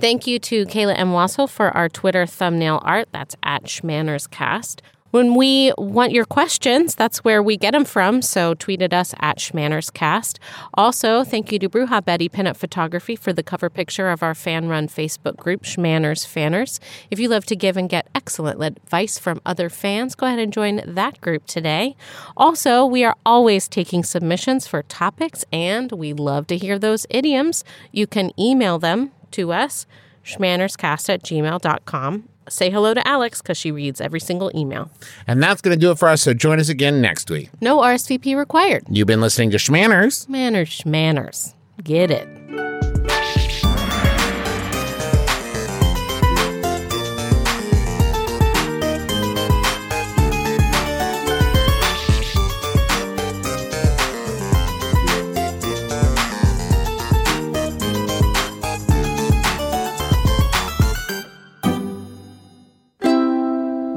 Thank 0.00 0.26
you 0.26 0.38
to 0.40 0.66
Kayla 0.66 0.98
M. 0.98 1.12
Wasil 1.12 1.48
for 1.48 1.76
our 1.76 1.88
Twitter 1.88 2.26
thumbnail 2.26 2.80
art. 2.84 3.08
That's 3.12 3.36
at 3.42 3.64
ShmannersCast. 3.64 4.80
When 5.10 5.34
we 5.34 5.72
want 5.78 6.12
your 6.12 6.26
questions, 6.26 6.94
that's 6.94 7.24
where 7.24 7.42
we 7.42 7.56
get 7.56 7.70
them 7.70 7.86
from. 7.86 8.20
So 8.20 8.52
tweet 8.52 8.82
at 8.82 8.92
us 8.92 9.14
at 9.20 9.38
ShmannersCast. 9.38 10.38
Also, 10.74 11.24
thank 11.24 11.50
you 11.50 11.58
to 11.60 11.68
Bruja 11.68 12.04
Betty 12.04 12.28
Pinup 12.28 12.56
Photography 12.58 13.16
for 13.16 13.32
the 13.32 13.42
cover 13.42 13.70
picture 13.70 14.10
of 14.10 14.22
our 14.22 14.34
fan 14.34 14.68
run 14.68 14.86
Facebook 14.86 15.36
group, 15.38 15.62
Shmanners 15.62 16.26
Fanners. 16.26 16.78
If 17.10 17.18
you 17.18 17.28
love 17.28 17.46
to 17.46 17.56
give 17.56 17.78
and 17.78 17.88
get 17.88 18.08
excellent 18.14 18.62
advice 18.62 19.18
from 19.18 19.40
other 19.46 19.70
fans, 19.70 20.14
go 20.14 20.26
ahead 20.26 20.40
and 20.40 20.52
join 20.52 20.82
that 20.84 21.22
group 21.22 21.46
today. 21.46 21.96
Also, 22.36 22.84
we 22.84 23.02
are 23.02 23.16
always 23.24 23.66
taking 23.66 24.04
submissions 24.04 24.66
for 24.66 24.82
topics, 24.82 25.42
and 25.50 25.90
we 25.92 26.12
love 26.12 26.46
to 26.48 26.58
hear 26.58 26.78
those 26.78 27.06
idioms. 27.08 27.64
You 27.92 28.06
can 28.06 28.30
email 28.38 28.78
them 28.78 29.12
to 29.32 29.52
us, 29.52 29.86
shmannerscast 30.24 31.08
at 31.08 31.22
gmail.com. 31.22 32.28
Say 32.48 32.70
hello 32.70 32.94
to 32.94 33.06
Alex 33.06 33.42
because 33.42 33.58
she 33.58 33.70
reads 33.70 34.00
every 34.00 34.20
single 34.20 34.50
email. 34.54 34.90
And 35.26 35.42
that's 35.42 35.60
going 35.60 35.76
to 35.76 35.80
do 35.80 35.90
it 35.90 35.98
for 35.98 36.08
us. 36.08 36.22
So 36.22 36.32
join 36.32 36.58
us 36.58 36.68
again 36.68 37.00
next 37.00 37.30
week. 37.30 37.50
No 37.60 37.78
RSVP 37.78 38.36
required. 38.36 38.84
You've 38.88 39.06
been 39.06 39.20
listening 39.20 39.50
to 39.50 39.58
Shmanners. 39.58 40.28
Manners, 40.28 40.70
shmanners. 40.70 41.54
Get 41.84 42.10
it. 42.10 42.37